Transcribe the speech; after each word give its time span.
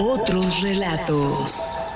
Otros 0.00 0.60
relatos. 0.60 1.92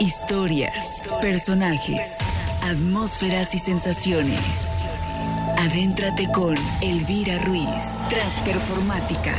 Historias, 0.00 1.02
personajes, 1.22 2.18
atmósferas 2.62 3.54
y 3.54 3.58
sensaciones. 3.58 4.82
Adéntrate 5.56 6.30
con 6.30 6.54
Elvira 6.82 7.38
Ruiz, 7.38 8.04
Transperformática. 8.10 9.34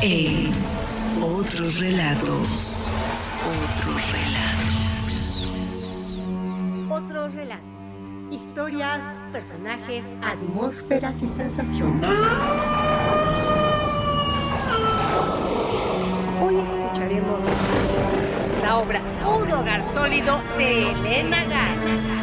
En 0.00 0.50
Otros 1.22 1.78
relatos. 1.78 2.90
Otros 3.76 4.12
relatos. 4.12 5.52
Otros 6.90 7.34
relatos. 7.34 7.62
Historias, 8.30 9.02
personajes, 9.30 10.04
atmósferas 10.22 11.16
y 11.22 11.28
sensaciones. 11.28 12.08
La 18.62 18.78
obra 18.78 19.02
Un 19.26 19.50
hogar 19.52 19.84
sólido 19.84 20.40
de 20.56 20.90
Elena 20.92 21.44
Gana. 21.44 22.18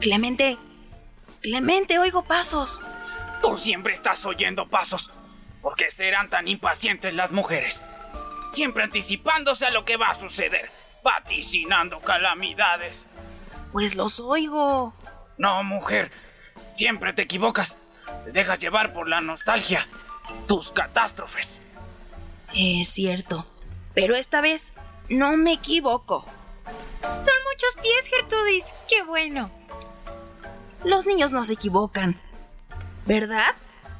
Clemente, 0.00 0.58
Clemente, 1.42 1.98
oigo 2.00 2.24
pasos. 2.24 2.82
Tú 3.42 3.56
siempre 3.56 3.92
estás 3.92 4.26
oyendo 4.26 4.68
pasos. 4.68 5.10
¿Por 5.62 5.76
qué 5.76 5.92
serán 5.92 6.28
tan 6.28 6.48
impacientes 6.48 7.14
las 7.14 7.30
mujeres? 7.30 7.84
Siempre 8.50 8.82
anticipándose 8.82 9.66
a 9.66 9.70
lo 9.70 9.84
que 9.84 9.96
va 9.96 10.10
a 10.10 10.14
suceder, 10.16 10.70
vaticinando 11.04 12.00
calamidades. 12.00 13.06
Pues 13.76 13.94
los 13.94 14.20
oigo. 14.20 14.94
No, 15.36 15.62
mujer, 15.62 16.10
siempre 16.72 17.12
te 17.12 17.20
equivocas. 17.20 17.76
Te 18.24 18.32
dejas 18.32 18.58
llevar 18.58 18.94
por 18.94 19.06
la 19.06 19.20
nostalgia, 19.20 19.86
tus 20.48 20.72
catástrofes. 20.72 21.60
Es 22.54 22.88
cierto, 22.88 23.44
pero 23.92 24.16
esta 24.16 24.40
vez 24.40 24.72
no 25.10 25.36
me 25.36 25.52
equivoco. 25.52 26.24
Son 27.02 27.34
muchos 27.52 27.82
pies, 27.82 28.06
Gertrudis. 28.08 28.64
Qué 28.88 29.02
bueno. 29.02 29.50
Los 30.82 31.04
niños 31.04 31.32
no 31.32 31.44
se 31.44 31.52
equivocan. 31.52 32.18
¿Verdad? 33.04 33.54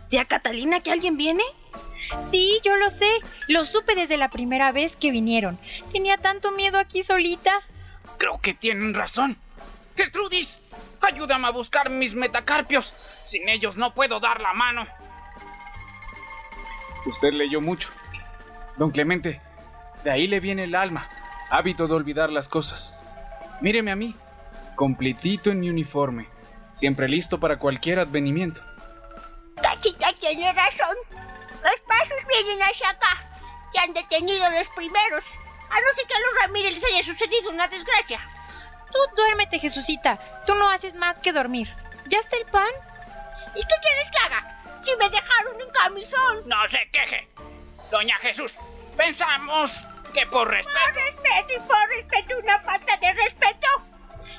¿Tía 0.09 0.25
Catalina 0.25 0.81
que 0.81 0.91
alguien 0.91 1.19
viene? 1.19 1.45
Sí, 2.31 2.61
yo 2.65 2.77
lo 2.77 2.89
sé. 2.89 3.11
Lo 3.47 3.67
supe 3.67 3.95
desde 3.95 4.17
la 4.17 4.31
primera 4.31 4.73
vez 4.73 4.97
que 4.97 5.11
vinieron. 5.11 5.59
Tenía 5.93 6.17
tanto 6.17 6.51
miedo 6.53 6.79
aquí 6.79 7.03
solita. 7.03 7.53
Creo 8.17 8.41
que 8.41 8.55
tienen 8.55 8.95
razón. 8.95 9.37
Gertrudis, 9.97 10.61
ayúdame 11.01 11.49
a 11.49 11.51
buscar 11.51 11.91
mis 11.91 12.15
metacarpios. 12.15 12.95
Sin 13.23 13.49
ellos 13.49 13.77
no 13.77 13.95
puedo 13.95 14.21
dar 14.21 14.41
la 14.41 14.53
mano. 14.53 14.87
Usted 17.07 17.33
leyó 17.33 17.61
mucho. 17.61 17.89
Don 18.77 18.91
Clemente, 18.91 19.41
de 20.05 20.11
ahí 20.11 20.27
le 20.27 20.41
viene 20.41 20.65
el 20.65 20.75
alma, 20.75 21.09
hábito 21.51 21.87
de 21.87 21.95
olvidar 21.95 22.31
las 22.31 22.49
cosas. 22.49 23.03
Míreme 23.61 23.91
a 23.91 23.97
mí, 23.97 24.15
completito 24.75 25.51
en 25.51 25.61
mi 25.61 25.71
uniforme, 25.71 26.29
siempre 26.73 27.09
listo 27.09 27.41
para 27.41 27.59
cualquier 27.59 28.01
advenimiento. 28.01 28.61
Cachita 29.63 30.13
tiene 30.21 30.53
razón. 30.53 30.97
Los 31.11 31.81
pasos 31.89 32.19
vienen 32.29 32.63
hacia 32.63 32.91
acá. 32.91 33.25
Ya 33.75 33.83
han 33.83 33.95
detenido 33.95 34.51
los 34.51 34.69
primeros. 34.69 35.25
A 35.71 35.81
no 35.81 35.87
ser 35.95 36.07
que 36.07 36.15
a 36.15 36.21
los 36.21 36.43
Ramírez 36.43 36.75
les 36.75 36.85
haya 36.85 37.03
sucedido 37.03 37.51
una 37.51 37.67
desgracia. 37.69 38.21
Tú 38.93 38.99
duérmete, 39.17 39.59
Jesucita. 39.59 40.19
Tú 40.47 40.55
no 40.55 40.71
haces 40.71 40.95
más 40.95 41.19
que 41.19 41.33
dormir. 41.33 41.69
¿Ya 42.07 42.19
está 42.19 42.37
el 42.37 42.47
pan? 42.47 42.69
¿Y 43.55 43.61
qué 43.61 43.75
quieres 43.83 44.11
que 44.11 44.19
haga? 44.27 44.81
Si 44.85 44.97
me 44.97 45.09
dejaron 45.09 45.61
en 45.61 45.71
camisón. 45.71 46.49
No 46.49 46.69
se 46.69 46.89
queje. 46.93 47.29
Doña 47.91 48.17
Jesús, 48.19 48.55
pensamos 48.97 49.83
que 50.13 50.27
por 50.27 50.49
respeto... 50.49 50.79
Por 50.85 50.95
respeto 50.95 51.53
y 51.55 51.61
por 51.67 51.89
respeto, 51.89 52.39
una 52.39 52.61
falta 52.61 52.97
de 52.97 53.13
respeto. 53.13 53.69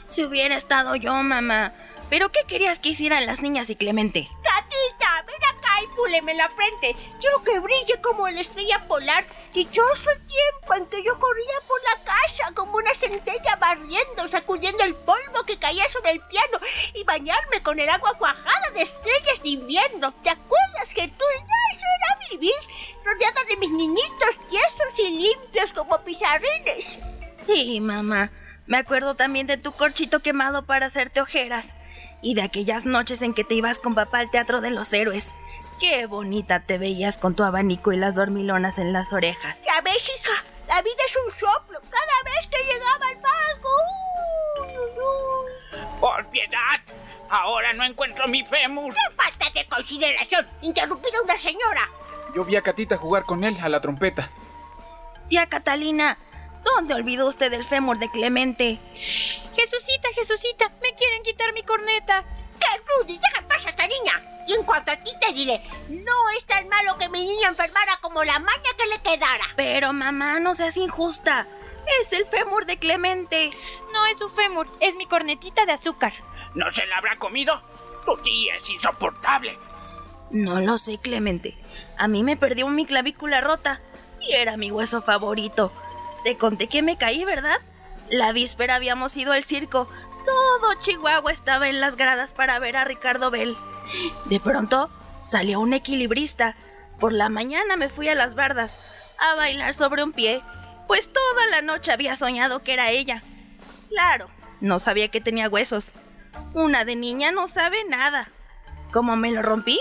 Si 0.08 0.24
hubiera 0.24 0.56
estado 0.56 0.96
yo, 0.96 1.14
mamá. 1.14 1.74
¿Pero 2.10 2.30
qué 2.30 2.40
querías 2.48 2.80
que 2.80 2.90
hicieran 2.90 3.26
las 3.26 3.42
niñas 3.42 3.70
y 3.70 3.76
Clemente? 3.76 4.30
Gatita, 4.42 5.26
ven 5.28 5.58
acá 5.58 5.84
y 5.84 5.96
púleme 5.96 6.34
la 6.36 6.48
frente. 6.50 6.96
Quiero 7.20 7.44
que 7.44 7.60
brille 7.60 8.02
como 8.02 8.30
la 8.30 8.40
estrella 8.40 8.88
polar. 8.88 9.26
Dichoso 9.54 10.10
tiempo 10.28 10.76
en 10.76 10.86
que 10.86 11.04
yo 11.04 11.20
corría 11.20 11.60
por 11.68 11.82
la 11.84 12.04
casa 12.06 12.54
como 12.54 12.78
una 12.78 12.94
centella 12.94 13.58
barriendo, 13.58 14.30
sacudiendo 14.30 14.84
el 14.86 14.96
polvo 14.96 15.44
que 15.46 15.60
caía 15.60 15.90
sobre 15.90 16.12
el 16.12 16.22
piano 16.22 16.60
y 16.94 17.04
bañarme 17.04 17.62
con 17.62 17.78
el 17.80 17.90
agua 17.90 18.14
cuajada 18.18 18.72
de 18.74 18.84
estrellas 18.84 19.44
de 19.44 19.50
invierno. 19.50 20.14
¿Te 20.24 20.30
acuerdas 20.30 20.94
que 20.94 21.08
tú 21.10 21.26
ya 21.40 21.76
eso 21.76 21.86
era 22.00 22.30
vivir 22.32 22.54
rodeada 23.04 23.44
de 23.50 23.58
mis 23.58 23.72
niñitos 23.72 24.48
tiesos 24.48 25.00
y 25.00 25.10
limpios 25.10 25.74
como 25.74 26.02
pizarrines? 26.04 27.00
Sí, 27.36 27.82
mamá. 27.82 28.32
Me 28.66 28.78
acuerdo 28.78 29.16
también 29.16 29.48
de 29.48 29.58
tu 29.58 29.74
corchito 29.74 30.22
quemado 30.22 30.66
para 30.66 30.86
hacerte 30.86 31.20
ojeras 31.20 31.76
y 32.22 32.34
de 32.34 32.42
aquellas 32.42 32.86
noches 32.86 33.22
en 33.22 33.34
que 33.34 33.44
te 33.44 33.56
ibas 33.56 33.80
con 33.80 33.96
papá 33.96 34.20
al 34.20 34.32
Teatro 34.32 34.62
de 34.62 34.72
los 34.72 34.94
Héroes. 34.94 35.34
Qué 35.80 36.06
bonita 36.08 36.62
te 36.62 36.78
veías 36.78 37.18
con 37.18 37.36
tu 37.36 37.44
abanico 37.44 37.92
y 37.92 37.98
las 37.98 38.16
dormilonas 38.16 38.80
en 38.80 38.94
las 38.94 39.14
orejas. 39.14 39.64
Ya 39.64 39.80
ves, 39.82 40.10
hija, 40.10 40.44
la 40.68 40.82
vida 40.82 41.04
es 41.06 41.16
un 41.24 41.32
soplo. 41.32 41.80
Cada 41.82 42.34
vez 42.34 42.48
que 42.48 42.64
llegaba 42.66 43.08
al 43.08 43.18
palco. 43.22 43.70
Uh, 44.60 46.00
¡Por 46.00 46.26
piedad! 46.28 46.82
Ahora 47.30 47.74
no 47.74 47.84
encuentro 47.84 48.28
mi 48.28 48.44
fémur. 48.46 48.94
¡Qué 48.94 49.16
falta 49.16 49.46
de 49.54 49.68
consideración! 49.68 50.48
Interrumpir 50.62 51.16
a 51.16 51.22
una 51.22 51.38
señora. 51.38 51.90
Yo 52.36 52.44
vi 52.44 52.56
a 52.56 52.62
Catita 52.62 52.98
jugar 52.98 53.24
con 53.24 53.44
él 53.44 53.58
a 53.62 53.70
la 53.70 53.82
trompeta. 53.82 54.30
Tía 55.30 55.48
Catalina, 55.48 56.18
¿dónde 56.76 56.94
olvidó 56.94 57.28
usted 57.28 57.52
el 57.54 57.66
fémur 57.66 58.00
de 58.00 58.10
Clemente? 58.10 58.80
Jesucita, 59.56 60.10
Jesucita, 60.14 60.72
me 60.82 60.94
quieren 60.94 61.24
quitar 61.24 61.54
mi 61.54 61.64
corneta. 61.64 62.24
¡Que 62.60 63.04
Rudy! 63.04 63.18
¡Deja 63.18 63.48
paz 63.48 63.66
a 63.66 63.70
esta 63.70 63.88
niña! 63.88 64.24
Y 64.48 64.54
en 64.54 64.64
cuanto 64.64 64.92
a 64.92 64.98
ti 64.98 65.12
te 65.20 65.34
diré, 65.34 65.62
no 65.90 66.30
es 66.38 66.46
tan 66.46 66.68
malo 66.70 66.98
que 66.98 67.10
mi 67.10 67.24
niña 67.24 67.50
enfermara 67.50 68.00
como 68.02 68.24
la 68.24 68.40
maña 68.40 68.70
que 68.78 68.86
le 68.88 69.02
quedara. 69.02 69.46
Pero 69.56 69.94
mamá, 69.94 70.40
no 70.40 70.56
seas 70.56 70.78
injusta. 70.78 71.48
Es 72.02 72.14
el 72.14 72.26
fémur 72.26 72.66
de 72.66 72.78
Clemente. 72.78 73.52
No 73.94 74.06
es 74.06 74.18
su 74.18 74.30
fémur, 74.30 74.68
es 74.80 74.96
mi 74.96 75.06
cornetita 75.06 75.66
de 75.66 75.74
azúcar. 75.74 76.14
¿No 76.56 76.72
se 76.72 76.86
la 76.88 76.98
habrá 76.98 77.18
comido? 77.18 77.62
Tu 78.06 78.18
tía 78.24 78.56
es 78.56 78.70
insoportable. 78.70 79.58
No 80.32 80.60
lo 80.62 80.78
sé, 80.78 80.98
Clemente. 80.98 81.58
A 81.98 82.08
mí 82.08 82.24
me 82.24 82.38
perdió 82.38 82.68
mi 82.68 82.86
clavícula 82.86 83.42
rota 83.42 83.82
y 84.22 84.34
era 84.34 84.58
mi 84.58 84.72
hueso 84.72 85.02
favorito. 85.02 85.72
Te 86.28 86.36
conté 86.36 86.68
que 86.68 86.82
me 86.82 86.98
caí, 86.98 87.24
¿verdad? 87.24 87.56
La 88.10 88.34
víspera 88.34 88.76
habíamos 88.76 89.16
ido 89.16 89.32
al 89.32 89.46
circo. 89.46 89.88
Todo 90.26 90.74
Chihuahua 90.78 91.32
estaba 91.32 91.70
en 91.70 91.80
las 91.80 91.96
gradas 91.96 92.34
para 92.34 92.60
ver 92.60 92.76
a 92.76 92.84
Ricardo 92.84 93.32
Bell. 93.32 93.56
De 94.26 94.42
pronto 94.42 94.90
salió 95.22 95.62
un 95.62 95.72
equilibrista. 95.72 96.58
Por 97.00 97.14
la 97.14 97.30
mañana 97.30 97.78
me 97.78 97.88
fui 97.88 98.10
a 98.10 98.14
las 98.14 98.36
bardas 98.36 98.78
a 99.18 99.36
bailar 99.36 99.74
sobre 99.74 100.04
un 100.04 100.12
pie, 100.12 100.42
pues 100.86 101.10
toda 101.14 101.48
la 101.48 101.62
noche 101.62 101.94
había 101.94 102.18
soñado 102.18 102.60
que 102.60 102.74
era 102.74 102.92
ella. 102.92 103.24
Claro, 103.88 104.28
no 104.60 104.80
sabía 104.80 105.08
que 105.08 105.22
tenía 105.22 105.48
huesos. 105.48 105.94
Una 106.54 106.84
de 106.84 106.98
niña 106.98 107.32
no 107.32 107.48
sabe 107.48 107.86
nada. 107.86 108.28
¿Cómo 108.92 109.16
me 109.16 109.32
lo 109.32 109.44
rompí? 109.44 109.80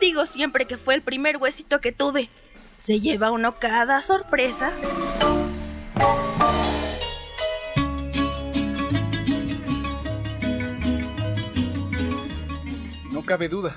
Digo 0.00 0.24
siempre 0.24 0.66
que 0.66 0.78
fue 0.78 0.94
el 0.94 1.02
primer 1.02 1.36
huesito 1.36 1.82
que 1.82 1.92
tuve. 1.92 2.30
Se 2.78 2.98
lleva 2.98 3.30
uno 3.30 3.58
cada 3.58 4.00
sorpresa. 4.00 4.72
No 13.22 13.26
cabe 13.26 13.48
duda. 13.48 13.76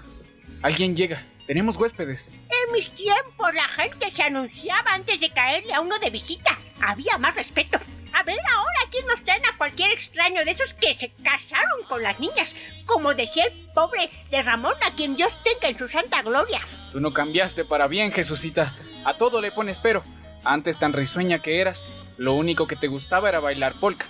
Alguien 0.63 0.95
llega. 0.95 1.21
Tenemos 1.45 1.77
huéspedes. 1.77 2.33
En 2.49 2.73
mis 2.73 2.89
tiempos 2.89 3.53
la 3.53 3.67
gente 3.79 4.09
se 4.09 4.23
anunciaba 4.23 4.91
antes 4.91 5.19
de 5.19 5.29
caerle 5.29 5.71
a 5.71 5.81
uno 5.81 5.99
de 5.99 6.09
visita. 6.09 6.57
Había 6.81 7.19
más 7.19 7.35
respeto. 7.35 7.77
A 8.11 8.23
ver 8.23 8.39
ahora 8.39 8.79
quién 8.89 9.05
nos 9.05 9.23
traen 9.23 9.45
a 9.45 9.55
cualquier 9.55 9.91
extraño 9.91 10.43
de 10.43 10.49
esos 10.49 10.73
que 10.73 10.95
se 10.95 11.11
casaron 11.23 11.83
con 11.87 12.01
las 12.01 12.19
niñas. 12.19 12.55
Como 12.87 13.13
decía 13.13 13.43
el 13.45 13.53
pobre 13.75 14.09
de 14.31 14.41
Ramón, 14.41 14.73
a 14.83 14.89
quien 14.95 15.15
Dios 15.15 15.31
tenga 15.43 15.67
en 15.69 15.77
su 15.77 15.87
santa 15.87 16.23
gloria. 16.23 16.61
Tú 16.91 16.99
no 16.99 17.13
cambiaste 17.13 17.65
para 17.65 17.85
bien, 17.85 18.11
Jesucita. 18.11 18.73
A 19.05 19.13
todo 19.13 19.41
le 19.41 19.51
pones 19.51 19.77
pero. 19.77 20.01
Antes 20.43 20.79
tan 20.79 20.91
risueña 20.91 21.37
que 21.37 21.61
eras, 21.61 21.85
lo 22.17 22.33
único 22.33 22.65
que 22.65 22.75
te 22.75 22.87
gustaba 22.87 23.29
era 23.29 23.39
bailar 23.39 23.75
polka. 23.75 24.07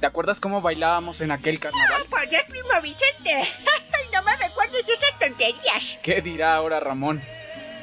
¿Te 0.00 0.06
acuerdas 0.06 0.40
cómo 0.40 0.60
bailábamos 0.60 1.20
en 1.20 1.32
aquel 1.32 1.58
carnaval? 1.58 1.96
¡Ay, 1.98 2.04
por 2.08 2.28
Dios, 2.28 2.42
primo 2.48 2.68
Vicente! 2.80 3.34
¡Ay, 3.34 4.06
no 4.12 4.22
me 4.22 4.36
esas 4.86 5.18
tonterías! 5.18 5.98
¿Qué 6.02 6.20
dirá 6.20 6.54
ahora 6.54 6.80
Ramón? 6.80 7.20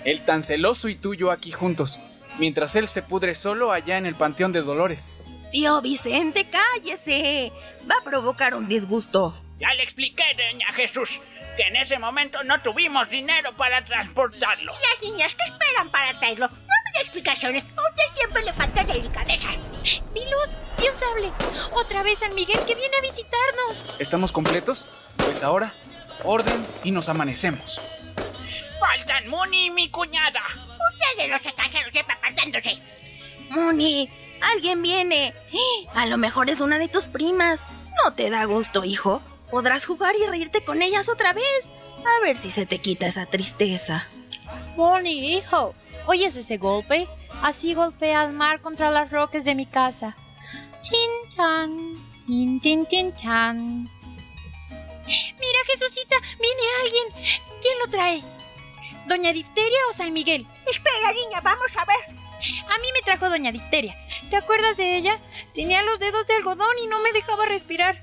Él 0.03 0.24
tan 0.24 0.44
celoso 0.44 0.88
y 0.88 0.95
tú 0.95 1.13
y 1.13 1.18
yo 1.18 1.31
aquí 1.31 1.51
juntos, 1.51 2.00
mientras 2.38 2.75
él 2.75 2.88
se 2.88 3.01
pudre 3.01 3.33
solo 3.36 3.71
allá 3.71 3.97
en 3.97 4.06
el 4.06 4.15
Panteón 4.15 4.51
de 4.51 4.62
Dolores. 4.62 5.13
Tío 5.51 5.81
Vicente, 5.81 6.47
cállese. 6.50 7.51
Va 7.89 7.95
a 8.01 8.03
provocar 8.03 8.56
un 8.56 8.68
disgusto. 8.68 9.33
Ya 9.57 9.74
le 9.74 9.83
expliqué, 9.83 10.24
doña 10.36 10.71
Jesús, 10.74 11.19
que 11.56 11.63
en 11.63 11.77
ese 11.77 11.97
momento 11.97 12.44
no 12.44 12.62
tuvimos 12.62 13.09
dinero 13.09 13.53
para 13.56 13.86
transportarlo. 13.86 14.74
Las 14.74 15.01
niñas 15.01 15.33
que 15.33 15.44
esperan 15.44 15.89
para 15.89 16.13
traerlo. 16.19 16.47
No 16.50 16.56
me 16.56 16.92
da 16.94 17.01
explicaciones. 17.01 17.63
A 17.63 17.89
usted 17.89 18.03
siempre 18.15 18.44
le 18.44 18.53
falta 18.53 18.83
delicadeza. 18.83 19.50
Pilud, 20.13 20.50
y 20.83 20.89
un 20.89 20.97
sable. 20.97 21.31
Otra 21.71 22.03
vez 22.03 22.19
San 22.19 22.36
Miguel 22.36 22.59
que 22.65 22.75
viene 22.75 22.97
a 22.97 23.01
visitarnos. 23.01 23.86
¿Estamos 24.00 24.31
completos? 24.31 24.88
Pues 25.18 25.42
ahora, 25.42 25.74
orden 26.23 26.65
y 26.83 26.91
nos 26.91 27.09
amanecemos. 27.09 27.81
Faltan 28.79 29.29
Muni 29.29 29.65
y 29.65 29.71
mi 29.71 29.89
cuñada. 29.89 30.41
Ustedes 30.94 31.29
los 31.29 31.45
extranjeros 31.45 31.91
siempre 31.91 32.15
apartándose. 32.15 32.79
Muni, 33.50 34.09
alguien 34.53 34.81
viene. 34.81 35.33
A 35.94 36.06
lo 36.06 36.17
mejor 36.17 36.50
es 36.50 36.62
una 36.62 36.79
de 36.79 36.88
tus 36.88 37.06
primas. 37.06 37.62
No 38.03 38.13
te 38.13 38.29
da 38.29 38.45
gusto, 38.45 38.83
hijo. 38.83 39.21
Podrás 39.50 39.85
jugar 39.85 40.15
y 40.15 40.25
reírte 40.25 40.62
con 40.63 40.81
ellas 40.81 41.09
otra 41.09 41.33
vez. 41.33 41.69
A 42.00 42.23
ver 42.23 42.38
si 42.38 42.51
se 42.51 42.65
te 42.65 42.79
quita 42.79 43.07
esa 43.07 43.25
tristeza. 43.25 44.07
Bonnie, 44.75 45.38
hijo, 45.38 45.73
¿oyes 46.06 46.35
ese 46.35 46.57
golpe? 46.57 47.07
Así 47.41 47.73
golpea 47.73 48.21
al 48.21 48.33
mar 48.33 48.61
contra 48.61 48.91
las 48.91 49.11
rocas 49.11 49.45
de 49.45 49.56
mi 49.56 49.65
casa. 49.65 50.15
Chin 50.81 51.29
chan, 51.35 51.95
chin 52.27 52.59
chin 52.59 52.85
chin 52.85 53.15
chan. 53.15 53.89
Mira, 55.06 55.60
Jesucita, 55.68 56.16
viene 56.40 56.62
alguien. 56.81 57.38
¿Quién 57.62 57.80
lo 57.80 57.88
trae? 57.88 58.24
¿Doña 59.07 59.34
Difteria 59.34 59.80
o 59.90 59.94
San 59.94 60.13
Miguel? 60.13 60.46
Espera, 60.66 61.12
niña, 61.13 61.42
vamos 61.42 61.72
a 61.78 61.86
ver. 61.86 62.18
A 62.69 62.78
mí 62.80 62.88
me 62.94 63.02
trajo 63.04 63.30
Doña 63.30 63.52
Difteria. 63.52 63.96
¿Te 64.30 64.36
acuerdas 64.36 64.78
de 64.78 64.98
ella? 64.98 65.19
Tenía 65.54 65.84
los 65.84 66.00
dedos 66.00 66.25
de 66.28 66.34
algodón 66.36 66.75
y 66.84 66.88
no 66.88 67.00
me 67.00 67.12
dejaba 67.13 67.46
respirar. 67.46 68.02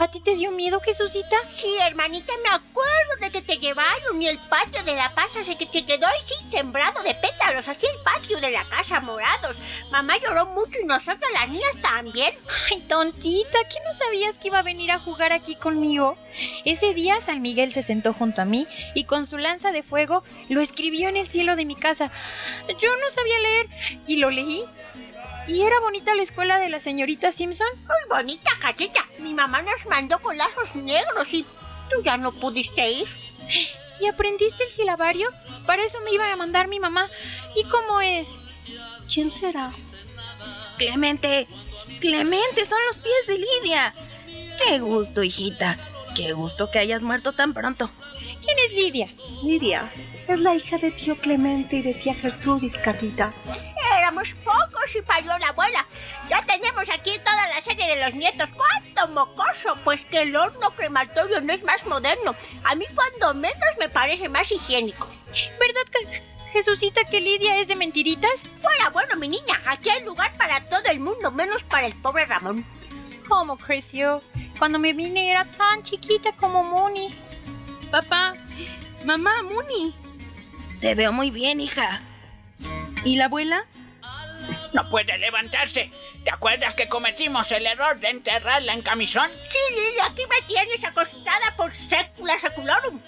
¿A 0.00 0.06
ti 0.08 0.20
te 0.20 0.36
dio 0.36 0.52
miedo, 0.52 0.78
Jesucita? 0.78 1.36
Sí, 1.56 1.76
hermanita, 1.84 2.32
me 2.44 2.50
acuerdo 2.50 3.16
de 3.20 3.32
que 3.32 3.42
te 3.42 3.56
llevaron 3.56 4.22
y 4.22 4.28
el 4.28 4.38
patio 4.38 4.80
de 4.84 4.94
la 4.94 5.10
casa 5.12 5.42
se 5.44 5.56
que 5.56 5.66
te 5.66 5.84
quedó 5.84 6.06
ahí 6.06 6.20
sí, 6.24 6.34
sembrado 6.52 7.02
de 7.02 7.14
pétalos, 7.14 7.66
así 7.66 7.86
el 7.86 8.02
patio 8.04 8.40
de 8.40 8.52
la 8.52 8.64
casa 8.64 9.00
morados. 9.00 9.56
Mamá 9.90 10.16
lloró 10.18 10.46
mucho 10.46 10.78
y 10.80 10.86
nosotros 10.86 11.28
las 11.32 11.48
niñas 11.48 11.74
también. 11.82 12.32
Ay, 12.70 12.80
tontita, 12.82 13.58
¿qué 13.68 13.78
no 13.84 13.92
sabías 13.92 14.38
que 14.38 14.48
iba 14.48 14.60
a 14.60 14.62
venir 14.62 14.92
a 14.92 15.00
jugar 15.00 15.32
aquí 15.32 15.56
conmigo? 15.56 16.16
Ese 16.64 16.94
día 16.94 17.20
San 17.20 17.42
Miguel 17.42 17.72
se 17.72 17.82
sentó 17.82 18.12
junto 18.12 18.40
a 18.40 18.44
mí 18.44 18.68
y 18.94 19.02
con 19.02 19.26
su 19.26 19.36
lanza 19.36 19.72
de 19.72 19.82
fuego 19.82 20.22
lo 20.48 20.60
escribió 20.60 21.08
en 21.08 21.16
el 21.16 21.28
cielo 21.28 21.56
de 21.56 21.64
mi 21.64 21.74
casa. 21.74 22.12
Yo 22.80 22.90
no 23.02 23.10
sabía 23.10 23.38
leer 23.40 23.68
y 24.06 24.16
lo 24.16 24.30
leí. 24.30 24.64
¿Y 25.48 25.62
era 25.62 25.80
bonita 25.80 26.14
la 26.14 26.22
escuela 26.22 26.58
de 26.58 26.68
la 26.68 26.78
señorita 26.78 27.32
Simpson? 27.32 27.68
Muy 27.78 28.16
bonita, 28.16 28.50
cacheta. 28.60 29.06
Mi 29.18 29.32
mamá 29.32 29.62
nos 29.62 29.86
mandó 29.86 30.18
con 30.18 30.36
lazos 30.36 30.74
negros 30.74 31.26
y 31.32 31.42
tú 31.90 32.02
ya 32.04 32.18
no 32.18 32.32
pudiste 32.32 32.90
ir. 32.90 33.08
¿Y 34.00 34.06
aprendiste 34.06 34.62
el 34.62 34.70
silabario? 34.70 35.30
Para 35.66 35.82
eso 35.82 35.98
me 36.02 36.12
iba 36.12 36.30
a 36.30 36.36
mandar 36.36 36.68
mi 36.68 36.78
mamá. 36.78 37.08
¿Y 37.56 37.64
cómo 37.64 38.00
es? 38.02 38.42
¿Quién 39.12 39.30
será? 39.30 39.72
Clemente, 40.76 41.48
Clemente, 41.98 42.66
son 42.66 42.78
los 42.86 42.98
pies 42.98 43.26
de 43.26 43.38
Lidia. 43.38 43.94
Qué 44.62 44.78
gusto, 44.80 45.22
hijita. 45.22 45.78
Qué 46.14 46.32
gusto 46.32 46.70
que 46.70 46.78
hayas 46.78 47.02
muerto 47.02 47.32
tan 47.32 47.54
pronto. 47.54 47.90
¿Quién 48.44 48.56
es 48.66 48.74
Lidia? 48.74 49.08
Lidia 49.42 49.90
es 50.28 50.40
la 50.40 50.54
hija 50.54 50.76
de 50.76 50.90
tío 50.90 51.16
Clemente 51.16 51.76
y 51.76 51.82
de 51.82 51.94
tía 51.94 52.14
Gertrudis, 52.14 52.76
Catita. 52.76 53.32
Éramos 54.08 54.32
pocos 54.36 54.96
y 54.96 55.02
parió 55.02 55.36
la 55.36 55.48
abuela. 55.48 55.84
Ya 56.30 56.42
tenemos 56.42 56.88
aquí 56.88 57.18
toda 57.18 57.48
la 57.48 57.60
serie 57.60 57.94
de 57.94 58.02
los 58.02 58.14
nietos. 58.14 58.48
¡Cuánto 58.56 59.12
mocoso! 59.12 59.76
Pues 59.84 60.02
que 60.06 60.22
el 60.22 60.34
horno 60.34 60.70
crematorio 60.70 61.42
no 61.42 61.52
es 61.52 61.62
más 61.62 61.84
moderno. 61.84 62.34
A 62.64 62.74
mí 62.74 62.86
cuando 62.94 63.38
menos 63.38 63.68
me 63.78 63.90
parece 63.90 64.30
más 64.30 64.50
higiénico. 64.50 65.06
¿Verdad 65.60 65.82
que 65.92 66.22
Jesucita 66.52 67.04
que 67.04 67.20
Lidia 67.20 67.58
es 67.58 67.68
de 67.68 67.76
mentiritas? 67.76 68.48
Fuera 68.62 68.88
bueno, 68.88 69.14
mi 69.16 69.28
niña. 69.28 69.60
Aquí 69.66 69.90
hay 69.90 70.02
lugar 70.02 70.34
para 70.38 70.64
todo 70.64 70.84
el 70.86 71.00
mundo, 71.00 71.30
menos 71.30 71.62
para 71.64 71.86
el 71.86 71.92
pobre 71.92 72.24
Ramón. 72.24 72.64
¿Cómo 73.28 73.58
creció? 73.58 74.22
Cuando 74.58 74.78
me 74.78 74.94
vine 74.94 75.30
era 75.30 75.44
tan 75.44 75.82
chiquita 75.82 76.32
como 76.32 76.64
Moni. 76.64 77.10
Papá, 77.90 78.32
mamá, 79.04 79.42
Muni. 79.42 79.94
Te 80.80 80.94
veo 80.94 81.12
muy 81.12 81.30
bien, 81.30 81.60
hija. 81.60 82.00
¿Y 83.04 83.16
la 83.16 83.26
abuela? 83.26 83.66
No 84.72 84.88
puede 84.88 85.16
levantarse. 85.18 85.90
¿Te 86.24 86.30
acuerdas 86.30 86.74
que 86.74 86.88
cometimos 86.88 87.50
el 87.52 87.66
error 87.66 87.98
de 87.98 88.10
enterrarla 88.10 88.72
en 88.72 88.82
camisón? 88.82 89.30
Sí, 89.50 90.00
aquí 90.04 90.22
me 90.26 90.46
tienes 90.46 90.82
acostada 90.84 91.54
por 91.56 91.74
sécula 91.74 92.38
seculorum. 92.38 93.00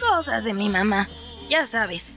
Cosas 0.00 0.44
de 0.44 0.52
mi 0.52 0.68
mamá, 0.68 1.08
ya 1.48 1.66
sabes. 1.66 2.14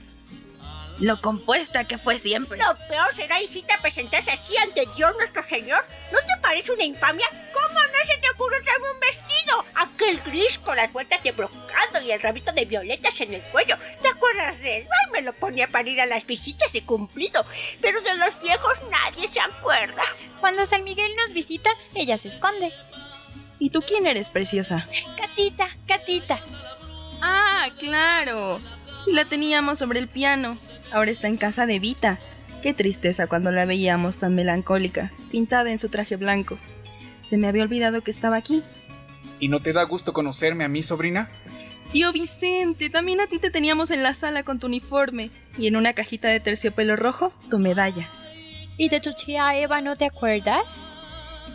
Lo 1.00 1.20
compuesta 1.20 1.84
que 1.84 1.96
fue 1.96 2.18
siempre. 2.18 2.58
Lo 2.58 2.74
peor 2.88 3.14
será, 3.14 3.40
hijita, 3.40 3.78
presentarse 3.80 4.32
así 4.32 4.56
ante 4.56 4.84
Dios 4.96 5.14
nuestro 5.16 5.42
Señor. 5.42 5.84
¿No 6.12 6.18
te 6.20 6.40
parece 6.42 6.72
una 6.72 6.84
infamia? 6.84 7.26
¿Cómo 7.52 7.80
no 7.80 8.06
se 8.06 8.20
te 8.20 8.30
ocurrió 8.34 8.58
traerme 8.64 8.90
un 8.92 9.00
vestido? 9.00 9.64
Aquel 9.74 10.20
gris 10.24 10.58
con 10.58 10.76
las 10.76 10.92
vueltas 10.92 11.22
de 11.22 11.30
brocado 11.32 12.00
y 12.04 12.10
el 12.10 12.20
rabito 12.20 12.52
de 12.52 12.64
violetas 12.64 13.20
en 13.20 13.34
el 13.34 13.42
cuello. 13.42 13.76
¿Te 14.02 14.08
acuerdas 14.08 14.58
de 14.58 14.78
él? 14.78 14.86
Ay, 14.90 15.12
me 15.12 15.22
lo 15.22 15.32
ponía 15.34 15.68
para 15.68 15.88
ir 15.88 16.00
a 16.00 16.06
las 16.06 16.26
visitas 16.26 16.72
de 16.72 16.82
cumplido. 16.82 17.44
Pero 17.80 18.00
de 18.00 18.14
los 18.16 18.40
viejos 18.42 18.74
nadie 18.90 19.28
se 19.28 19.40
acuerda. 19.40 20.02
Cuando 20.40 20.66
San 20.66 20.82
Miguel 20.82 21.12
nos 21.16 21.32
visita, 21.32 21.70
ella 21.94 22.18
se 22.18 22.28
esconde. 22.28 22.72
¿Y 23.60 23.70
tú 23.70 23.80
quién 23.82 24.06
eres, 24.06 24.28
preciosa? 24.28 24.86
Catita, 25.16 25.68
Catita. 25.86 26.38
Ah, 27.20 27.68
claro. 27.78 28.60
Sí 29.04 29.12
la 29.12 29.24
teníamos 29.24 29.78
sobre 29.78 30.00
el 30.00 30.08
piano. 30.08 30.58
Ahora 30.92 31.10
está 31.10 31.28
en 31.28 31.36
casa 31.36 31.66
de 31.66 31.78
Vita. 31.78 32.18
Qué 32.62 32.74
tristeza 32.74 33.26
cuando 33.26 33.50
la 33.50 33.66
veíamos 33.66 34.16
tan 34.16 34.34
melancólica, 34.34 35.12
pintada 35.30 35.70
en 35.70 35.78
su 35.78 35.88
traje 35.88 36.16
blanco. 36.16 36.58
Se 37.22 37.36
me 37.36 37.46
había 37.46 37.62
olvidado 37.62 38.00
que 38.00 38.10
estaba 38.10 38.36
aquí. 38.36 38.62
¿Y 39.38 39.48
no 39.48 39.60
te 39.60 39.72
da 39.72 39.84
gusto 39.84 40.12
conocerme 40.12 40.64
a 40.64 40.68
mí, 40.68 40.82
sobrina? 40.82 41.30
Tío 41.92 42.12
Vicente, 42.12 42.90
también 42.90 43.20
a 43.20 43.28
ti 43.28 43.38
te 43.38 43.50
teníamos 43.50 43.90
en 43.90 44.02
la 44.02 44.12
sala 44.12 44.42
con 44.42 44.58
tu 44.58 44.66
uniforme 44.66 45.30
y 45.56 45.68
en 45.68 45.76
una 45.76 45.94
cajita 45.94 46.28
de 46.28 46.40
terciopelo 46.40 46.96
rojo 46.96 47.32
tu 47.48 47.58
medalla. 47.58 48.06
¿Y 48.76 48.90
de 48.90 49.00
tu 49.00 49.12
tía 49.14 49.58
Eva 49.58 49.80
no 49.80 49.96
te 49.96 50.04
acuerdas? 50.04 50.92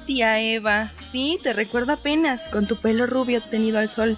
Tía 0.07 0.39
Eva, 0.39 0.91
sí, 1.00 1.39
te 1.41 1.53
recuerdo 1.53 1.94
apenas, 1.94 2.49
con 2.49 2.66
tu 2.66 2.78
pelo 2.78 3.06
rubio 3.06 3.42
tenido 3.42 3.80
al 3.80 3.90
sol. 3.90 4.18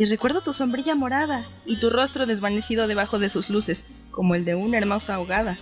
Y 0.00 0.06
recuerdo 0.06 0.40
tu 0.40 0.54
sombrilla 0.54 0.94
morada 0.94 1.44
y 1.66 1.76
tu 1.76 1.90
rostro 1.90 2.24
desvanecido 2.24 2.86
debajo 2.86 3.18
de 3.18 3.28
sus 3.28 3.50
luces, 3.50 3.86
como 4.10 4.34
el 4.34 4.46
de 4.46 4.54
una 4.54 4.78
hermosa 4.78 5.16
ahogada. 5.16 5.58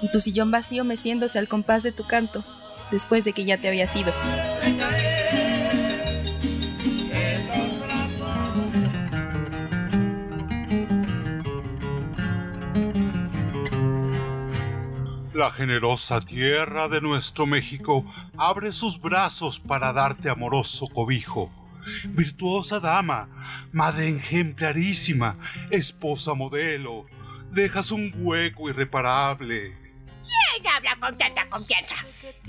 Y 0.00 0.12
tu 0.12 0.20
sillón 0.20 0.52
vacío 0.52 0.84
meciéndose 0.84 1.40
al 1.40 1.48
compás 1.48 1.82
de 1.82 1.90
tu 1.90 2.06
canto, 2.06 2.44
después 2.92 3.24
de 3.24 3.32
que 3.32 3.44
ya 3.44 3.58
te 3.58 3.66
habías 3.66 3.96
ido. 3.96 4.12
La 15.32 15.50
generosa 15.50 16.20
tierra 16.20 16.86
de 16.86 17.00
nuestro 17.00 17.44
México 17.44 18.04
abre 18.36 18.72
sus 18.72 19.00
brazos 19.00 19.58
para 19.58 19.92
darte 19.92 20.30
amoroso 20.30 20.86
cobijo. 20.86 21.50
Virtuosa 22.06 22.80
dama, 22.80 23.28
madre 23.72 24.08
ejemplarísima, 24.08 25.36
esposa 25.70 26.34
modelo, 26.34 27.06
dejas 27.50 27.92
un 27.92 28.12
hueco 28.14 28.68
irreparable. 28.68 29.76
¿Quién 30.22 30.66
habla 30.66 30.96
con 31.00 31.16
tanta 31.18 31.48
confianza? 31.48 31.94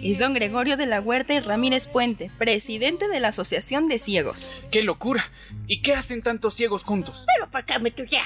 Es 0.01 0.19
don 0.19 0.33
Gregorio 0.33 0.77
de 0.77 0.85
la 0.85 1.01
Huerta 1.01 1.33
y 1.33 1.39
Ramírez 1.39 1.87
Puente, 1.87 2.31
presidente 2.37 3.07
de 3.07 3.19
la 3.19 3.29
Asociación 3.29 3.87
de 3.87 3.99
Ciegos. 3.99 4.53
¡Qué 4.71 4.83
locura! 4.83 5.29
¿Y 5.67 5.81
qué 5.81 5.93
hacen 5.93 6.21
tantos 6.21 6.55
ciegos 6.55 6.83
juntos? 6.83 7.25
Pero 7.35 7.49
¿por 7.49 7.65
qué 7.65 7.79
me 7.79 7.91
tuya? 7.91 8.23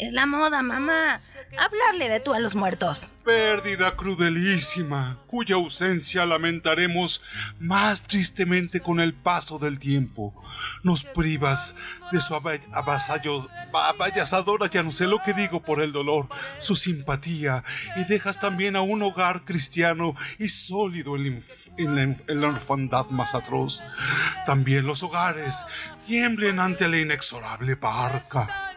Es 0.00 0.12
la 0.14 0.24
moda, 0.24 0.62
mamá. 0.62 1.20
Hablarle 1.58 2.08
de 2.08 2.20
tú 2.20 2.32
a 2.32 2.38
los 2.40 2.54
muertos. 2.54 3.12
Pérdida 3.22 3.94
crudelísima, 3.96 5.18
cuya 5.26 5.56
ausencia 5.56 6.24
lamentaremos 6.24 7.20
más 7.58 8.02
tristemente 8.02 8.80
con 8.80 8.98
el 8.98 9.12
paso 9.12 9.58
del 9.58 9.78
tiempo. 9.78 10.34
Nos 10.82 11.04
privas 11.04 11.74
de 12.12 12.20
su 12.22 12.34
avasalladora, 12.34 14.70
ya 14.70 14.82
no 14.82 14.90
sé 14.92 15.06
lo 15.06 15.20
que 15.22 15.34
digo 15.34 15.60
por 15.62 15.82
el 15.82 15.92
dolor, 15.92 16.28
su 16.58 16.76
simpatía, 16.76 17.62
y 17.96 18.04
dejas 18.04 18.38
también 18.38 18.76
a 18.76 18.80
un 18.80 19.02
hogar 19.02 19.44
cristiano 19.44 20.14
y 20.38 20.48
sólido 20.48 21.14
en 21.16 21.42
la- 21.94 22.02
en 22.26 22.40
la 22.40 22.48
orfandad 22.48 23.04
más 23.10 23.34
atroz. 23.34 23.82
También 24.46 24.86
los 24.86 25.02
hogares 25.02 25.62
tiemblen 26.06 26.58
ante 26.58 26.88
la 26.88 26.96
inexorable 26.98 27.74
barca. 27.74 28.69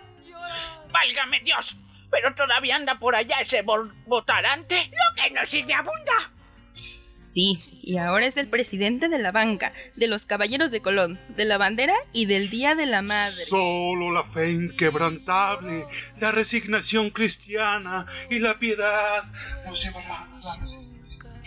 ¡Válgame 1.04 1.42
Dios! 1.42 1.76
¿Pero 2.10 2.34
todavía 2.34 2.78
anda 2.78 2.98
por 2.98 3.14
allá 3.14 3.42
ese 3.42 3.62
botarante? 4.06 4.90
Lo 4.90 5.22
que 5.22 5.32
no 5.32 5.46
sirve 5.46 5.74
abunda. 5.74 6.32
Sí, 7.18 7.62
y 7.82 7.98
ahora 7.98 8.26
es 8.26 8.38
el 8.38 8.48
presidente 8.48 9.10
de 9.10 9.20
la 9.20 9.32
banca, 9.32 9.74
de 9.96 10.08
los 10.08 10.26
caballeros 10.26 10.72
de 10.72 10.82
Colón, 10.82 11.20
de 11.30 11.44
la 11.44 11.58
bandera 11.58 11.96
y 12.14 12.26
del 12.26 12.50
Día 12.50 12.76
de 12.76 12.86
la 12.86 13.02
Madre. 13.02 13.32
Solo 13.32 14.12
la 14.12 14.24
fe 14.24 14.52
inquebrantable, 14.52 15.88
la 16.20 16.32
resignación 16.32 17.10
cristiana 17.10 18.06
y 18.30 18.40
la 18.40 18.58
piedad 18.60 19.24
nos 19.66 19.84
llevará 19.84 20.22
a 20.22 20.40
la 20.42 20.56
resignación. 20.62 20.93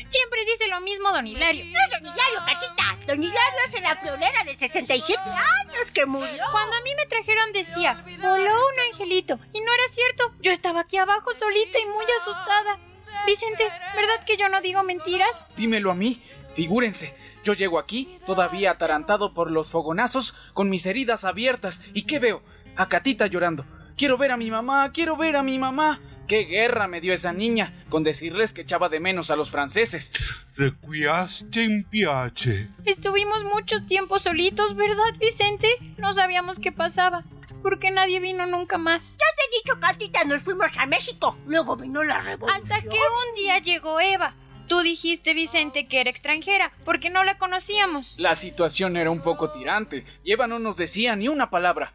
Siempre 0.08 0.44
dice 0.44 0.68
lo 0.68 0.80
mismo 0.80 1.10
don 1.12 1.26
Hilario. 1.26 1.64
No 1.64 1.78
es 1.84 1.90
don 1.90 2.12
Hilario, 2.12 2.38
Catita. 2.46 3.06
Don 3.06 3.22
Hilario 3.22 3.60
es 3.68 3.82
la 3.82 3.96
florera 3.96 4.44
de 4.44 4.56
67 4.56 5.20
años 5.24 5.90
que 5.92 6.06
murió. 6.06 6.42
Cuando 6.52 6.76
a 6.76 6.80
mí 6.82 6.90
me 6.96 7.06
trajeron 7.06 7.52
decía, 7.52 8.04
voló 8.20 8.54
un 8.54 8.92
angelito. 8.92 9.38
Y 9.52 9.60
no 9.60 9.72
era 9.72 9.88
cierto. 9.92 10.32
Yo 10.40 10.52
estaba 10.52 10.80
aquí 10.80 10.96
abajo 10.96 11.30
solita 11.38 11.78
y 11.78 11.86
muy 11.86 12.04
asustada. 12.20 12.78
Vicente, 13.26 13.64
¿verdad 13.94 14.24
que 14.24 14.36
yo 14.36 14.48
no 14.48 14.60
digo 14.60 14.82
mentiras? 14.82 15.30
Dímelo 15.56 15.90
a 15.90 15.94
mí. 15.94 16.22
Figúrense, 16.54 17.14
yo 17.44 17.52
llego 17.52 17.78
aquí, 17.78 18.18
todavía 18.24 18.70
atarantado 18.70 19.34
por 19.34 19.50
los 19.50 19.70
fogonazos, 19.70 20.34
con 20.54 20.70
mis 20.70 20.86
heridas 20.86 21.24
abiertas. 21.24 21.82
¿Y 21.92 22.02
qué 22.02 22.18
veo? 22.18 22.42
A 22.76 22.88
Catita 22.88 23.26
llorando. 23.26 23.66
Quiero 23.96 24.16
ver 24.16 24.30
a 24.30 24.36
mi 24.36 24.50
mamá, 24.50 24.90
quiero 24.92 25.16
ver 25.16 25.36
a 25.36 25.42
mi 25.42 25.58
mamá. 25.58 26.00
¿Qué 26.26 26.44
guerra 26.44 26.88
me 26.88 27.00
dio 27.00 27.14
esa 27.14 27.32
niña 27.32 27.72
con 27.88 28.02
decirles 28.02 28.52
que 28.52 28.62
echaba 28.62 28.88
de 28.88 28.98
menos 28.98 29.30
a 29.30 29.36
los 29.36 29.50
franceses? 29.50 30.12
Requiaste 30.56 31.62
in 31.62 31.84
piace. 31.84 32.68
Estuvimos 32.84 33.44
mucho 33.44 33.84
tiempo 33.86 34.18
solitos, 34.18 34.74
¿verdad, 34.74 35.14
Vicente? 35.20 35.68
No 35.98 36.14
sabíamos 36.14 36.58
qué 36.58 36.72
pasaba. 36.72 37.22
Porque 37.62 37.92
nadie 37.92 38.18
vino 38.18 38.44
nunca 38.46 38.76
más. 38.76 39.12
Ya 39.12 39.26
te 39.36 39.42
he 39.42 39.62
dicho, 39.62 39.80
Catita, 39.80 40.24
nos 40.24 40.42
fuimos 40.42 40.70
a 40.76 40.86
México. 40.86 41.38
Luego 41.46 41.76
vino 41.76 42.02
la 42.02 42.20
revolución. 42.20 42.62
Hasta 42.62 42.80
que 42.80 42.88
un 42.88 43.34
día 43.36 43.58
llegó 43.60 44.00
Eva. 44.00 44.34
Tú 44.68 44.80
dijiste, 44.80 45.32
Vicente, 45.32 45.86
que 45.86 46.00
era 46.00 46.10
extranjera, 46.10 46.72
porque 46.84 47.08
no 47.08 47.22
la 47.22 47.38
conocíamos. 47.38 48.14
La 48.18 48.34
situación 48.34 48.96
era 48.96 49.12
un 49.12 49.20
poco 49.20 49.52
tirante. 49.52 50.04
Y 50.24 50.32
Eva 50.32 50.48
no 50.48 50.58
nos 50.58 50.76
decía 50.76 51.14
ni 51.14 51.28
una 51.28 51.50
palabra. 51.50 51.92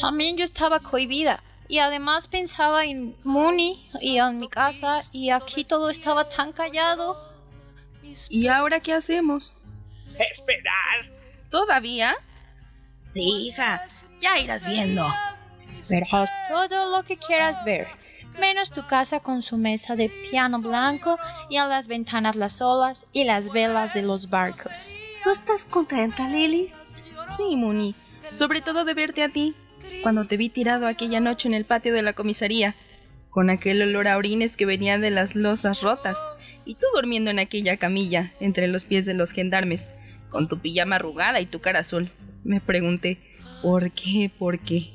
También 0.00 0.36
yo 0.36 0.44
estaba 0.44 0.80
cohibida. 0.80 1.42
Y 1.70 1.78
además 1.78 2.26
pensaba 2.26 2.84
en 2.84 3.16
Mooney 3.22 3.86
y 4.00 4.18
en 4.18 4.40
mi 4.40 4.48
casa. 4.48 4.96
Y 5.12 5.30
aquí 5.30 5.62
todo 5.62 5.88
estaba 5.88 6.28
tan 6.28 6.50
callado. 6.50 7.16
¿Y 8.28 8.48
ahora 8.48 8.80
qué 8.80 8.92
hacemos? 8.92 9.56
Esperar. 10.18 11.12
¿Todavía? 11.48 12.16
Sí, 13.06 13.46
hija, 13.46 13.84
ya 14.20 14.36
irás 14.40 14.66
viendo. 14.66 15.06
Verás 15.88 16.32
todo 16.48 16.96
lo 16.96 17.04
que 17.04 17.16
quieras 17.16 17.64
ver. 17.64 17.86
Menos 18.40 18.72
tu 18.72 18.84
casa 18.88 19.20
con 19.20 19.40
su 19.40 19.56
mesa 19.56 19.94
de 19.94 20.08
piano 20.08 20.58
blanco 20.58 21.18
y 21.48 21.56
en 21.58 21.68
las 21.68 21.86
ventanas 21.86 22.34
las 22.34 22.60
olas 22.60 23.06
y 23.12 23.22
las 23.22 23.48
velas 23.48 23.94
de 23.94 24.02
los 24.02 24.28
barcos. 24.28 24.92
¿No 25.24 25.30
estás 25.30 25.66
contenta, 25.66 26.28
Lily? 26.28 26.72
Sí, 27.28 27.54
Mooney. 27.54 27.94
Sobre 28.32 28.60
todo 28.60 28.84
de 28.84 28.94
verte 28.94 29.22
a 29.22 29.28
ti, 29.28 29.54
cuando 30.02 30.26
te 30.26 30.36
vi 30.36 30.48
tirado 30.48 30.86
aquella 30.86 31.20
noche 31.20 31.48
en 31.48 31.54
el 31.54 31.64
patio 31.64 31.92
de 31.92 32.02
la 32.02 32.12
comisaría, 32.12 32.74
con 33.30 33.50
aquel 33.50 33.82
olor 33.82 34.08
a 34.08 34.16
orines 34.16 34.56
que 34.56 34.66
venía 34.66 34.98
de 34.98 35.10
las 35.10 35.36
losas 35.36 35.82
rotas, 35.82 36.26
y 36.64 36.74
tú 36.74 36.86
durmiendo 36.94 37.30
en 37.30 37.38
aquella 37.38 37.76
camilla, 37.76 38.32
entre 38.40 38.66
los 38.66 38.84
pies 38.84 39.06
de 39.06 39.14
los 39.14 39.32
gendarmes, 39.32 39.88
con 40.28 40.48
tu 40.48 40.58
pijama 40.58 40.96
arrugada 40.96 41.40
y 41.40 41.46
tu 41.46 41.60
cara 41.60 41.80
azul. 41.80 42.10
Me 42.44 42.60
pregunté, 42.60 43.18
¿por 43.62 43.90
qué? 43.90 44.30
¿Por 44.36 44.58
qué? 44.58 44.90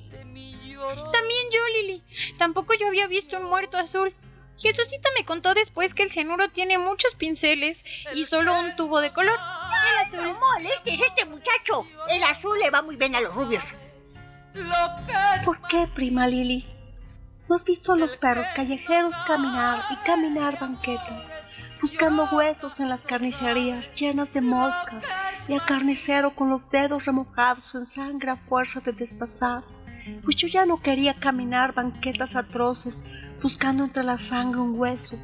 También 1.11 1.45
yo, 1.51 1.59
Lily. 1.81 2.03
Tampoco 2.37 2.73
yo 2.79 2.87
había 2.87 3.07
visto 3.07 3.37
un 3.37 3.49
muerto 3.49 3.77
azul. 3.77 4.13
Jesucita 4.57 5.09
me 5.17 5.25
contó 5.25 5.53
después 5.53 5.93
que 5.93 6.03
el 6.03 6.11
cianuro 6.11 6.49
tiene 6.49 6.77
muchos 6.77 7.15
pinceles 7.15 7.83
y 8.15 8.23
solo 8.25 8.57
un 8.57 8.75
tubo 8.75 9.01
de 9.01 9.09
color. 9.09 9.35
El 9.35 10.07
azul. 10.07 10.23
No 10.23 10.39
molestes 10.39 11.01
este 11.01 11.25
muchacho. 11.25 11.85
El 12.09 12.23
azul 12.23 12.57
le 12.59 12.69
va 12.69 12.81
muy 12.81 12.95
bien 12.95 13.15
a 13.15 13.21
los 13.21 13.35
rubios. 13.35 13.75
¿Por 15.45 15.59
qué, 15.67 15.88
prima 15.93 16.27
Lily? 16.27 16.65
¿No 17.50 17.55
has 17.55 17.65
visto 17.65 17.93
a 17.93 17.97
los 17.97 18.15
perros 18.15 18.47
callejeros 18.55 19.19
caminar 19.27 19.83
y 19.91 19.95
caminar 20.05 20.59
banquetas, 20.59 21.35
buscando 21.81 22.27
huesos 22.31 22.79
en 22.79 22.89
las 22.89 23.01
carnicerías 23.01 23.93
llenas 23.95 24.33
de 24.33 24.41
moscas 24.41 25.13
y 25.47 25.53
al 25.53 25.65
carnicero 25.65 26.31
con 26.31 26.50
los 26.50 26.71
dedos 26.71 27.05
remojados 27.05 27.75
en 27.75 27.85
sangre 27.85 28.31
a 28.31 28.38
fuerza 28.38 28.79
de 28.79 28.93
destazar? 28.93 29.63
Pues 30.24 30.35
yo 30.38 30.47
ya 30.47 30.65
no 30.65 30.81
quería 30.81 31.15
caminar 31.15 31.74
banquetas 31.74 32.35
atroces 32.35 33.03
buscando 33.41 33.83
entre 33.83 34.03
la 34.03 34.17
sangre 34.17 34.62
un 34.62 34.79
hueso, 34.79 35.17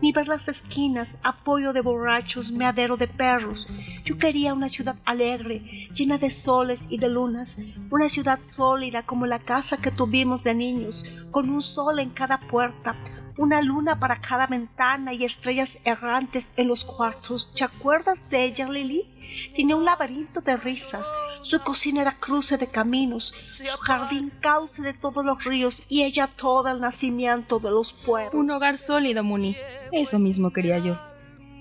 ni 0.00 0.12
ver 0.12 0.28
las 0.28 0.48
esquinas 0.48 1.18
apoyo 1.22 1.72
de 1.72 1.80
borrachos, 1.80 2.52
meadero 2.52 2.96
de 2.96 3.08
perros. 3.08 3.68
Yo 4.04 4.18
quería 4.18 4.54
una 4.54 4.68
ciudad 4.68 4.96
alegre, 5.04 5.88
llena 5.94 6.18
de 6.18 6.30
soles 6.30 6.86
y 6.88 6.98
de 6.98 7.08
lunas, 7.08 7.58
una 7.90 8.08
ciudad 8.08 8.40
sólida 8.42 9.04
como 9.04 9.26
la 9.26 9.38
casa 9.38 9.76
que 9.76 9.90
tuvimos 9.90 10.44
de 10.44 10.54
niños, 10.54 11.04
con 11.30 11.50
un 11.50 11.62
sol 11.62 11.98
en 11.98 12.10
cada 12.10 12.38
puerta, 12.48 12.94
una 13.36 13.62
luna 13.62 13.98
para 13.98 14.20
cada 14.20 14.46
ventana 14.46 15.12
y 15.14 15.24
estrellas 15.24 15.78
errantes 15.84 16.52
en 16.56 16.68
los 16.68 16.84
cuartos. 16.84 17.54
¿Te 17.54 17.64
acuerdas 17.64 18.28
de 18.30 18.44
ella, 18.44 18.68
Lily? 18.68 19.14
Tenía 19.54 19.76
un 19.76 19.84
laberinto 19.84 20.40
de 20.40 20.56
risas, 20.56 21.12
su 21.42 21.60
cocina 21.60 22.02
era 22.02 22.12
cruce 22.12 22.56
de 22.56 22.66
caminos, 22.66 23.26
su 23.26 23.64
jardín 23.78 24.32
cauce 24.40 24.82
de 24.82 24.94
todos 24.94 25.24
los 25.24 25.44
ríos 25.44 25.84
y 25.88 26.02
ella 26.02 26.26
todo 26.26 26.68
el 26.68 26.80
nacimiento 26.80 27.58
de 27.58 27.70
los 27.70 27.92
pueblos. 27.92 28.34
Un 28.34 28.50
hogar 28.50 28.78
sólido, 28.78 29.22
Muni. 29.22 29.56
Eso 29.92 30.18
mismo 30.18 30.52
quería 30.52 30.78
yo. 30.78 30.98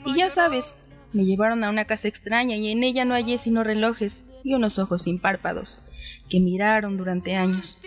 Y 0.05 0.17
ya 0.17 0.29
sabes, 0.29 0.77
me 1.13 1.25
llevaron 1.25 1.63
a 1.63 1.69
una 1.69 1.85
casa 1.85 2.07
extraña 2.07 2.55
y 2.55 2.71
en 2.71 2.83
ella 2.83 3.05
no 3.05 3.13
hallé 3.13 3.37
sino 3.37 3.63
relojes 3.63 4.23
y 4.43 4.53
unos 4.53 4.79
ojos 4.79 5.03
sin 5.03 5.19
párpados, 5.19 5.89
que 6.29 6.39
miraron 6.39 6.97
durante 6.97 7.35
años. 7.35 7.79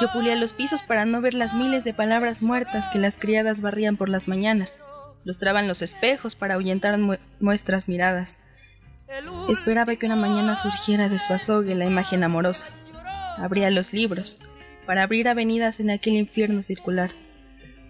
Yo 0.00 0.10
pulía 0.12 0.36
los 0.36 0.52
pisos 0.52 0.82
para 0.82 1.04
no 1.04 1.20
ver 1.20 1.34
las 1.34 1.54
miles 1.54 1.84
de 1.84 1.94
palabras 1.94 2.42
muertas 2.42 2.88
que 2.88 2.98
las 2.98 3.16
criadas 3.16 3.60
barrían 3.60 3.96
por 3.96 4.08
las 4.08 4.28
mañanas. 4.28 4.80
Lustraban 5.24 5.68
los 5.68 5.82
espejos 5.82 6.34
para 6.34 6.54
ahuyentar 6.54 6.98
nuestras 7.40 7.88
miradas. 7.88 8.40
Esperaba 9.48 9.94
que 9.96 10.06
una 10.06 10.16
mañana 10.16 10.56
surgiera 10.56 11.08
de 11.08 11.18
su 11.18 11.32
azogue 11.32 11.74
la 11.74 11.84
imagen 11.84 12.24
amorosa. 12.24 12.66
Abría 13.36 13.70
los 13.70 13.92
libros, 13.92 14.38
para 14.86 15.02
abrir 15.02 15.28
avenidas 15.28 15.80
en 15.80 15.90
aquel 15.90 16.14
infierno 16.14 16.62
circular. 16.62 17.10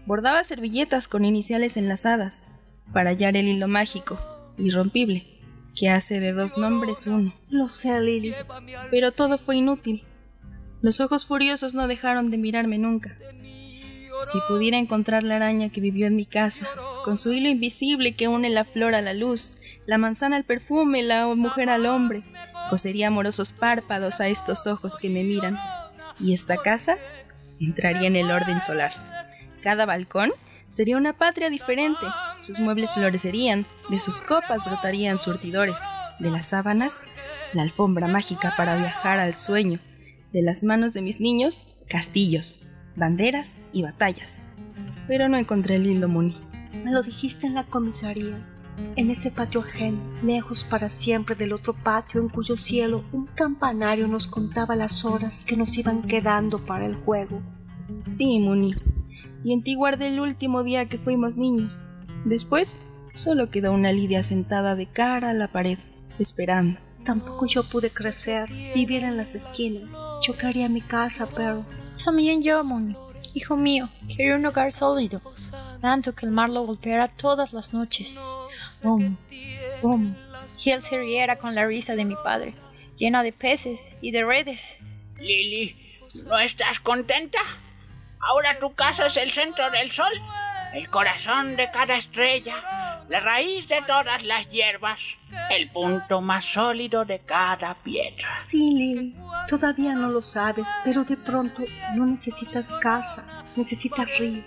Bordaba 0.06 0.42
servilletas 0.44 1.08
con 1.08 1.24
iniciales 1.24 1.76
enlazadas, 1.76 2.44
para 2.92 3.10
hallar 3.10 3.36
el 3.36 3.48
hilo 3.48 3.68
mágico, 3.68 4.18
irrompible, 4.58 5.26
que 5.74 5.88
hace 5.88 6.20
de 6.20 6.32
dos 6.32 6.58
nombres 6.58 7.06
uno. 7.06 7.32
Lo 7.48 7.68
sé, 7.68 8.00
Lily. 8.00 8.34
Pero 8.90 9.12
todo 9.12 9.38
fue 9.38 9.56
inútil. 9.56 10.04
Los 10.82 11.00
ojos 11.00 11.24
furiosos 11.24 11.74
no 11.74 11.86
dejaron 11.86 12.30
de 12.30 12.38
mirarme 12.38 12.78
nunca. 12.78 13.16
Si 14.22 14.38
pudiera 14.48 14.76
encontrar 14.76 15.22
la 15.22 15.36
araña 15.36 15.70
que 15.70 15.80
vivió 15.80 16.06
en 16.06 16.16
mi 16.16 16.26
casa, 16.26 16.66
con 17.04 17.16
su 17.16 17.32
hilo 17.32 17.48
invisible 17.48 18.14
que 18.14 18.28
une 18.28 18.50
la 18.50 18.64
flor 18.64 18.94
a 18.94 19.02
la 19.02 19.14
luz, 19.14 19.58
la 19.86 19.98
manzana 19.98 20.36
al 20.36 20.44
perfume, 20.44 21.02
la 21.02 21.26
mujer 21.34 21.70
al 21.70 21.86
hombre, 21.86 22.22
cosería 22.70 23.08
amorosos 23.08 23.52
párpados 23.52 24.20
a 24.20 24.28
estos 24.28 24.66
ojos 24.66 24.96
que 24.96 25.08
me 25.08 25.24
miran. 25.24 25.58
Y 26.20 26.34
esta 26.34 26.56
casa 26.56 26.98
entraría 27.58 28.06
en 28.06 28.16
el 28.16 28.30
orden 28.30 28.60
solar. 28.60 28.92
Cada 29.62 29.86
balcón 29.86 30.32
sería 30.68 30.96
una 30.96 31.12
patria 31.12 31.50
diferente. 31.50 32.04
Sus 32.38 32.58
muebles 32.60 32.92
florecerían, 32.92 33.64
de 33.88 34.00
sus 34.00 34.22
copas 34.22 34.64
brotarían 34.64 35.18
surtidores, 35.18 35.78
de 36.18 36.30
las 36.30 36.46
sábanas, 36.46 37.00
la 37.52 37.62
alfombra 37.62 38.08
mágica 38.08 38.54
para 38.56 38.76
viajar 38.76 39.18
al 39.18 39.34
sueño, 39.34 39.78
de 40.32 40.42
las 40.42 40.64
manos 40.64 40.94
de 40.94 41.02
mis 41.02 41.20
niños, 41.20 41.62
castillos, 41.88 42.60
banderas 42.96 43.56
y 43.72 43.82
batallas. 43.82 44.42
Pero 45.06 45.28
no 45.28 45.36
encontré 45.36 45.76
el 45.76 45.86
hilo 45.86 46.08
Muni. 46.08 46.36
Me 46.84 46.90
lo 46.90 47.02
dijiste 47.02 47.46
en 47.46 47.54
la 47.54 47.64
comisaría, 47.64 48.38
en 48.96 49.10
ese 49.10 49.30
patio 49.30 49.60
ajeno, 49.60 50.00
lejos 50.22 50.64
para 50.64 50.88
siempre 50.88 51.34
del 51.34 51.52
otro 51.52 51.74
patio 51.74 52.20
en 52.20 52.28
cuyo 52.28 52.56
cielo 52.56 53.04
un 53.12 53.26
campanario 53.26 54.08
nos 54.08 54.26
contaba 54.26 54.74
las 54.74 55.04
horas 55.04 55.44
que 55.44 55.56
nos 55.56 55.76
iban 55.76 56.02
quedando 56.02 56.64
para 56.64 56.86
el 56.86 56.96
juego. 56.96 57.42
Sí, 58.02 58.38
Muni. 58.38 58.74
Y 59.44 59.52
en 59.52 59.62
ti 59.62 59.74
guardé 59.74 60.08
el 60.08 60.20
último 60.20 60.62
día 60.62 60.86
que 60.86 60.98
fuimos 60.98 61.36
niños. 61.36 61.82
Después, 62.24 62.80
solo 63.14 63.50
quedó 63.50 63.72
una 63.72 63.92
Lidia 63.92 64.22
sentada 64.22 64.74
de 64.74 64.86
cara 64.86 65.30
a 65.30 65.34
la 65.34 65.48
pared, 65.48 65.78
esperando. 66.18 66.78
Tampoco 67.04 67.46
yo 67.46 67.64
pude 67.64 67.90
crecer, 67.90 68.48
vivir 68.74 69.02
en 69.02 69.16
las 69.16 69.34
esquinas. 69.34 70.04
Yo 70.26 70.36
quería 70.36 70.68
mi 70.68 70.80
casa, 70.80 71.28
pero 71.34 71.64
También 72.02 72.42
yo, 72.42 72.62
Moni. 72.62 72.94
Hijo 73.34 73.56
mío, 73.56 73.88
quería 74.08 74.36
un 74.36 74.44
hogar 74.44 74.72
sólido, 74.72 75.22
tanto 75.80 76.14
que 76.14 76.26
el 76.26 76.32
mar 76.32 76.50
lo 76.50 76.66
golpeara 76.66 77.08
todas 77.08 77.52
las 77.52 77.72
noches. 77.72 78.22
Bum, 78.82 79.16
bum. 79.80 80.14
Y 80.62 80.70
él 80.70 80.82
se 80.82 80.98
riera 80.98 81.38
con 81.38 81.54
la 81.54 81.66
risa 81.66 81.96
de 81.96 82.04
mi 82.04 82.14
padre, 82.22 82.54
llena 82.96 83.22
de 83.22 83.32
peces 83.32 83.96
y 84.02 84.10
de 84.10 84.24
redes. 84.24 84.76
Lily, 85.18 85.76
¿no 86.26 86.38
estás 86.38 86.78
contenta? 86.78 87.38
Ahora 88.22 88.56
tu 88.60 88.72
casa 88.72 89.06
es 89.06 89.16
el 89.16 89.32
centro 89.32 89.68
del 89.72 89.90
sol, 89.90 90.12
el 90.74 90.88
corazón 90.88 91.56
de 91.56 91.68
cada 91.72 91.96
estrella, 91.96 93.02
la 93.08 93.18
raíz 93.18 93.66
de 93.66 93.82
todas 93.84 94.22
las 94.22 94.48
hierbas, 94.48 95.00
el 95.50 95.68
punto 95.70 96.20
más 96.20 96.44
sólido 96.44 97.04
de 97.04 97.18
cada 97.18 97.74
piedra. 97.82 98.38
Sí, 98.46 98.74
Lily, 98.74 99.16
todavía 99.48 99.94
no 99.94 100.08
lo 100.08 100.22
sabes, 100.22 100.68
pero 100.84 101.02
de 101.02 101.16
pronto 101.16 101.64
no 101.96 102.06
necesitas 102.06 102.72
casa, 102.74 103.44
necesitas 103.56 104.06
río. 104.16 104.40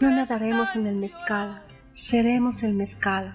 No 0.00 0.10
nadaremos 0.10 0.76
en 0.76 0.86
el 0.86 0.94
mezcal, 0.94 1.60
seremos 1.94 2.62
el 2.62 2.74
mezcal. 2.74 3.34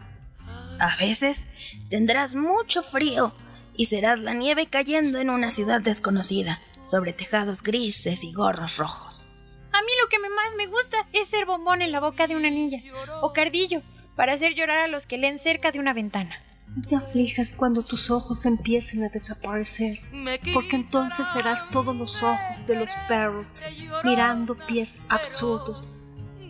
A 0.80 0.96
veces 0.96 1.46
tendrás 1.90 2.34
mucho 2.34 2.82
frío 2.82 3.36
y 3.76 3.86
serás 3.86 4.22
la 4.22 4.34
nieve 4.34 4.68
cayendo 4.68 5.20
en 5.20 5.30
una 5.30 5.52
ciudad 5.52 5.82
desconocida, 5.82 6.60
sobre 6.80 7.12
tejados 7.12 7.62
grises 7.62 8.24
y 8.24 8.32
gorros 8.32 8.78
rojos. 8.78 9.33
A 9.74 9.82
mí 9.82 9.92
lo 10.02 10.08
que 10.08 10.20
más 10.20 10.56
me 10.56 10.68
gusta 10.68 11.08
es 11.14 11.28
ser 11.28 11.46
bombón 11.46 11.82
en 11.82 11.92
la 11.92 12.00
boca 12.00 12.28
de 12.28 12.36
una 12.36 12.52
niña 12.52 12.84
o 13.22 13.34
cardillo 13.34 13.82
para 14.16 14.34
hacer 14.34 14.54
llorar 14.54 14.78
a 14.78 14.88
los 14.88 15.08
que 15.08 15.18
leen 15.18 15.40
cerca 15.40 15.72
de 15.72 15.80
una 15.80 15.94
ventana. 15.94 16.40
No 16.76 16.84
te 16.84 16.96
aflijas 16.96 17.54
cuando 17.54 17.82
tus 17.84 18.12
ojos 18.12 18.46
empiecen 18.46 19.04
a 19.04 19.10
desaparecer, 19.10 19.98
porque 20.54 20.76
entonces 20.76 21.28
serás 21.34 21.70
todos 21.70 21.96
los 21.96 22.22
ojos 22.22 22.68
de 22.68 22.76
los 22.76 22.92
perros 23.08 23.56
mirando 24.04 24.56
pies 24.68 25.00
absurdos. 25.10 25.84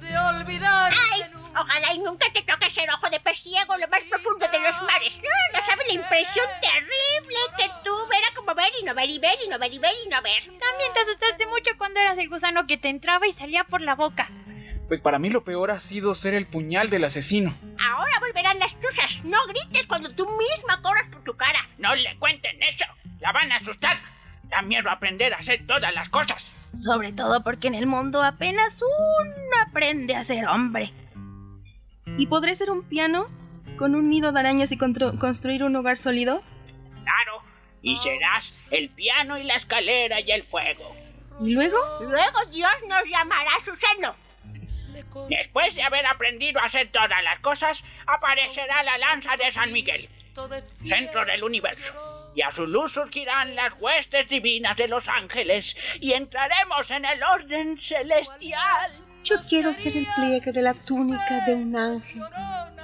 ¡Ay! 0.02 1.23
Ojalá 1.64 1.94
y 1.94 2.00
nunca 2.00 2.28
te 2.34 2.42
toque 2.42 2.70
ser 2.70 2.90
ojo 2.92 3.10
de 3.10 3.22
pez 3.22 3.42
ciego 3.42 3.78
lo 3.78 3.88
más 3.88 4.02
profundo 4.10 4.46
de 4.52 4.60
los 4.60 4.82
mares. 4.82 5.18
No, 5.18 5.58
no 5.58 5.66
sabes 5.66 5.88
la 5.88 5.94
impresión 5.94 6.46
terrible 6.60 7.38
que 7.58 7.70
tuve. 7.86 8.18
Era 8.18 8.36
como 8.36 8.54
ver 8.54 8.72
y 8.82 8.84
no 8.84 8.94
ver 8.94 9.10
y 9.10 9.18
ver 9.18 9.38
y 9.46 9.48
no 9.48 9.58
ver 9.58 9.74
y 9.74 9.80
ver 9.80 9.94
y 10.06 10.10
no 10.10 10.22
ver. 10.22 10.44
También 10.44 10.94
te 10.94 11.00
asustaste 11.00 11.46
mucho 11.48 11.72
cuando 11.78 12.02
eras 12.02 12.18
el 12.18 12.28
gusano 12.28 12.68
que 12.68 12.76
te 12.78 12.90
entraba 12.90 13.26
y 13.28 13.32
salía 13.32 13.64
por 13.64 13.80
la 13.80 13.96
boca. 13.96 14.28
Pues 14.90 15.00
para 15.00 15.20
mí 15.20 15.30
lo 15.30 15.46
peor 15.46 15.72
ha 15.72 15.80
sido 15.80 16.14
ser 16.16 16.34
el 16.34 16.46
puñal 16.46 16.90
del 16.90 17.06
asesino. 17.06 17.56
Ahora 17.80 18.20
volverán 18.20 18.60
las 18.60 18.78
chuzas. 18.82 19.24
No 19.24 19.38
grites 19.48 19.88
cuando 19.88 20.14
tú 20.14 20.28
misma 20.38 20.82
corras 20.82 21.08
por 21.10 21.24
tu 21.24 21.38
cara. 21.38 21.70
No 21.78 21.96
le 21.96 22.20
cuenten 22.20 22.62
eso. 22.62 22.86
La 23.22 23.32
van 23.32 23.54
a 23.54 23.58
asustar. 23.58 24.02
Da 24.50 24.62
miedo 24.62 24.90
aprender 24.90 25.34
a 25.34 25.38
hacer 25.38 25.66
todas 25.66 25.94
las 25.94 26.10
cosas. 26.10 26.46
Sobre 26.76 27.14
todo 27.14 27.42
porque 27.42 27.70
en 27.70 27.76
el 27.76 27.86
mundo 27.86 28.22
apenas 28.22 28.82
uno 28.82 29.62
aprende 29.66 30.16
a 30.16 30.24
ser 30.26 30.46
hombre. 30.48 30.92
¿Y 32.18 32.28
podré 32.28 32.56
ser 32.56 32.70
un 32.70 32.84
piano? 32.84 33.28
¿Con 33.78 33.96
un 33.96 34.10
nido 34.10 34.32
de 34.32 34.40
arañas 34.40 34.72
y 34.72 34.78
construir 34.78 35.64
un 35.64 35.76
hogar 35.76 35.98
sólido? 35.98 36.44
Claro. 37.04 37.42
Y 37.82 37.98
serás 37.98 38.64
el 38.72 38.90
piano 38.90 39.38
y 39.38 39.44
la 39.44 39.56
escalera 39.56 40.22
y 40.22 40.32
el 40.32 40.44
fuego. 40.44 40.96
¿Y 41.42 41.52
luego? 41.52 41.78
Luego 42.02 42.46
Dios 42.52 42.72
nos 42.88 43.04
llamará 43.10 43.50
a 43.60 43.66
su 43.66 43.76
seno. 43.76 44.16
Después 45.28 45.74
de 45.74 45.82
haber 45.82 46.06
aprendido 46.06 46.60
a 46.60 46.66
hacer 46.66 46.92
todas 46.92 47.24
las 47.24 47.40
cosas, 47.40 47.84
aparecerá 48.06 48.84
la 48.84 48.98
lanza 49.00 49.36
de 49.38 49.52
San 49.52 49.72
Miguel, 49.72 50.00
centro 50.88 51.26
del 51.26 51.44
universo. 51.44 52.32
Y 52.36 52.42
a 52.42 52.52
su 52.52 52.66
luz 52.66 52.94
surgirán 52.94 53.56
las 53.56 53.74
huestes 53.80 54.30
divinas 54.30 54.78
de 54.78 54.88
los 54.88 55.08
ángeles 55.08 55.76
y 56.00 56.14
entraremos 56.14 56.90
en 56.92 57.06
el 57.06 57.24
orden 57.24 57.80
celestial. 57.80 58.86
Yo 59.24 59.38
quiero 59.48 59.74
ser 59.74 59.96
el 59.96 60.08
pliegue 60.16 60.52
de 60.52 60.62
la 60.62 60.74
túnica 60.74 61.46
de 61.46 61.56
un 61.56 61.76
ángel. 61.76 62.22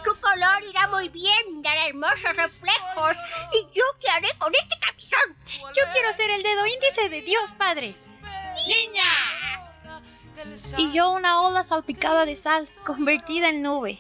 Tu 0.04 0.16
color 0.22 0.64
irá 0.70 0.88
muy 0.88 1.10
bien, 1.10 1.62
dará 1.62 1.88
hermosos 1.88 2.36
reflejos. 2.36 3.18
¿Y 3.54 3.76
yo 3.76 3.84
qué 4.00 4.10
haré 4.10 4.30
con 4.38 4.54
este 4.56 4.76
camisón? 4.80 5.36
Yo 5.76 5.84
quiero 5.92 6.14
ser 6.14 6.30
el 6.32 6.44
dedo 6.44 6.66
índice 6.66 7.10
de 7.10 7.22
Dios, 7.22 7.54
Padre. 7.58 7.94
¡Niña! 8.68 9.04
Y 10.78 10.94
yo 10.94 11.12
una 11.12 11.42
ola 11.42 11.64
salpicada 11.64 12.26
de 12.26 12.38
sal, 12.38 12.70
convertida 12.86 13.50
en 13.50 13.62
nube. 13.62 14.00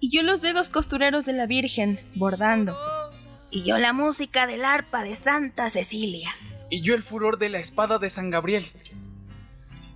Y 0.00 0.10
yo 0.10 0.22
los 0.22 0.40
dedos 0.40 0.70
costureros 0.70 1.24
de 1.24 1.32
la 1.32 1.46
Virgen, 1.46 2.00
bordando. 2.16 2.76
Y 3.50 3.62
yo 3.62 3.78
la 3.78 3.92
música 3.92 4.46
del 4.46 4.64
arpa 4.64 5.04
de 5.04 5.14
Santa 5.14 5.70
Cecilia. 5.70 6.34
Y 6.70 6.82
yo 6.82 6.94
el 6.94 7.02
furor 7.02 7.38
de 7.38 7.48
la 7.48 7.58
espada 7.58 7.98
de 7.98 8.10
San 8.10 8.30
Gabriel. 8.30 8.66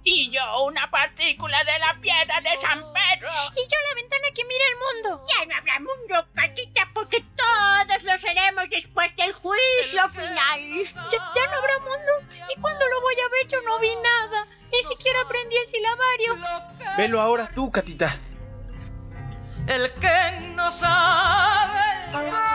Y 0.05 0.31
yo 0.31 0.65
una 0.65 0.91
partícula 0.91 1.63
de 1.65 1.79
la 1.79 1.97
piedra 2.01 2.41
de 2.41 2.61
San 2.61 2.81
Pedro. 2.81 3.31
Y 3.55 3.63
yo 3.63 3.77
la 3.89 3.95
ventana 3.95 4.27
que 4.35 4.45
mira 4.45 4.65
el 4.71 5.05
mundo. 5.05 5.27
Ya 5.29 5.47
no 5.47 5.57
habrá 5.57 5.79
mundo, 5.79 6.27
Catita, 6.35 6.91
porque 6.93 7.25
todos 7.37 8.03
lo 8.03 8.19
seremos 8.19 8.65
después 8.71 9.15
del 9.17 9.33
juicio 9.33 10.09
final. 10.11 10.61
Ya, 11.11 11.33
ya 11.35 11.47
no 11.47 11.59
habrá 11.59 11.79
mundo. 11.79 12.13
¿Y 12.55 12.61
cuando 12.61 12.87
lo 12.89 13.01
voy 13.01 13.15
a 13.15 13.29
ver? 13.41 13.49
Yo 13.49 13.61
no 13.63 13.79
vi 13.79 13.95
nada. 13.97 14.47
Ni 14.73 14.83
siquiera 14.83 15.21
aprendí 15.21 15.57
el 15.57 15.69
silabario. 15.69 16.39
Velo 16.97 17.21
ahora 17.21 17.49
tú, 17.49 17.71
Catita. 17.71 18.19
El 19.69 19.93
que 19.93 20.41
no 20.55 20.71
sabe. 20.71 22.52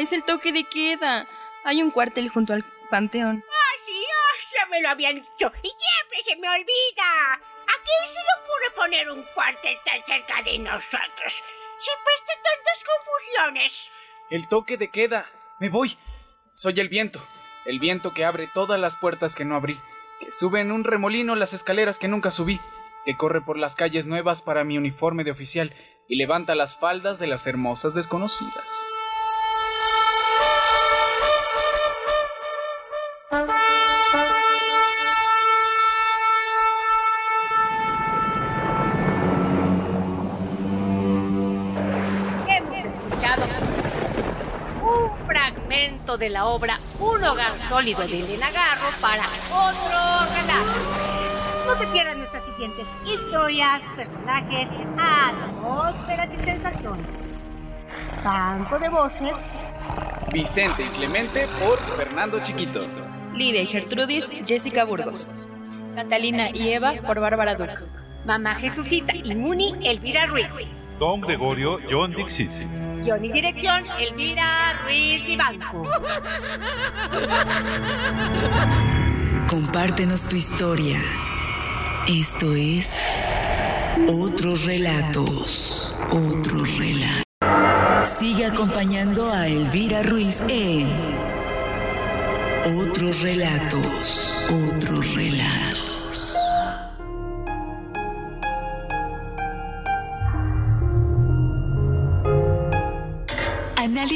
Es 0.00 0.12
el 0.12 0.24
toque 0.24 0.52
de 0.52 0.64
queda. 0.64 1.26
Hay 1.64 1.82
un 1.82 1.90
cuartel 1.90 2.28
junto 2.28 2.52
al 2.52 2.64
panteón. 2.90 3.44
Ah, 3.46 3.76
sí, 3.86 3.92
ah, 3.92 4.34
ya 4.54 4.66
me 4.66 4.80
lo 4.80 4.88
habían 4.88 5.16
dicho. 5.16 5.52
Y 5.62 5.68
siempre 5.68 6.22
se 6.24 6.36
me 6.36 6.48
olvida. 6.48 7.32
¿A 7.34 7.72
quién 7.84 8.12
se 8.12 8.20
le 8.20 8.42
ocurre 8.42 8.76
poner 8.76 9.10
un 9.10 9.22
cuartel 9.34 9.76
tan 9.84 10.02
cerca 10.04 10.42
de 10.42 10.58
nosotros? 10.58 11.42
Siempre 11.80 12.14
están 12.18 12.36
tantas 12.42 12.84
confusiones. 12.84 13.90
El 14.30 14.48
toque 14.48 14.76
de 14.76 14.90
queda. 14.90 15.26
Me 15.60 15.68
voy. 15.68 15.96
Soy 16.52 16.80
el 16.80 16.88
viento. 16.88 17.24
El 17.66 17.78
viento 17.78 18.14
que 18.14 18.24
abre 18.24 18.48
todas 18.52 18.80
las 18.80 18.96
puertas 18.96 19.34
que 19.34 19.44
no 19.44 19.56
abrí. 19.56 19.80
Que 20.20 20.30
sube 20.30 20.60
en 20.60 20.72
un 20.72 20.84
remolino 20.84 21.36
las 21.36 21.52
escaleras 21.52 21.98
que 21.98 22.08
nunca 22.08 22.30
subí. 22.30 22.60
Que 23.04 23.16
corre 23.16 23.40
por 23.40 23.58
las 23.58 23.76
calles 23.76 24.06
nuevas 24.06 24.42
para 24.42 24.64
mi 24.64 24.78
uniforme 24.78 25.24
de 25.24 25.30
oficial. 25.30 25.72
Y 26.08 26.16
levanta 26.16 26.54
las 26.54 26.78
faldas 26.78 27.18
de 27.18 27.26
las 27.26 27.46
hermosas 27.46 27.94
desconocidas. 27.94 28.86
La 46.30 46.46
obra 46.46 46.78
Un 47.00 47.22
hogar 47.22 47.52
sólido 47.68 48.06
de 48.06 48.20
Elena 48.20 48.50
Garro 48.50 48.88
para 49.00 49.24
otro 49.50 50.34
relato. 50.34 51.18
No 51.66 51.76
te 51.76 51.86
pierdas 51.88 52.16
nuestras 52.16 52.44
siguientes 52.46 52.88
historias, 53.06 53.82
personajes, 53.94 54.70
atmósferas 54.98 56.32
y 56.32 56.38
sensaciones. 56.38 57.18
Banco 58.24 58.78
de 58.78 58.88
voces. 58.88 59.44
Vicente 60.32 60.82
y 60.82 60.88
Clemente 60.88 61.46
por 61.60 61.78
Fernando 61.96 62.40
Chiquito. 62.40 62.86
Lidia 63.34 63.62
y 63.62 63.66
Gertrudis, 63.66 64.30
Jessica 64.46 64.84
Burgos. 64.84 65.30
Catalina 65.94 66.50
y 66.50 66.72
Eva 66.72 66.94
por 67.06 67.20
Bárbara 67.20 67.54
Duque. 67.54 67.84
Mamá 68.24 68.54
Jesucita 68.56 69.14
y 69.14 69.34
Muni 69.34 69.74
Elvira 69.82 70.26
Ruiz. 70.26 70.48
Don 70.98 71.20
Gregorio, 71.20 71.78
John 71.88 72.12
Dixit. 72.12 72.50
Guión 73.04 73.24
y 73.24 73.32
dirección 73.32 73.84
Elvira 74.00 74.72
Ruiz 74.84 75.24
Vivanco. 75.24 75.82
Compártenos 79.48 80.28
tu 80.28 80.34
historia. 80.34 81.00
Esto 82.08 82.52
es 82.52 83.00
Otros 84.08 84.64
Relatos. 84.64 85.96
Otros 86.10 86.76
Relatos. 86.78 87.22
Sigue 88.02 88.46
acompañando 88.46 89.30
a 89.30 89.46
Elvira 89.46 90.02
Ruiz 90.02 90.42
en 90.48 90.88
Otros 92.64 93.22
Relatos. 93.22 94.46
Otros 94.50 95.14
Relatos. 95.14 95.87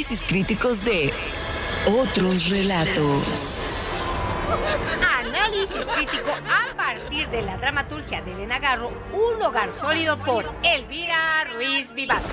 Análisis 0.03 0.25
críticos 0.25 0.85
de 0.85 1.13
Otros 1.87 2.49
Relatos. 2.49 3.79
Análisis 5.21 5.87
crítico 5.95 6.33
a 6.51 6.77
partir 6.77 7.29
de 7.29 7.43
la 7.43 7.57
dramaturgia 7.57 8.21
de 8.21 8.33
Elena 8.33 8.59
Garro, 8.59 8.91
Un 9.13 9.41
hogar 9.41 9.73
sólido 9.73 10.19
por 10.19 10.45
Elvira 10.65 11.45
Ruiz 11.55 11.93
Vivanco. 11.93 12.27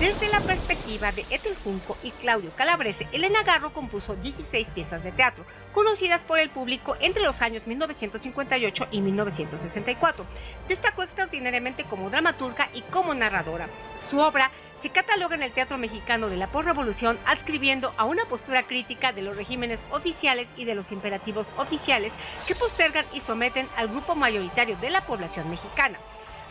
Desde 0.00 0.30
la 0.30 0.40
perspectiva 0.40 1.12
de 1.12 1.26
Ethel 1.28 1.54
Junco 1.62 1.94
y 2.02 2.10
Claudio 2.12 2.50
Calabrese, 2.56 3.06
Elena 3.12 3.42
Garro 3.42 3.74
compuso 3.74 4.16
16 4.16 4.70
piezas 4.70 5.04
de 5.04 5.12
teatro, 5.12 5.44
conocidas 5.74 6.24
por 6.24 6.38
el 6.38 6.48
público 6.48 6.96
entre 7.00 7.22
los 7.22 7.42
años 7.42 7.66
1958 7.66 8.88
y 8.92 9.02
1964. 9.02 10.24
Destacó 10.68 11.02
extraordinariamente 11.02 11.84
como 11.84 12.08
dramaturga 12.08 12.70
y 12.72 12.80
como 12.80 13.12
narradora. 13.12 13.68
Su 14.00 14.20
obra 14.20 14.50
se 14.80 14.88
cataloga 14.88 15.34
en 15.34 15.42
el 15.42 15.52
teatro 15.52 15.76
mexicano 15.76 16.30
de 16.30 16.38
la 16.38 16.50
posrevolución 16.50 17.18
adscribiendo 17.26 17.92
a 17.98 18.06
una 18.06 18.24
postura 18.24 18.62
crítica 18.62 19.12
de 19.12 19.20
los 19.20 19.36
regímenes 19.36 19.80
oficiales 19.90 20.48
y 20.56 20.64
de 20.64 20.76
los 20.76 20.92
imperativos 20.92 21.52
oficiales 21.58 22.14
que 22.46 22.54
postergan 22.54 23.04
y 23.12 23.20
someten 23.20 23.68
al 23.76 23.88
grupo 23.88 24.14
mayoritario 24.14 24.78
de 24.78 24.88
la 24.88 25.04
población 25.04 25.50
mexicana. 25.50 25.98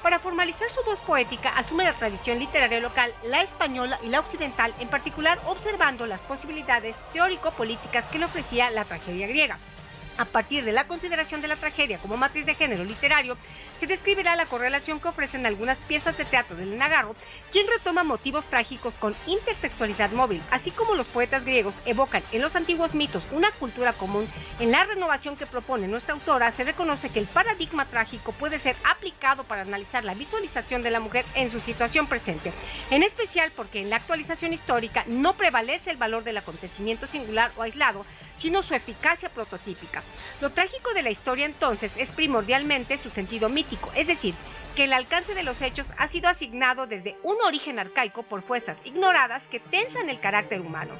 Para 0.01 0.19
formalizar 0.19 0.69
su 0.69 0.81
voz 0.83 1.01
poética, 1.01 1.49
asume 1.49 1.83
la 1.83 1.93
tradición 1.93 2.39
literaria 2.39 2.79
local, 2.79 3.13
la 3.23 3.41
española 3.41 3.99
y 4.01 4.07
la 4.07 4.21
occidental, 4.21 4.73
en 4.79 4.87
particular 4.87 5.39
observando 5.45 6.07
las 6.07 6.23
posibilidades 6.23 6.95
teórico-políticas 7.11 8.07
que 8.07 8.19
le 8.19 8.25
ofrecía 8.25 8.71
la 8.71 8.85
tragedia 8.85 9.27
griega. 9.27 9.59
A 10.19 10.25
partir 10.25 10.65
de 10.65 10.73
la 10.73 10.85
consideración 10.85 11.39
de 11.39 11.47
la 11.47 11.55
tragedia 11.55 11.97
como 11.97 12.17
matriz 12.17 12.45
de 12.45 12.53
género 12.53 12.83
literario, 12.83 13.37
se 13.77 13.87
describirá 13.87 14.35
la 14.35 14.45
correlación 14.45 14.99
que 14.99 15.07
ofrecen 15.07 15.45
algunas 15.45 15.79
piezas 15.79 16.17
de 16.17 16.25
teatro 16.25 16.57
de 16.57 16.65
Lenagarro, 16.65 17.15
quien 17.53 17.65
retoma 17.67 18.03
motivos 18.03 18.45
trágicos 18.47 18.97
con 18.97 19.15
intertextualidad 19.27 20.11
móvil, 20.11 20.43
así 20.51 20.71
como 20.71 20.95
los 20.95 21.07
poetas 21.07 21.45
griegos 21.45 21.79
evocan 21.85 22.21
en 22.33 22.41
los 22.41 22.57
antiguos 22.57 22.95
mitos 22.95 23.23
una 23.31 23.49
cultura 23.51 23.93
común. 23.93 24.27
En 24.59 24.71
la 24.71 24.83
renovación 24.83 25.37
que 25.37 25.45
propone 25.45 25.87
nuestra 25.87 26.15
autora, 26.15 26.51
se 26.51 26.65
reconoce 26.65 27.09
que 27.09 27.19
el 27.19 27.27
paradigma 27.27 27.85
trágico 27.85 28.33
puede 28.33 28.59
ser 28.59 28.75
aplicado 28.83 29.45
para 29.45 29.61
analizar 29.61 30.03
la 30.03 30.15
visualización 30.15 30.83
de 30.83 30.91
la 30.91 30.99
mujer 30.99 31.23
en 31.35 31.49
su 31.49 31.61
situación 31.61 32.07
presente, 32.07 32.51
en 32.91 33.03
especial 33.03 33.53
porque 33.55 33.79
en 33.79 33.89
la 33.89 33.95
actualización 33.95 34.51
histórica 34.51 35.05
no 35.07 35.35
prevalece 35.35 35.91
el 35.91 35.97
valor 35.97 36.25
del 36.25 36.39
acontecimiento 36.39 37.07
singular 37.07 37.53
o 37.55 37.61
aislado, 37.61 38.05
sino 38.35 38.63
su 38.63 38.75
eficacia 38.75 39.29
prototípica. 39.29 40.03
Lo 40.41 40.51
trágico 40.51 40.93
de 40.93 41.03
la 41.03 41.09
historia 41.09 41.45
entonces 41.45 41.93
es 41.97 42.11
primordialmente 42.11 42.97
su 42.97 43.09
sentido 43.09 43.49
mítico, 43.49 43.91
es 43.95 44.07
decir, 44.07 44.33
que 44.75 44.85
el 44.85 44.93
alcance 44.93 45.35
de 45.35 45.43
los 45.43 45.61
hechos 45.61 45.93
ha 45.97 46.07
sido 46.07 46.29
asignado 46.29 46.87
desde 46.87 47.17
un 47.23 47.35
origen 47.41 47.79
arcaico 47.79 48.23
por 48.23 48.43
fuerzas 48.43 48.77
ignoradas 48.85 49.47
que 49.47 49.59
tensan 49.59 50.09
el 50.09 50.19
carácter 50.19 50.61
humano. 50.61 50.93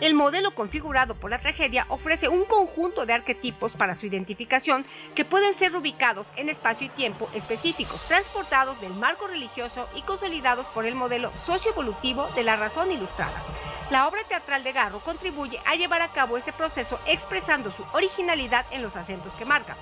El 0.00 0.14
modelo 0.14 0.54
configurado 0.54 1.14
por 1.14 1.30
la 1.30 1.40
tragedia 1.40 1.86
ofrece 1.88 2.28
un 2.28 2.44
conjunto 2.44 3.06
de 3.06 3.12
arquetipos 3.12 3.76
para 3.76 3.94
su 3.94 4.06
identificación 4.06 4.84
que 5.14 5.24
pueden 5.24 5.54
ser 5.54 5.76
ubicados 5.76 6.32
en 6.36 6.48
espacio 6.48 6.86
y 6.86 6.90
tiempo 6.90 7.28
específicos, 7.32 8.00
transportados 8.08 8.80
del 8.80 8.92
marco 8.92 9.28
religioso 9.28 9.88
y 9.94 10.02
consolidados 10.02 10.68
por 10.68 10.84
el 10.84 10.96
modelo 10.96 11.30
socioevolutivo 11.36 12.28
de 12.34 12.42
la 12.42 12.56
razón 12.56 12.90
ilustrada. 12.90 13.40
La 13.90 14.08
obra 14.08 14.24
teatral 14.24 14.64
de 14.64 14.72
Garro 14.72 14.98
contribuye 14.98 15.60
a 15.64 15.76
llevar 15.76 16.02
a 16.02 16.08
cabo 16.08 16.36
este 16.36 16.52
proceso 16.52 16.98
expresando 17.06 17.70
su 17.70 17.84
originalidad 17.92 18.66
en 18.72 18.82
los 18.82 18.96
acentos 18.96 19.36
que 19.36 19.44
marca. 19.44 19.76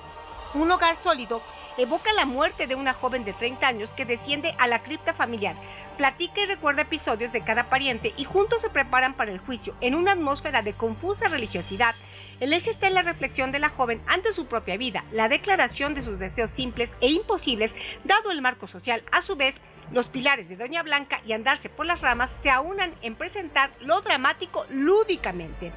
Un 0.53 0.69
hogar 0.69 1.01
sólido 1.01 1.41
evoca 1.77 2.13
la 2.13 2.25
muerte 2.25 2.67
de 2.67 2.75
una 2.75 2.93
joven 2.93 3.25
de 3.25 3.33
30 3.33 3.67
años 3.67 3.93
que 3.93 4.05
desciende 4.05 4.55
a 4.59 4.67
la 4.67 4.83
cripta 4.83 5.13
familiar, 5.13 5.55
platica 5.97 6.41
y 6.41 6.45
recuerda 6.45 6.83
episodios 6.83 7.31
de 7.31 7.43
cada 7.43 7.69
pariente 7.69 8.13
y 8.17 8.23
juntos 8.23 8.61
se 8.61 8.69
preparan 8.69 9.15
para 9.15 9.31
el 9.31 9.39
juicio 9.39 9.75
en 9.81 9.95
una 9.95 10.11
atmósfera 10.11 10.61
de 10.61 10.73
confusa 10.73 11.27
religiosidad. 11.27 11.95
El 12.39 12.53
eje 12.53 12.69
está 12.69 12.87
en 12.87 12.93
la 12.93 13.01
reflexión 13.01 13.51
de 13.51 13.59
la 13.59 13.69
joven 13.69 14.01
ante 14.05 14.31
su 14.31 14.45
propia 14.45 14.77
vida, 14.77 15.05
la 15.11 15.27
declaración 15.27 15.95
de 15.95 16.03
sus 16.03 16.19
deseos 16.19 16.51
simples 16.51 16.95
e 17.01 17.09
imposibles 17.09 17.75
dado 18.03 18.29
el 18.29 18.41
marco 18.41 18.67
social. 18.67 19.03
A 19.11 19.21
su 19.23 19.35
vez, 19.35 19.59
los 19.91 20.07
pilares 20.07 20.49
de 20.49 20.55
Doña 20.55 20.83
Blanca 20.83 21.21
y 21.25 21.33
Andarse 21.33 21.69
por 21.69 21.87
las 21.87 22.01
ramas 22.01 22.31
se 22.41 22.51
aunan 22.51 22.93
en 23.01 23.15
presentar 23.15 23.71
lo 23.79 24.01
dramático 24.01 24.65
lúdicamente. 24.69 25.71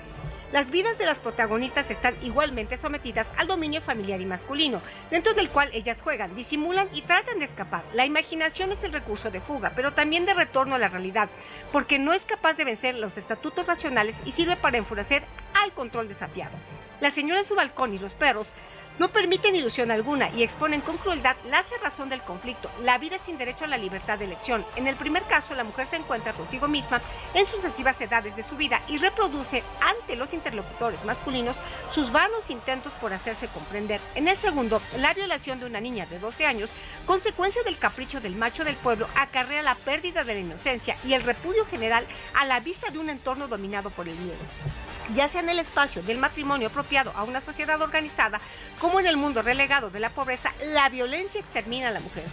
Las 0.52 0.70
vidas 0.70 0.96
de 0.96 1.06
las 1.06 1.18
protagonistas 1.18 1.90
están 1.90 2.14
igualmente 2.22 2.76
sometidas 2.76 3.32
al 3.36 3.48
dominio 3.48 3.82
familiar 3.82 4.20
y 4.20 4.26
masculino, 4.26 4.80
dentro 5.10 5.34
del 5.34 5.50
cual 5.50 5.70
ellas 5.72 6.02
juegan, 6.02 6.36
disimulan 6.36 6.88
y 6.92 7.02
tratan 7.02 7.40
de 7.40 7.44
escapar. 7.44 7.82
La 7.94 8.06
imaginación 8.06 8.70
es 8.70 8.84
el 8.84 8.92
recurso 8.92 9.32
de 9.32 9.40
fuga, 9.40 9.72
pero 9.74 9.92
también 9.92 10.24
de 10.24 10.34
retorno 10.34 10.76
a 10.76 10.78
la 10.78 10.86
realidad, 10.86 11.28
porque 11.72 11.98
no 11.98 12.12
es 12.12 12.24
capaz 12.24 12.54
de 12.56 12.64
vencer 12.64 12.94
los 12.94 13.18
estatutos 13.18 13.66
racionales 13.66 14.22
y 14.24 14.30
sirve 14.30 14.54
para 14.54 14.78
enfurecer 14.78 15.24
al 15.52 15.72
control 15.72 16.06
desafiado. 16.06 16.56
La 17.00 17.10
señora 17.10 17.40
en 17.40 17.46
su 17.46 17.56
balcón 17.56 17.92
y 17.92 17.98
los 17.98 18.14
perros 18.14 18.54
no 18.98 19.08
permiten 19.08 19.56
ilusión 19.56 19.90
alguna 19.90 20.30
y 20.30 20.42
exponen 20.42 20.80
con 20.80 20.96
crueldad 20.96 21.36
la 21.44 21.62
cerrazón 21.62 22.08
del 22.08 22.22
conflicto, 22.22 22.70
la 22.82 22.98
vida 22.98 23.18
sin 23.18 23.38
derecho 23.38 23.64
a 23.64 23.68
la 23.68 23.76
libertad 23.76 24.18
de 24.18 24.24
elección. 24.24 24.64
En 24.76 24.86
el 24.86 24.96
primer 24.96 25.24
caso, 25.24 25.54
la 25.54 25.64
mujer 25.64 25.86
se 25.86 25.96
encuentra 25.96 26.32
consigo 26.32 26.68
misma 26.68 27.00
en 27.34 27.46
sucesivas 27.46 28.00
edades 28.00 28.36
de 28.36 28.42
su 28.42 28.56
vida 28.56 28.82
y 28.88 28.98
reproduce 28.98 29.62
ante 29.80 30.16
los 30.16 30.32
interlocutores 30.32 31.04
masculinos 31.04 31.56
sus 31.92 32.12
vanos 32.12 32.50
intentos 32.50 32.94
por 32.94 33.12
hacerse 33.12 33.48
comprender. 33.48 34.00
En 34.14 34.28
el 34.28 34.36
segundo, 34.36 34.80
la 34.98 35.14
violación 35.14 35.60
de 35.60 35.66
una 35.66 35.80
niña 35.80 36.06
de 36.06 36.18
12 36.18 36.46
años, 36.46 36.72
consecuencia 37.04 37.62
del 37.62 37.78
capricho 37.78 38.20
del 38.20 38.36
macho 38.36 38.64
del 38.64 38.76
pueblo, 38.76 39.08
acarrea 39.14 39.62
la 39.62 39.74
pérdida 39.74 40.24
de 40.24 40.34
la 40.34 40.40
inocencia 40.40 40.96
y 41.04 41.12
el 41.12 41.22
repudio 41.22 41.66
general 41.66 42.06
a 42.34 42.44
la 42.44 42.60
vista 42.60 42.90
de 42.90 42.98
un 42.98 43.10
entorno 43.10 43.48
dominado 43.48 43.90
por 43.90 44.08
el 44.08 44.16
miedo 44.16 44.85
ya 45.14 45.28
sea 45.28 45.40
en 45.40 45.48
el 45.48 45.58
espacio 45.58 46.02
del 46.02 46.18
matrimonio 46.18 46.68
apropiado 46.68 47.12
a 47.14 47.24
una 47.24 47.40
sociedad 47.40 47.80
organizada, 47.80 48.40
como 48.80 49.00
en 49.00 49.06
el 49.06 49.16
mundo 49.16 49.42
relegado 49.42 49.90
de 49.90 50.00
la 50.00 50.10
pobreza, 50.10 50.52
la 50.66 50.88
violencia 50.88 51.40
extermina 51.40 51.88
a 51.88 51.92
la 51.92 52.00
mujer. 52.00 52.24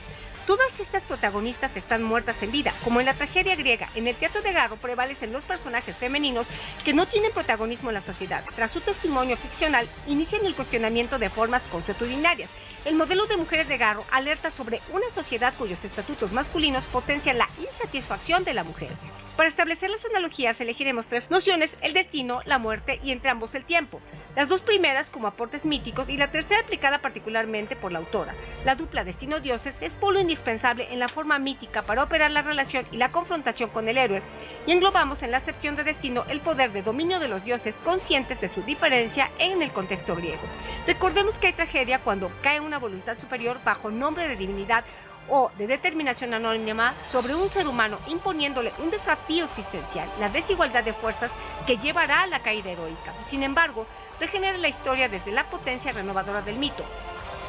Todas 0.46 0.82
estas 0.82 1.06
protagonistas 1.06 1.78
están 1.78 2.04
muertas 2.04 2.44
en 2.44 2.52
vida, 2.52 2.74
como 2.84 3.00
en 3.00 3.06
la 3.06 3.14
tragedia 3.14 3.56
griega. 3.56 3.88
En 3.96 4.08
el 4.10 4.16
teatro 4.16 4.42
de 4.42 4.52
Garro 4.52 4.76
prevalecen 4.76 5.32
los 5.32 5.46
personajes 5.46 5.96
femeninos 5.96 6.48
que 6.84 6.94
no 6.94 7.08
tienen 7.08 7.32
protagonismo 7.32 7.90
en 7.90 7.94
la 7.94 8.02
sociedad. 8.02 8.44
Tras 8.54 8.72
su 8.72 8.82
testimonio 8.82 9.38
ficcional, 9.38 9.88
inician 10.06 10.46
el 10.46 10.54
cuestionamiento 10.54 11.18
de 11.18 11.30
formas 11.30 11.66
consuetudinarias. 11.68 12.50
El 12.84 12.96
modelo 12.96 13.26
de 13.28 13.38
mujeres 13.38 13.70
de 13.70 13.78
Garro 13.78 14.04
alerta 14.12 14.52
sobre 14.52 14.82
una 14.92 15.10
sociedad 15.10 15.54
cuyos 15.58 15.86
estatutos 15.86 16.34
masculinos 16.34 16.84
potencian 16.86 17.38
la 17.38 17.48
insatisfacción 17.58 18.44
de 18.44 18.54
la 18.54 18.66
mujer. 18.66 18.90
Para 19.36 19.50
establecer 19.50 19.89
las 19.89 20.06
analogías 20.06 20.62
elegiremos 20.62 21.08
tres 21.08 21.32
nociones, 21.32 21.76
el 21.82 21.93
destino, 21.93 22.41
la 22.46 22.60
muerte 22.60 23.00
y 23.04 23.12
entre 23.12 23.32
ambos 23.32 23.56
el 23.56 23.65
tiempo. 23.65 24.00
Las 24.36 24.48
dos 24.48 24.62
primeras 24.62 25.10
como 25.10 25.28
aportes 25.28 25.65
míticos 25.65 26.10
y 26.10 26.17
la 26.17 26.30
tercera 26.30 26.62
aplicada 26.62 27.00
particularmente 27.00 27.76
por 27.76 27.91
la 27.91 27.98
autora. 27.98 28.36
La 28.63 28.76
dupla 28.76 29.04
destino-dioses 29.04 29.82
es 29.82 29.96
polo 29.96 30.19
indispensable 30.19 30.88
en 30.91 31.00
la 31.00 31.08
forma 31.08 31.39
mítica 31.39 31.82
para 31.82 32.04
operar 32.04 32.30
la 32.30 32.43
relación 32.43 32.86
y 32.91 32.98
la 32.98 33.12
confrontación 33.12 33.72
con 33.72 33.89
el 33.89 33.98
héroe, 33.98 34.22
y 34.67 34.72
englobamos 34.72 35.24
en 35.24 35.32
la 35.32 35.38
acepción 35.38 35.76
de 35.76 35.84
destino 35.84 36.26
el 36.30 36.39
poder 36.39 36.72
de 36.72 36.84
dominio 36.84 37.19
de 37.19 37.28
los 37.28 37.43
dioses 37.43 37.80
conscientes 37.80 38.39
de 38.39 38.50
su 38.50 38.62
diferencia 38.62 39.32
en 39.39 39.63
el 39.63 39.72
contexto 39.72 40.15
griego. 40.15 40.41
Recordemos 40.86 41.39
que 41.39 41.48
hay 41.48 41.54
tragedia 41.54 42.00
cuando 42.00 42.32
cae 42.43 42.60
una 42.60 42.78
voluntad 42.78 43.17
superior 43.17 43.60
bajo 43.63 43.89
nombre 43.89 44.28
de 44.28 44.36
divinidad 44.36 44.84
o 45.30 45.52
de 45.58 45.68
determinación 45.68 46.34
anónima 46.34 46.94
sobre 47.10 47.36
un 47.36 47.50
ser 47.50 47.68
humano 47.68 48.00
imponiéndole 48.08 48.74
un 48.80 48.92
desafío 48.92 49.46
existencial, 49.46 50.10
la 50.20 50.30
desigualdad 50.30 50.84
de 50.84 50.94
fuerzas 50.94 51.32
que 51.66 51.78
llevará 51.78 52.22
a 52.22 52.28
la 52.28 52.42
caída 52.42 52.72
heroica. 52.72 53.14
Sin 53.26 53.44
embargo, 53.44 53.86
regenera 54.20 54.58
la 54.58 54.70
historia 54.70 55.10
desde 55.10 55.32
la 55.32 55.50
potencia 55.50 55.92
renovadora 55.92 56.42
del 56.42 56.58
mito, 56.58 56.84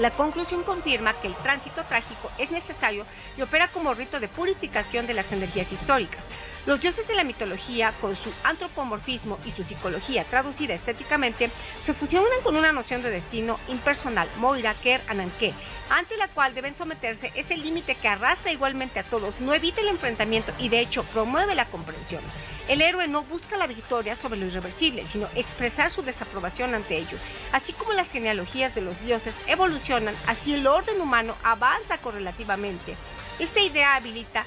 la 0.01 0.11
conclusión 0.11 0.65
confirma 0.65 1.15
que 1.21 1.29
el 1.29 1.37
tránsito 1.37 1.85
trágico 1.85 2.29
es 2.39 2.51
necesario 2.51 3.07
y 3.37 3.43
opera 3.43 3.69
como 3.69 3.95
rito 3.95 4.19
de 4.19 4.27
purificación 4.27 5.07
de 5.07 5.15
las 5.15 5.31
energías 5.31 5.71
históricas. 5.71 6.29
Los 6.67 6.81
dioses 6.81 7.07
de 7.07 7.15
la 7.15 7.25
mitología, 7.25 7.93
con 8.01 8.17
su 8.17 8.33
antropomorfismo 8.43 9.39
y 9.45 9.51
su 9.51 9.63
psicología 9.63 10.25
traducida 10.25 10.73
estéticamente, 10.73 11.51
se 11.83 11.93
fusionan 11.93 12.41
con 12.43 12.57
una 12.57 12.73
noción 12.73 13.03
de 13.03 13.11
destino 13.11 13.61
impersonal, 13.69 14.29
Moira 14.39 14.73
Ker 14.73 15.03
Ananke, 15.09 15.53
ante 15.91 16.17
la 16.17 16.29
cual 16.29 16.55
deben 16.55 16.73
someterse 16.73 17.31
ese 17.35 17.59
límite 17.59 17.95
que 17.95 18.09
arrastra 18.09 18.51
igualmente 18.51 18.99
a 18.99 19.03
todos, 19.03 19.41
no 19.41 19.53
evita 19.53 19.83
el 19.83 19.89
enfrentamiento 19.89 20.55
y 20.59 20.71
de 20.71 20.81
hecho 20.81 21.05
promueve 21.05 21.55
la 21.55 21.67
comprensión. 21.67 22.23
El 22.67 22.81
héroe 22.81 23.09
no 23.09 23.23
busca 23.25 23.59
la 23.59 23.67
victoria 23.67 24.17
sobre 24.17 24.41
lo 24.41 24.47
irreversible, 24.47 25.05
sino 25.05 25.29
expresar 25.35 25.91
su 25.91 26.03
desaprobación 26.03 26.75
ante 26.75 26.97
ello. 26.97 27.19
Así 27.53 27.75
como 27.75 27.93
las 27.93 28.11
genealogías 28.11 28.75
de 28.75 28.81
los 28.81 28.99
dioses 29.03 29.37
evolucionan, 29.49 30.15
así 30.29 30.55
el 30.55 30.67
orden 30.67 30.99
humano 30.99 31.37
avanza 31.43 31.99
correlativamente. 31.99 32.97
Esta 33.39 33.61
idea 33.61 33.97
habilita 33.97 34.47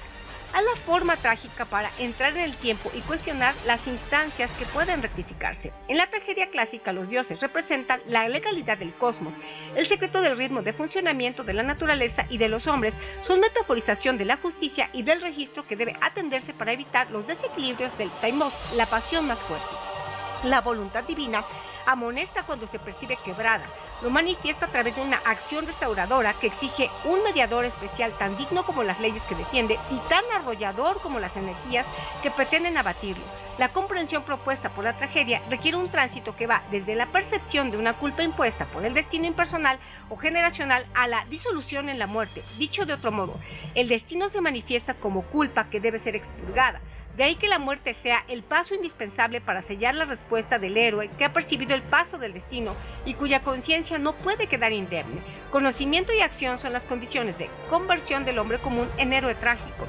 a 0.58 0.62
la 0.64 0.76
forma 0.88 1.16
trágica 1.18 1.66
para 1.66 1.88
entrar 2.00 2.36
en 2.36 2.42
el 2.42 2.56
tiempo 2.56 2.90
y 2.96 3.02
cuestionar 3.02 3.54
las 3.68 3.86
instancias 3.86 4.52
que 4.54 4.66
pueden 4.66 5.04
rectificarse. 5.04 5.72
En 5.88 5.98
la 5.98 6.10
tragedia 6.10 6.50
clásica, 6.50 6.92
los 6.94 7.08
dioses 7.08 7.40
representan 7.40 8.02
la 8.08 8.28
legalidad 8.28 8.80
del 8.80 8.92
cosmos, 8.96 9.40
el 9.76 9.86
secreto 9.86 10.20
del 10.20 10.36
ritmo 10.36 10.64
de 10.64 10.74
funcionamiento 10.74 11.44
de 11.44 11.54
la 11.54 11.62
naturaleza 11.62 12.26
y 12.32 12.40
de 12.40 12.50
los 12.50 12.66
hombres, 12.66 12.96
son 13.22 13.40
metaforización 13.40 14.18
de 14.18 14.26
la 14.26 14.38
justicia 14.38 14.90
y 14.94 15.04
del 15.04 15.22
registro 15.22 15.68
que 15.68 15.76
debe 15.76 15.96
atenderse 16.02 16.56
para 16.56 16.72
evitar 16.72 17.12
los 17.12 17.28
desequilibrios 17.28 17.96
del 18.00 18.10
taimos, 18.20 18.60
la 18.76 18.88
pasión 18.88 19.28
más 19.28 19.44
fuerte. 19.44 19.68
La 20.44 20.62
voluntad 20.62 21.04
divina 21.04 21.46
amonesta 21.86 22.48
cuando 22.48 22.66
se 22.66 22.80
percibe 22.80 23.20
quebrada, 23.24 23.66
lo 24.02 24.10
manifiesta 24.10 24.68
a 24.68 24.70
través 24.70 24.96
de 24.96 25.02
una 25.02 25.18
acción 25.26 25.66
restauradora 25.66 26.34
que 26.34 26.48
exige 26.48 26.90
un 27.06 27.24
mediador 27.24 27.66
especial 27.66 28.16
tan 28.18 28.38
digno 28.38 28.66
como 28.66 28.84
las 28.84 29.00
leyes 29.00 29.26
que 29.26 29.36
defiende 29.36 29.80
y 29.90 29.98
tan 30.10 30.24
arrollador 30.36 31.02
como 31.02 31.20
las 31.20 31.38
energías 31.38 31.88
que 32.22 32.32
pretenden 32.32 32.78
abatirlo. 32.78 33.24
La 33.58 33.70
comprensión 33.70 34.22
propuesta 34.22 34.70
por 34.70 34.84
la 34.84 34.98
tragedia 34.98 35.42
requiere 35.50 35.78
un 35.78 35.90
tránsito 35.90 36.36
que 36.36 36.46
va 36.46 36.64
desde 36.70 36.94
la 36.94 37.08
percepción 37.08 37.72
de 37.72 37.78
una 37.78 37.98
culpa 37.98 38.22
impuesta 38.22 38.68
por 38.68 38.86
el 38.86 38.94
destino 38.94 39.26
impersonal 39.26 39.80
o 40.10 40.18
generacional 40.18 40.86
a 40.94 41.08
la 41.08 41.26
disolución 41.26 41.90
en 41.90 41.98
la 41.98 42.06
muerte. 42.06 42.44
Dicho 42.60 42.86
de 42.86 42.94
otro 42.94 43.12
modo, 43.12 43.34
el 43.74 43.88
destino 43.88 44.30
se 44.30 44.42
manifiesta 44.42 44.94
como 44.94 45.24
culpa 45.24 45.72
que 45.72 45.80
debe 45.80 45.98
ser 45.98 46.16
expurgada. 46.16 46.82
De 47.18 47.24
ahí 47.24 47.34
que 47.34 47.48
la 47.48 47.58
muerte 47.58 47.96
sea 47.96 48.24
el 48.28 48.44
paso 48.44 48.76
indispensable 48.76 49.42
para 49.42 49.64
sellar 49.64 49.96
la 49.96 50.06
respuesta 50.06 50.60
del 50.60 50.78
héroe 50.78 51.10
que 51.18 51.26
ha 51.26 51.34
percibido 51.34 51.74
el 51.74 51.82
paso 51.82 52.20
del 52.20 52.32
destino 52.32 52.76
y 53.06 53.16
cuya 53.16 53.42
conciencia 53.42 53.98
no 53.98 54.14
puede 54.14 54.46
quedar 54.46 54.72
indemne. 54.72 55.24
Conocimiento 55.50 56.14
y 56.14 56.22
acción 56.22 56.60
son 56.60 56.74
las 56.74 56.86
condiciones 56.86 57.40
de 57.40 57.50
conversión 57.72 58.24
del 58.24 58.38
hombre 58.38 58.60
común 58.60 58.88
en 58.98 59.14
héroe 59.14 59.34
trágico. 59.34 59.88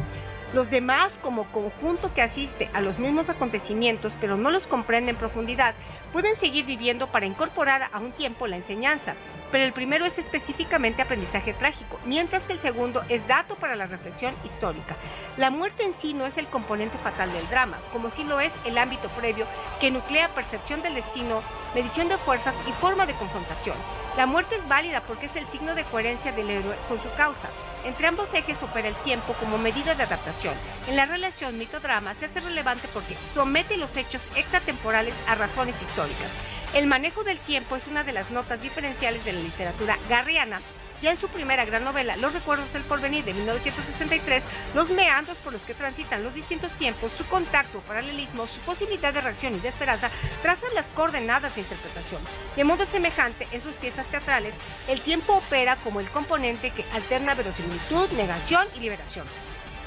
Los 0.55 0.71
demás, 0.71 1.19
como 1.23 1.45
conjunto 1.53 2.13
que 2.15 2.23
asiste 2.23 2.71
a 2.73 2.81
los 2.81 2.99
mismos 2.99 3.29
acontecimientos 3.29 4.17
pero 4.19 4.39
no 4.39 4.51
los 4.51 4.67
comprende 4.67 5.11
en 5.11 5.17
profundidad, 5.17 5.75
pueden 6.11 6.37
seguir 6.37 6.65
viviendo 6.65 7.07
para 7.09 7.27
incorporar 7.27 7.91
a 7.93 7.99
un 7.99 8.13
tiempo 8.13 8.47
la 8.47 8.57
enseñanza, 8.57 9.15
pero 9.53 9.65
el 9.65 9.75
primero 9.75 10.07
es 10.07 10.19
específicamente 10.19 11.03
aprendizaje 11.03 11.53
trágico, 11.53 12.01
mientras 12.07 12.47
que 12.47 12.55
el 12.55 12.59
segundo 12.59 13.03
es 13.11 13.27
dato 13.29 13.57
para 13.57 13.77
la 13.77 13.87
reflexión 13.87 14.35
histórica. 14.43 14.97
La 15.37 15.51
muerte 15.51 15.85
en 15.85 15.93
sí 15.93 16.15
no 16.15 16.25
es 16.25 16.39
el 16.39 16.47
componente 16.47 16.97
fatal 16.99 17.31
del 17.31 17.49
drama, 17.51 17.79
como 17.93 18.09
sí 18.09 18.25
lo 18.25 18.41
es 18.41 18.55
el 18.65 18.79
ámbito 18.79 19.11
previo 19.11 19.47
que 19.81 19.91
nuclea 19.91 20.35
percepción 20.35 20.81
del 20.81 20.95
destino, 20.95 21.43
medición 21.75 22.09
de 22.09 22.17
fuerzas 22.17 22.57
y 22.67 22.73
forma 22.73 23.05
de 23.05 23.15
confrontación. 23.15 23.77
La 24.17 24.25
muerte 24.25 24.57
es 24.57 24.67
válida 24.67 25.03
porque 25.07 25.27
es 25.27 25.37
el 25.37 25.47
signo 25.47 25.75
de 25.75 25.85
coherencia 25.85 26.33
del 26.33 26.51
héroe 26.51 26.75
con 26.89 26.99
su 26.99 27.11
causa. 27.17 27.49
Entre 27.85 28.07
ambos 28.07 28.35
ejes 28.35 28.63
opera 28.63 28.89
el 28.89 28.97
tiempo 28.97 29.35
como 29.35 29.59
medida 29.59 29.95
de 29.95 30.03
adaptación. 30.03 30.55
En 30.89 30.97
la 30.97 31.07
relación 31.07 31.59
mito-drama 31.59 32.15
se 32.15 32.27
hace 32.27 32.41
relevante 32.41 32.89
porque 32.93 33.17
somete 33.33 33.77
los 33.77 33.97
hechos 33.97 34.23
extratemporales 34.37 35.15
a 35.27 35.35
razones 35.35 35.81
históricas. 35.83 36.31
El 36.75 36.87
manejo 36.87 37.25
del 37.25 37.39
tiempo 37.39 37.77
es 37.77 37.87
una 37.87 38.05
de 38.05 38.13
las 38.13 38.31
notas 38.31 38.61
diferenciales 38.61 39.25
de 39.25 39.33
la 39.33 39.41
literatura 39.41 39.99
garriana 40.09 40.61
ya 41.01 41.11
en 41.11 41.17
su 41.17 41.29
primera 41.29 41.65
gran 41.65 41.85
novela, 41.85 42.17
Los 42.17 42.33
recuerdos 42.33 42.73
del 42.73 42.83
porvenir 42.83 43.25
de 43.25 43.35
1963, 43.35 44.43
los 44.75 44.91
meandros 44.91 45.37
por 45.39 45.53
los 45.53 45.65
que 45.65 45.75
transitan 45.75 46.25
los 46.25 46.35
distintos 46.35 46.73
tiempos, 46.73 47.13
su 47.13 47.27
contacto, 47.27 47.81
paralelismo, 47.81 48.47
su 48.47 48.61
posibilidad 48.61 49.13
de 49.13 49.21
reacción 49.21 49.55
y 49.55 49.61
de 49.61 49.69
esperanza, 49.69 50.11
trazan 50.43 50.75
las 50.75 50.91
coordenadas 50.91 51.55
de 51.55 51.63
interpretación. 51.63 52.21
De 52.57 52.65
modo 52.65 52.87
semejante, 52.87 53.47
en 53.53 53.61
sus 53.61 53.77
piezas 53.77 54.07
teatrales, 54.07 54.57
el 54.89 55.01
tiempo 55.01 55.35
opera 55.35 55.77
como 55.77 56.01
el 56.01 56.11
componente 56.11 56.71
que 56.71 56.85
alterna 56.93 57.35
verosimilitud, 57.35 58.11
negación 58.13 58.67
y 58.77 58.81
liberación. 58.81 59.27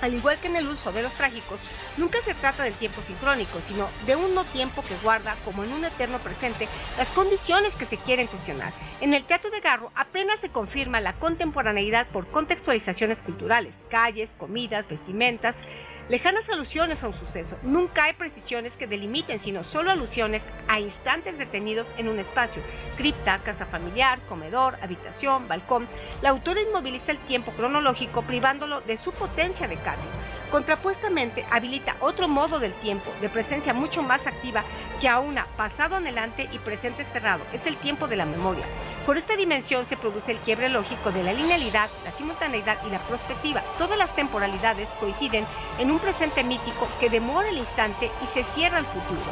Al 0.01 0.13
igual 0.13 0.37
que 0.39 0.47
en 0.47 0.55
el 0.55 0.67
uso 0.67 0.91
de 0.91 1.03
los 1.03 1.13
trágicos, 1.13 1.59
nunca 1.97 2.19
se 2.21 2.33
trata 2.33 2.63
del 2.63 2.73
tiempo 2.73 3.01
sincrónico, 3.01 3.61
sino 3.61 3.87
de 4.05 4.15
un 4.15 4.33
no 4.33 4.43
tiempo 4.43 4.81
que 4.81 4.97
guarda, 5.03 5.35
como 5.45 5.63
en 5.63 5.71
un 5.71 5.85
eterno 5.85 6.19
presente, 6.19 6.67
las 6.97 7.11
condiciones 7.11 7.75
que 7.75 7.85
se 7.85 7.97
quieren 7.97 8.27
cuestionar. 8.27 8.73
En 8.99 9.13
el 9.13 9.23
teatro 9.25 9.51
de 9.51 9.59
Garro 9.59 9.91
apenas 9.95 10.39
se 10.39 10.49
confirma 10.49 11.01
la 11.01 11.13
contemporaneidad 11.13 12.07
por 12.07 12.27
contextualizaciones 12.27 13.21
culturales, 13.21 13.85
calles, 13.89 14.33
comidas, 14.37 14.87
vestimentas, 14.87 15.63
lejanas 16.09 16.49
alusiones 16.49 17.03
a 17.03 17.07
un 17.07 17.13
suceso. 17.13 17.57
Nunca 17.63 18.05
hay 18.05 18.13
precisiones 18.13 18.77
que 18.77 18.87
delimiten, 18.87 19.39
sino 19.39 19.63
solo 19.63 19.91
alusiones 19.91 20.47
a 20.67 20.79
instantes 20.79 21.37
detenidos 21.37 21.93
en 21.97 22.09
un 22.09 22.19
espacio. 22.19 22.61
Cripta, 22.97 23.39
casa 23.39 23.65
familiar, 23.65 24.19
comedor, 24.27 24.77
habitación, 24.81 25.47
balcón. 25.47 25.87
La 26.21 26.29
autora 26.29 26.61
inmoviliza 26.61 27.11
el 27.11 27.19
tiempo 27.19 27.51
cronológico 27.51 28.21
privándolo 28.23 28.81
de 28.81 28.97
su 28.97 29.11
potencia 29.11 29.67
de 29.67 29.75
cambio. 29.77 30.09
Contrapuestamente, 30.51 31.45
habilita 31.49 31.95
otro 32.01 32.27
modo 32.27 32.59
del 32.59 32.73
tiempo, 32.73 33.09
de 33.21 33.29
presencia 33.29 33.73
mucho 33.73 34.03
más 34.03 34.27
activa 34.27 34.65
que 34.99 35.07
a 35.07 35.19
una 35.19 35.45
pasado 35.55 35.95
anhelante 35.95 36.49
y 36.51 36.59
presente 36.59 37.05
cerrado. 37.05 37.41
Es 37.53 37.65
el 37.67 37.77
tiempo 37.77 38.09
de 38.09 38.17
la 38.17 38.25
memoria. 38.25 38.65
Por 39.05 39.17
esta 39.17 39.35
dimensión 39.35 39.85
se 39.85 39.95
produce 39.95 40.31
el 40.31 40.37
quiebre 40.39 40.67
lógico 40.67 41.11
de 41.11 41.23
la 41.23 41.31
linealidad, 41.33 41.89
la 42.03 42.11
simultaneidad 42.11 42.85
y 42.85 42.89
la 42.89 42.99
prospectiva. 42.99 43.63
Todas 43.77 43.97
las 43.97 44.13
temporalidades 44.15 44.93
coinciden 44.99 45.45
en 45.79 45.90
un 45.91 45.99
presente 45.99 46.43
mítico 46.43 46.87
que 46.99 47.09
demora 47.09 47.49
el 47.49 47.57
instante 47.57 48.11
y 48.23 48.27
se 48.27 48.43
cierra 48.43 48.79
el 48.79 48.85
futuro. 48.85 49.31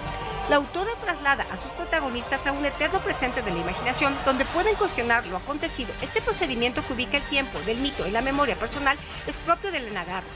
La 0.49 0.55
autora 0.55 0.91
traslada 1.01 1.45
a 1.51 1.57
sus 1.57 1.71
protagonistas 1.71 2.47
a 2.47 2.51
un 2.51 2.65
eterno 2.65 2.99
presente 2.99 3.41
de 3.41 3.51
la 3.51 3.59
imaginación 3.59 4.15
donde 4.25 4.45
pueden 4.45 4.75
cuestionar 4.75 5.25
lo 5.27 5.37
acontecido. 5.37 5.93
Este 6.01 6.21
procedimiento 6.21 6.85
que 6.85 6.93
ubica 6.93 7.17
el 7.17 7.23
tiempo 7.23 7.59
del 7.61 7.77
mito 7.77 8.07
y 8.07 8.11
la 8.11 8.21
memoria 8.21 8.55
personal 8.55 8.97
es 9.27 9.37
propio 9.37 9.71
del 9.71 9.87
enagarro. 9.87 10.27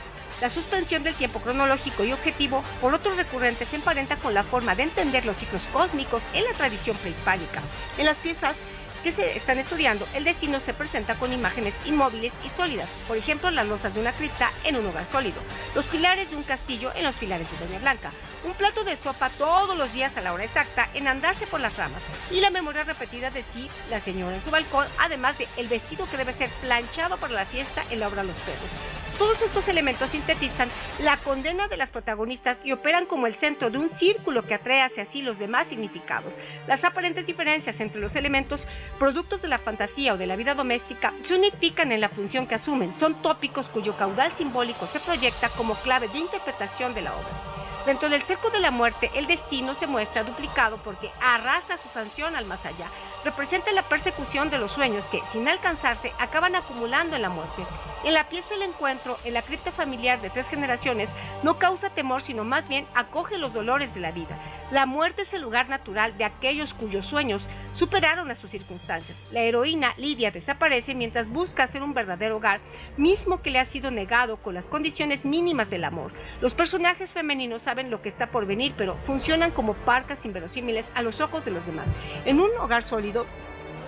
La 0.41 0.49
suspensión 0.49 1.03
del 1.03 1.15
tiempo 1.15 1.39
cronológico 1.39 2.03
y 2.03 2.12
objetivo, 2.12 2.63
por 2.81 2.93
otros 2.93 3.15
recurrentes, 3.17 3.69
se 3.69 3.75
emparenta 3.75 4.17
con 4.17 4.33
la 4.33 4.43
forma 4.43 4.75
de 4.75 4.83
entender 4.83 5.25
los 5.25 5.38
ciclos 5.38 5.67
cósmicos 5.71 6.23
en 6.33 6.43
la 6.43 6.53
tradición 6.53 6.97
prehispánica. 6.97 7.62
En 7.97 8.05
las 8.05 8.17
piezas 8.17 8.55
que 9.03 9.11
se 9.11 9.37
están 9.37 9.59
estudiando, 9.59 10.07
el 10.15 10.23
destino 10.23 10.59
se 10.59 10.73
presenta 10.73 11.15
con 11.15 11.33
imágenes 11.33 11.77
inmóviles 11.85 12.33
y 12.45 12.49
sólidas, 12.49 12.89
por 13.07 13.17
ejemplo 13.17 13.51
las 13.51 13.67
losas 13.67 13.93
de 13.93 13.99
una 13.99 14.13
cripta 14.13 14.49
en 14.63 14.77
un 14.77 14.85
hogar 14.85 15.05
sólido, 15.05 15.41
los 15.75 15.85
pilares 15.85 16.29
de 16.29 16.37
un 16.37 16.43
castillo 16.43 16.91
en 16.95 17.03
los 17.03 17.15
pilares 17.15 17.47
de 17.51 17.65
Doña 17.65 17.79
Blanca, 17.79 18.11
un 18.45 18.53
plato 18.53 18.83
de 18.83 18.95
sopa 18.95 19.29
todos 19.29 19.77
los 19.77 19.91
días 19.93 20.15
a 20.15 20.21
la 20.21 20.33
hora 20.33 20.45
exacta 20.45 20.89
en 20.93 21.07
andarse 21.07 21.45
por 21.45 21.59
las 21.59 21.75
ramas 21.75 22.01
y 22.31 22.39
la 22.39 22.49
memoria 22.49 22.83
repetida 22.83 23.29
de 23.29 23.43
sí, 23.43 23.69
la 23.89 23.99
señora 23.99 24.35
en 24.35 24.43
su 24.43 24.51
balcón, 24.51 24.87
además 24.97 25.37
de 25.37 25.47
el 25.57 25.67
vestido 25.67 26.09
que 26.09 26.17
debe 26.17 26.33
ser 26.33 26.49
planchado 26.61 27.17
para 27.17 27.33
la 27.33 27.45
fiesta 27.45 27.83
en 27.89 27.99
la 27.99 28.07
obra 28.07 28.23
Los 28.23 28.37
Perros. 28.37 29.02
Todos 29.17 29.41
estos 29.41 29.67
elementos 29.67 30.10
sintetizan 30.10 30.69
la 31.04 31.17
condena 31.17 31.67
de 31.67 31.78
las 31.78 31.91
protagonistas 31.91 32.60
y 32.63 32.71
operan 32.71 33.06
como 33.06 33.28
el 33.28 33.36
centro 33.36 33.69
de 33.69 33.78
un 33.78 33.89
círculo 33.89 34.45
que 34.45 34.56
atrae 34.56 34.82
hacia 34.82 35.06
sí 35.06 35.21
los 35.21 35.38
demás 35.38 35.67
significados. 35.67 36.38
Las 36.67 36.84
aparentes 36.84 37.28
diferencias 37.28 37.80
entre 37.80 38.02
los 38.02 38.15
elementos 38.15 38.67
productos 38.97 39.41
de 39.41 39.49
la 39.49 39.60
fantasía 39.60 40.13
o 40.13 40.17
de 40.17 40.28
la 40.28 40.36
vida 40.36 40.56
doméstica 40.56 41.13
se 41.21 41.36
unifican 41.36 41.91
en 41.91 42.02
la 42.02 42.10
función 42.10 42.47
que 42.47 42.56
asumen. 42.56 42.93
Son 42.93 43.21
tópicos 43.21 43.69
cuyo 43.69 43.95
caudal 43.95 44.32
simbólico 44.34 44.88
se 44.88 44.99
proyecta 44.99 45.49
como 45.49 45.76
clave 45.76 46.08
de 46.08 46.17
interpretación 46.17 46.93
de 46.93 47.02
la 47.02 47.13
obra. 47.13 47.62
Dentro 47.86 48.08
del 48.08 48.22
cerco 48.22 48.50
de 48.50 48.62
la 48.62 48.72
muerte, 48.72 49.12
el 49.13 49.28
destino 49.28 49.74
se 49.74 49.88
muestra 49.88 50.24
duplicado 50.24 50.78
porque 50.78 51.12
arrastra 51.19 51.76
su 51.76 51.89
sanción 51.89 52.34
al 52.34 52.46
más 52.46 52.65
allá. 52.65 52.88
Representa 53.26 53.74
la 53.74 53.84
persecución 53.84 54.50
de 54.50 54.58
los 54.58 54.72
sueños 54.72 55.10
que, 55.10 55.22
sin 55.26 55.50
alcanzarse, 55.50 56.13
acaban 56.17 56.56
acumulando 56.56 57.17
en 57.17 57.24
la 57.24 57.30
muerte. 57.30 57.65
En 58.06 58.13
la 58.13 58.30
pieza 58.30 58.54
El 58.54 58.62
Encuentro, 58.62 59.17
en 59.26 59.34
la 59.34 59.41
cripta 59.41 59.72
familiar 59.72 60.22
de 60.22 60.30
tres 60.30 60.48
generaciones, 60.48 61.12
no 61.43 61.60
causa 61.60 61.89
temor, 61.89 62.22
sino 62.22 62.46
más 62.46 62.69
bien 62.69 62.88
acoge 62.96 63.38
los 63.38 63.54
dolores 63.54 63.93
de 63.93 64.00
la 64.00 64.12
vida. 64.12 64.39
La 64.73 64.88
muerte 64.88 65.21
es 65.21 65.36
el 65.36 65.43
lugar 65.43 65.69
natural 65.69 66.17
de 66.17 66.25
aquellos 66.25 66.73
cuyos 66.73 67.05
sueños 67.05 67.47
superaron 67.75 68.31
a 68.31 68.36
sus 68.36 68.49
circunstancias. 68.49 69.29
La 69.31 69.41
heroína 69.41 69.93
Lidia 69.97 70.31
desaparece 70.31 70.95
mientras 70.95 71.29
busca 71.29 71.62
hacer 71.62 71.83
un 71.83 71.93
verdadero 71.93 72.38
hogar, 72.38 72.59
mismo 72.97 73.43
que 73.43 73.51
le 73.51 73.59
ha 73.59 73.65
sido 73.65 73.91
negado 73.91 74.38
con 74.38 74.55
las 74.55 74.67
condiciones 74.67 75.25
mínimas 75.25 75.69
del 75.69 75.83
amor. 75.83 76.12
Los 76.41 76.55
personajes 76.55 77.13
femeninos 77.13 77.62
saben 77.62 77.91
lo 77.91 78.01
que 78.01 78.09
está 78.09 78.31
por 78.31 78.47
venir, 78.47 78.73
pero 78.75 78.97
funcionan 79.03 79.51
como 79.51 79.75
parcas 79.75 80.25
inverosímiles 80.25 80.89
a 80.95 81.03
los 81.03 81.21
ojos 81.21 81.45
de 81.45 81.51
los 81.51 81.63
demás. 81.67 81.93
En 82.25 82.39
un 82.39 82.49
hogar 82.59 82.81
sólido, 82.81 83.27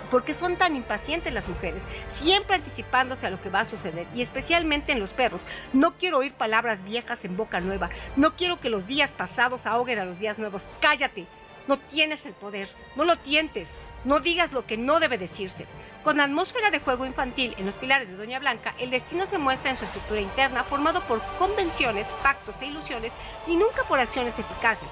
porque 0.10 0.34
son 0.34 0.56
tan 0.56 0.76
impacientes 0.76 1.34
las 1.34 1.48
mujeres, 1.48 1.86
siempre 2.10 2.56
anticipándose 2.56 3.28
a 3.28 3.30
lo 3.30 3.42
que 3.42 3.50
va 3.50 3.62
a 3.62 3.66
suceder, 3.66 4.08
y 4.16 4.22
especialmente 4.22 4.92
en 4.92 5.00
los 5.00 5.14
perros. 5.14 5.48
No 5.74 5.94
quiero 5.98 6.20
oír 6.20 6.34
palabras 6.34 6.84
viejas 6.84 7.26
en 7.26 7.38
boca 7.38 7.60
nueva, 7.60 7.90
no 8.16 8.36
quiero 8.36 8.60
que 8.60 8.70
los 8.70 8.88
días 8.88 9.14
pasados 9.14 9.66
ahoguen 9.66 10.00
a 10.00 10.06
los 10.06 10.20
días 10.20 10.40
nuevos. 10.40 10.68
Cállate, 10.80 11.26
no 11.68 11.78
tienes 11.78 12.26
el 12.26 12.34
poder, 12.34 12.70
no 12.96 13.06
lo 13.06 13.18
tientes, 13.18 13.76
no 14.04 14.20
digas 14.20 14.54
lo 14.54 14.66
que 14.66 14.78
no 14.78 15.00
debe 15.00 15.18
decirse. 15.18 15.66
Con 16.04 16.20
atmósfera 16.20 16.70
de 16.70 16.80
juego 16.80 17.08
infantil 17.08 17.56
en 17.58 17.66
los 17.66 17.74
pilares 17.76 18.08
de 18.08 18.16
Doña 18.16 18.38
Blanca, 18.38 18.76
el 18.78 18.92
destino 18.92 19.26
se 19.26 19.40
muestra 19.40 19.72
en 19.72 19.78
su 19.78 19.86
estructura 19.86 20.22
interna, 20.22 20.64
formado 20.64 21.02
por 21.08 21.22
convenciones, 21.40 22.14
pactos 22.22 22.62
e 22.62 22.68
ilusiones, 22.68 23.12
y 23.48 23.56
nunca 23.56 23.84
por 23.88 24.00
acciones 24.00 24.38
eficaces. 24.38 24.92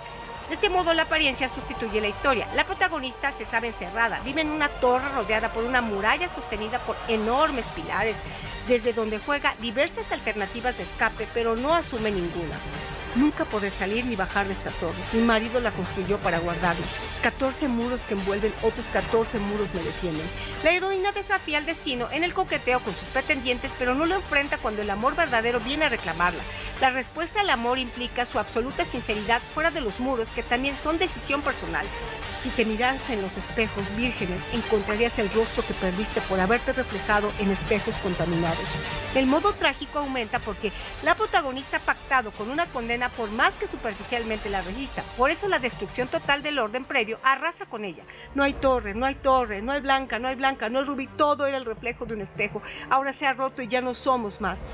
De 0.50 0.56
este 0.56 0.70
modo, 0.70 0.94
la 0.94 1.04
apariencia 1.04 1.48
sustituye 1.48 2.02
la 2.02 2.10
historia. 2.10 2.48
La 2.54 2.66
protagonista 2.66 3.32
se 3.32 3.46
sabe 3.46 3.68
encerrada, 3.68 4.20
vive 4.20 4.42
en 4.42 4.50
una 4.50 4.68
torre 4.68 5.10
rodeada 5.10 5.54
por 5.54 5.64
una 5.64 5.82
muralla 5.82 6.28
sostenida 6.28 6.80
por 6.80 6.96
enormes 7.08 7.66
pilares, 7.68 8.18
desde 8.68 8.94
donde 8.94 9.20
juega 9.20 9.56
diversas 9.60 10.12
alternativas 10.12 10.78
de 10.78 10.84
escape, 10.84 11.28
pero 11.34 11.56
no 11.56 11.74
asume 11.74 12.12
ninguna. 12.12 12.56
Nunca 13.16 13.46
podré 13.46 13.70
salir 13.70 14.06
ni 14.06 14.16
bajar 14.16 14.48
de 14.48 14.54
esta 14.54 14.72
torre. 14.72 14.98
Mi 15.14 15.22
marido 15.22 15.60
la 15.60 15.72
construyó 15.72 16.18
para 16.18 16.40
guardarme. 16.40 16.82
14 17.22 17.68
muros 17.68 18.02
que 18.02 18.16
envuelven, 18.16 18.52
otros 18.64 18.86
14 18.92 19.38
muros 19.40 19.72
me 19.74 19.84
defienden. 19.84 20.26
La 20.64 20.72
heroína 20.72 21.12
desafía 21.12 21.60
al 21.60 21.66
destino 21.66 22.08
en 22.12 22.24
el 22.24 22.34
coqueteo 22.34 22.80
con 22.80 22.94
sus 22.94 23.08
pretendientes, 23.10 23.72
pero 23.78 23.94
no 23.94 24.06
lo 24.06 24.16
enfrenta 24.16 24.58
cuando 24.58 24.82
el 24.82 24.90
amor 24.90 25.16
verdadero 25.16 25.60
viene 25.60 25.86
a 25.86 25.90
reclamarla. 25.90 26.42
La 26.82 26.90
respuesta 26.90 27.42
al 27.42 27.50
amor 27.50 27.78
implica 27.78 28.26
su 28.26 28.40
absoluta 28.40 28.84
sinceridad 28.84 29.42
fuera 29.42 29.72
de 29.72 29.82
los 29.82 30.00
muros, 30.00 30.30
que 30.30 30.44
también 30.44 30.76
son 30.76 30.98
decisión 30.98 31.42
personal. 31.42 31.86
Si 32.42 32.50
te 32.50 32.66
miras 32.66 33.10
en 33.10 33.22
los 33.22 33.38
espejos 33.38 33.96
vírgenes, 33.96 34.46
encontrarías 34.54 35.18
el 35.18 35.30
rostro 35.30 35.64
que 35.66 35.74
perdiste 35.76 36.20
por 36.22 36.42
haberte 36.42 36.74
reflejado 36.74 37.32
en 37.40 37.52
espejos 37.52 38.00
contaminados. 38.00 38.76
El 39.16 39.28
modo 39.28 39.54
trágico 39.54 40.00
aumenta 40.00 40.40
porque 40.40 40.74
la 41.04 41.16
protagonista 41.16 41.78
ha 41.78 41.80
pactado 41.80 42.32
con 42.32 42.50
una 42.50 42.66
condena 42.66 43.08
por 43.08 43.32
más 43.32 43.58
que 43.58 43.68
superficialmente 43.68 44.50
la 44.50 44.62
registra. 44.62 45.04
Por 45.18 45.32
eso 45.32 45.48
la 45.48 45.60
destrucción 45.60 46.10
total 46.10 46.44
del 46.44 46.60
orden 46.60 46.84
previo 46.84 47.18
arrasa 47.24 47.66
con 47.66 47.86
ella. 47.86 48.04
No 48.36 48.44
hay 48.44 48.56
torre, 48.56 48.94
no 48.94 49.06
hay 49.06 49.16
torre, 49.16 49.62
no 49.62 49.72
hay 49.72 49.80
blanca, 49.80 50.20
no 50.20 50.28
hay 50.28 50.36
blanca, 50.36 50.68
no 50.68 50.80
hay 50.80 50.86
rubí, 50.86 51.08
todo 51.08 51.46
era 51.46 51.56
el 51.56 51.66
reflejo 51.66 52.06
de 52.06 52.16
un 52.16 52.22
espejo. 52.22 52.62
Ahora 52.90 53.14
se 53.14 53.26
ha 53.26 53.34
roto 53.34 53.62
y 53.62 53.68
ya 53.68 53.80
no 53.80 53.94
somos 53.94 54.42
más. 54.42 54.66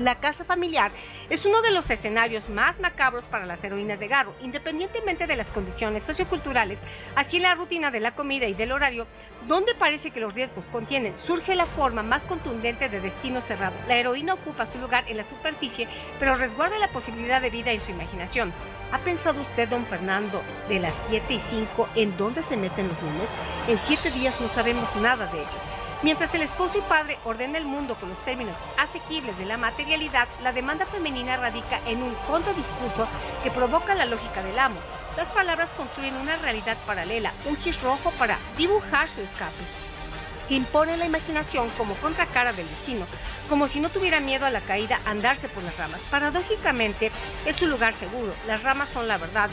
La 0.00 0.14
casa 0.14 0.46
familiar 0.46 0.92
es 1.28 1.44
uno 1.44 1.60
de 1.60 1.72
los 1.72 1.90
escenarios 1.90 2.48
más 2.48 2.80
macabros 2.80 3.26
para 3.26 3.44
las 3.44 3.62
heroínas 3.64 4.00
de 4.00 4.08
Garro, 4.08 4.34
independientemente 4.40 5.26
de 5.26 5.36
las 5.36 5.50
condiciones 5.50 6.04
socioculturales, 6.04 6.82
así 7.16 7.38
la 7.38 7.54
rutina 7.54 7.90
de 7.90 8.00
la 8.00 8.14
comida 8.14 8.46
y 8.46 8.54
del 8.54 8.72
horario, 8.72 9.06
donde 9.46 9.74
parece 9.74 10.10
que 10.10 10.20
los 10.20 10.32
riesgos 10.32 10.64
contienen, 10.72 11.18
surge 11.18 11.54
la 11.54 11.66
forma 11.66 12.02
más 12.02 12.24
contundente 12.24 12.88
de 12.88 12.98
destino 12.98 13.42
cerrado. 13.42 13.74
La 13.88 13.98
heroína 13.98 14.32
ocupa 14.32 14.64
su 14.64 14.78
lugar 14.78 15.04
en 15.06 15.18
la 15.18 15.24
superficie, 15.24 15.86
pero 16.18 16.34
resguarda 16.34 16.78
la 16.78 16.88
posibilidad 16.88 17.42
de 17.42 17.50
vida 17.50 17.70
en 17.70 17.80
su 17.82 17.90
imaginación. 17.90 18.54
¿Ha 18.92 18.98
pensado 19.00 19.42
usted, 19.42 19.68
don 19.68 19.84
Fernando, 19.84 20.40
de 20.70 20.80
las 20.80 20.94
7 21.10 21.34
y 21.34 21.40
5 21.40 21.90
en 21.96 22.16
dónde 22.16 22.42
se 22.42 22.56
meten 22.56 22.88
los 22.88 23.02
lunes? 23.02 23.28
En 23.68 23.76
7 23.76 24.10
días 24.12 24.40
no 24.40 24.48
sabemos 24.48 24.96
nada 24.96 25.26
de 25.26 25.40
ellos. 25.40 25.89
Mientras 26.02 26.34
el 26.34 26.40
esposo 26.40 26.78
y 26.78 26.80
padre 26.80 27.18
ordena 27.24 27.58
el 27.58 27.66
mundo 27.66 27.94
con 27.94 28.08
los 28.08 28.24
términos 28.24 28.56
asequibles 28.78 29.36
de 29.36 29.44
la 29.44 29.58
materialidad, 29.58 30.28
la 30.42 30.50
demanda 30.50 30.86
femenina 30.86 31.36
radica 31.36 31.78
en 31.86 32.02
un 32.02 32.14
contradiscurso 32.26 33.06
que 33.44 33.50
provoca 33.50 33.94
la 33.94 34.06
lógica 34.06 34.42
del 34.42 34.58
amo. 34.58 34.80
Las 35.18 35.28
palabras 35.28 35.74
construyen 35.74 36.16
una 36.16 36.36
realidad 36.36 36.78
paralela, 36.86 37.32
un 37.44 37.56
gis 37.58 37.82
rojo 37.82 38.10
para 38.18 38.38
dibujar 38.56 39.08
su 39.08 39.20
escape, 39.20 39.52
que 40.48 40.54
impone 40.54 40.96
la 40.96 41.04
imaginación 41.04 41.68
como 41.76 41.94
contracara 41.96 42.54
del 42.54 42.66
destino, 42.66 43.04
como 43.50 43.68
si 43.68 43.80
no 43.80 43.90
tuviera 43.90 44.20
miedo 44.20 44.46
a 44.46 44.50
la 44.50 44.62
caída 44.62 45.00
andarse 45.04 45.50
por 45.50 45.62
las 45.62 45.76
ramas. 45.76 46.00
Paradójicamente, 46.10 47.10
es 47.44 47.56
su 47.56 47.66
lugar 47.66 47.92
seguro, 47.92 48.32
las 48.46 48.62
ramas 48.62 48.88
son 48.88 49.06
la 49.06 49.18
verdad, 49.18 49.50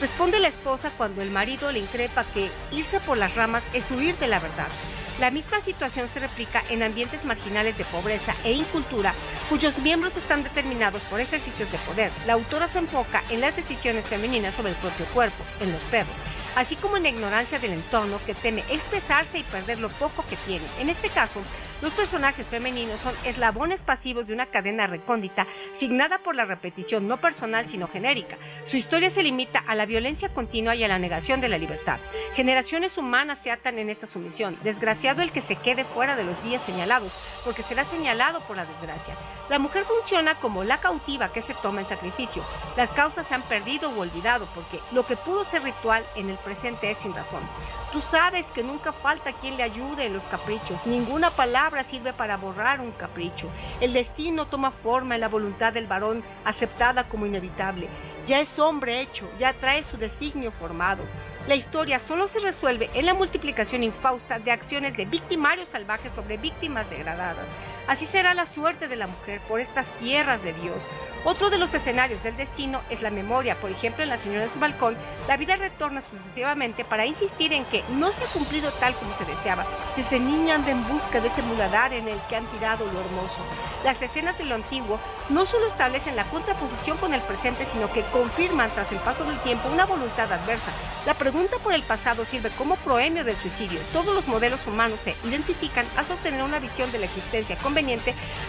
Responde 0.00 0.40
la 0.40 0.48
esposa 0.48 0.90
cuando 0.94 1.22
el 1.22 1.30
marido 1.30 1.72
le 1.72 1.78
increpa 1.78 2.24
que 2.34 2.50
irse 2.70 3.00
por 3.00 3.16
las 3.16 3.34
ramas 3.34 3.64
es 3.72 3.90
huir 3.90 4.14
de 4.18 4.28
la 4.28 4.40
verdad. 4.40 4.68
La 5.18 5.30
misma 5.30 5.62
situación 5.62 6.08
se 6.08 6.20
replica 6.20 6.62
en 6.68 6.82
ambientes 6.82 7.24
marginales 7.24 7.78
de 7.78 7.84
pobreza 7.84 8.34
e 8.44 8.52
incultura 8.52 9.14
cuyos 9.48 9.78
miembros 9.78 10.14
están 10.14 10.42
determinados 10.42 11.00
por 11.04 11.20
ejercicios 11.20 11.72
de 11.72 11.78
poder. 11.78 12.10
La 12.26 12.34
autora 12.34 12.68
se 12.68 12.80
enfoca 12.80 13.22
en 13.30 13.40
las 13.40 13.56
decisiones 13.56 14.04
femeninas 14.04 14.54
sobre 14.54 14.72
el 14.72 14.76
propio 14.76 15.06
cuerpo, 15.06 15.42
en 15.60 15.72
los 15.72 15.80
perros, 15.84 16.14
así 16.54 16.76
como 16.76 16.98
en 16.98 17.04
la 17.04 17.08
ignorancia 17.08 17.58
del 17.58 17.72
entorno 17.72 18.20
que 18.26 18.34
teme 18.34 18.62
expresarse 18.68 19.38
y 19.38 19.42
perder 19.44 19.78
lo 19.78 19.88
poco 19.88 20.22
que 20.28 20.36
tiene. 20.36 20.66
En 20.80 20.90
este 20.90 21.08
caso, 21.08 21.40
los 21.82 21.92
personajes 21.92 22.46
femeninos 22.46 23.00
son 23.00 23.14
eslabones 23.24 23.82
pasivos 23.82 24.26
de 24.26 24.32
una 24.32 24.46
cadena 24.46 24.86
recóndita 24.86 25.46
signada 25.74 26.18
por 26.18 26.34
la 26.34 26.46
repetición 26.46 27.06
no 27.06 27.20
personal 27.20 27.66
sino 27.66 27.86
genérica. 27.86 28.38
Su 28.64 28.78
historia 28.78 29.10
se 29.10 29.22
limita 29.22 29.62
a 29.66 29.74
la 29.74 29.84
violencia 29.84 30.30
continua 30.30 30.74
y 30.74 30.84
a 30.84 30.88
la 30.88 30.98
negación 30.98 31.42
de 31.42 31.50
la 31.50 31.58
libertad. 31.58 32.00
Generaciones 32.34 32.96
humanas 32.96 33.40
se 33.40 33.50
atan 33.50 33.78
en 33.78 33.90
esta 33.90 34.06
sumisión. 34.06 34.58
Desgraciado 34.64 35.20
el 35.20 35.32
que 35.32 35.42
se 35.42 35.56
quede 35.56 35.84
fuera 35.84 36.16
de 36.16 36.24
los 36.24 36.42
días 36.42 36.62
señalados, 36.62 37.12
porque 37.44 37.62
será 37.62 37.84
señalado 37.84 38.40
por 38.40 38.56
la 38.56 38.64
desgracia. 38.64 39.14
La 39.50 39.58
mujer 39.58 39.84
funciona 39.84 40.36
como 40.36 40.64
la 40.64 40.80
cautiva 40.80 41.30
que 41.30 41.42
se 41.42 41.54
toma 41.54 41.80
en 41.80 41.86
sacrificio. 41.86 42.42
Las 42.76 42.92
causas 42.92 43.26
se 43.26 43.34
han 43.34 43.42
perdido 43.42 43.90
o 43.90 44.00
olvidado 44.00 44.48
porque 44.54 44.80
lo 44.92 45.06
que 45.06 45.16
pudo 45.16 45.44
ser 45.44 45.62
ritual 45.62 46.06
en 46.16 46.30
el 46.30 46.38
presente 46.38 46.90
es 46.90 46.98
sin 46.98 47.14
razón. 47.14 47.42
Tú 47.92 48.00
sabes 48.00 48.50
que 48.50 48.62
nunca 48.62 48.92
falta 48.92 49.32
quien 49.34 49.56
le 49.56 49.62
ayude 49.62 50.06
en 50.06 50.14
los 50.14 50.26
caprichos. 50.26 50.86
Ninguna 50.86 51.30
palabra 51.30 51.65
sirve 51.84 52.12
para 52.12 52.36
borrar 52.36 52.80
un 52.80 52.92
capricho. 52.92 53.48
El 53.80 53.92
destino 53.92 54.46
toma 54.46 54.70
forma 54.70 55.14
en 55.14 55.20
la 55.20 55.28
voluntad 55.28 55.72
del 55.72 55.86
varón, 55.86 56.22
aceptada 56.44 57.08
como 57.08 57.26
inevitable. 57.26 57.88
Ya 58.24 58.40
es 58.40 58.58
hombre 58.58 59.00
hecho, 59.00 59.28
ya 59.38 59.52
trae 59.52 59.82
su 59.82 59.96
designio 59.96 60.50
formado. 60.52 61.04
La 61.46 61.54
historia 61.54 61.98
solo 61.98 62.26
se 62.26 62.40
resuelve 62.40 62.90
en 62.94 63.06
la 63.06 63.14
multiplicación 63.14 63.84
infausta 63.84 64.38
de 64.38 64.50
acciones 64.50 64.96
de 64.96 65.04
victimarios 65.04 65.68
salvajes 65.68 66.12
sobre 66.12 66.36
víctimas 66.36 66.88
degradadas. 66.90 67.50
Así 67.88 68.04
será 68.04 68.34
la 68.34 68.46
suerte 68.46 68.88
de 68.88 68.96
la 68.96 69.06
mujer 69.06 69.40
por 69.42 69.60
estas 69.60 69.86
tierras 70.00 70.42
de 70.42 70.52
Dios. 70.54 70.88
Otro 71.24 71.50
de 71.50 71.58
los 71.58 71.72
escenarios 71.72 72.22
del 72.22 72.36
destino 72.36 72.80
es 72.90 73.02
la 73.02 73.10
memoria. 73.10 73.60
Por 73.60 73.70
ejemplo, 73.70 74.02
en 74.02 74.10
La 74.10 74.18
señora 74.18 74.42
de 74.42 74.48
su 74.48 74.58
balcón, 74.58 74.96
la 75.28 75.36
vida 75.36 75.56
retorna 75.56 76.00
sucesivamente 76.00 76.84
para 76.84 77.06
insistir 77.06 77.52
en 77.52 77.64
que 77.64 77.82
no 77.96 78.12
se 78.12 78.24
ha 78.24 78.28
cumplido 78.28 78.70
tal 78.72 78.94
como 78.94 79.14
se 79.14 79.24
deseaba. 79.24 79.66
Desde 79.96 80.18
niña 80.18 80.56
anda 80.56 80.70
en 80.70 80.86
busca 80.88 81.20
de 81.20 81.28
ese 81.28 81.42
muladar 81.42 81.92
en 81.92 82.08
el 82.08 82.20
que 82.28 82.36
han 82.36 82.46
tirado 82.46 82.84
lo 82.86 83.00
hermoso. 83.00 83.40
Las 83.84 84.02
escenas 84.02 84.36
de 84.38 84.44
lo 84.44 84.56
antiguo 84.56 84.98
no 85.28 85.46
solo 85.46 85.66
establecen 85.66 86.16
la 86.16 86.28
contraposición 86.30 86.96
con 86.98 87.14
el 87.14 87.20
presente, 87.22 87.66
sino 87.66 87.92
que 87.92 88.04
confirman 88.10 88.70
tras 88.70 88.90
el 88.92 88.98
paso 88.98 89.24
del 89.24 89.38
tiempo 89.40 89.68
una 89.68 89.84
voluntad 89.84 90.32
adversa. 90.32 90.72
La 91.06 91.14
pregunta 91.14 91.56
por 91.58 91.74
el 91.74 91.82
pasado 91.82 92.24
sirve 92.24 92.50
como 92.50 92.76
proemio 92.76 93.24
del 93.24 93.36
suicidio. 93.36 93.80
Todos 93.92 94.14
los 94.14 94.26
modelos 94.26 94.66
humanos 94.66 94.98
se 95.02 95.14
identifican 95.24 95.86
a 95.96 96.04
sostener 96.04 96.42
una 96.42 96.58
visión 96.58 96.90
de 96.92 96.98
la 96.98 97.06
existencia 97.06 97.56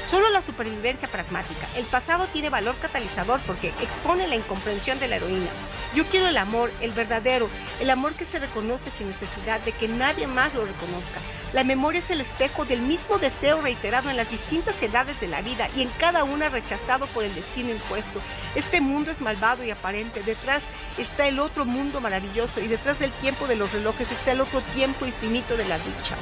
solo 0.10 0.30
la 0.30 0.42
supervivencia 0.42 1.10
pragmática. 1.10 1.68
El 1.76 1.84
pasado 1.86 2.28
tiene 2.32 2.50
valor 2.50 2.76
catalizador 2.82 3.42
porque 3.42 3.74
expone 3.82 4.26
la 4.28 4.38
incomprensión 4.38 5.00
de 5.00 5.10
la 5.10 5.18
heroína. 5.18 5.50
Yo 5.94 6.06
quiero 6.06 6.28
el 6.28 6.38
amor, 6.38 6.72
el 6.80 6.92
verdadero, 6.92 7.50
el 7.82 7.90
amor 7.90 8.14
que 8.14 8.26
se 8.26 8.40
reconoce 8.40 8.90
sin 8.90 9.08
necesidad 9.08 9.60
de 9.62 9.74
que 9.74 9.90
nadie 9.90 10.28
más 10.28 10.54
lo 10.54 10.66
reconozca. 10.66 11.20
La 11.54 11.66
memoria 11.66 12.00
es 12.00 12.10
el 12.10 12.22
espejo 12.22 12.64
del 12.64 12.82
mismo 12.82 13.18
deseo 13.18 13.62
reiterado 13.62 14.10
en 14.10 14.18
las 14.18 14.30
distintas 14.30 14.82
edades 14.82 15.20
de 15.20 15.28
la 15.28 15.42
vida 15.42 15.70
y 15.76 15.82
en 15.82 15.90
cada 15.98 16.24
una 16.24 16.48
rechazado 16.48 17.06
por 17.08 17.24
el 17.24 17.34
destino 17.36 17.72
impuesto. 17.72 18.22
Este 18.56 18.80
mundo 18.80 19.12
es 19.12 19.22
malvado 19.22 19.64
y 19.64 19.72
aparente. 19.72 20.22
Detrás 20.24 20.64
está 20.98 21.28
el 21.28 21.40
otro 21.40 21.66
mundo 21.66 22.00
maravilloso 22.00 22.62
y 22.62 22.68
detrás 22.68 23.00
del 23.00 23.12
tiempo 23.12 23.48
de 23.48 23.56
los 23.56 23.74
relojes 23.74 24.12
está 24.12 24.32
el 24.32 24.42
otro 24.42 24.62
tiempo 24.74 25.06
infinito 25.06 25.58
de 25.58 25.68
la 25.68 25.78
dicha. 25.78 26.16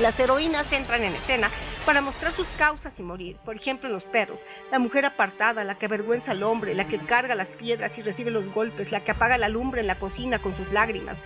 Las 0.00 0.20
heroínas 0.20 0.72
entran 0.72 1.02
en 1.02 1.14
escena 1.14 1.50
para 1.88 2.02
mostrar 2.02 2.34
sus 2.34 2.46
causas 2.48 3.00
y 3.00 3.02
morir. 3.02 3.38
Por 3.46 3.56
ejemplo, 3.56 3.88
en 3.88 3.94
los 3.94 4.04
perros, 4.04 4.44
la 4.70 4.78
mujer 4.78 5.06
apartada, 5.06 5.64
la 5.64 5.76
que 5.76 5.86
avergüenza 5.86 6.32
al 6.32 6.42
hombre, 6.42 6.74
la 6.74 6.86
que 6.86 6.98
carga 6.98 7.34
las 7.34 7.52
piedras 7.52 7.96
y 7.96 8.02
recibe 8.02 8.30
los 8.30 8.52
golpes, 8.52 8.92
la 8.92 9.02
que 9.02 9.12
apaga 9.12 9.38
la 9.38 9.48
lumbre 9.48 9.80
en 9.80 9.86
la 9.86 9.98
cocina 9.98 10.38
con 10.38 10.52
sus 10.52 10.70
lágrimas, 10.70 11.20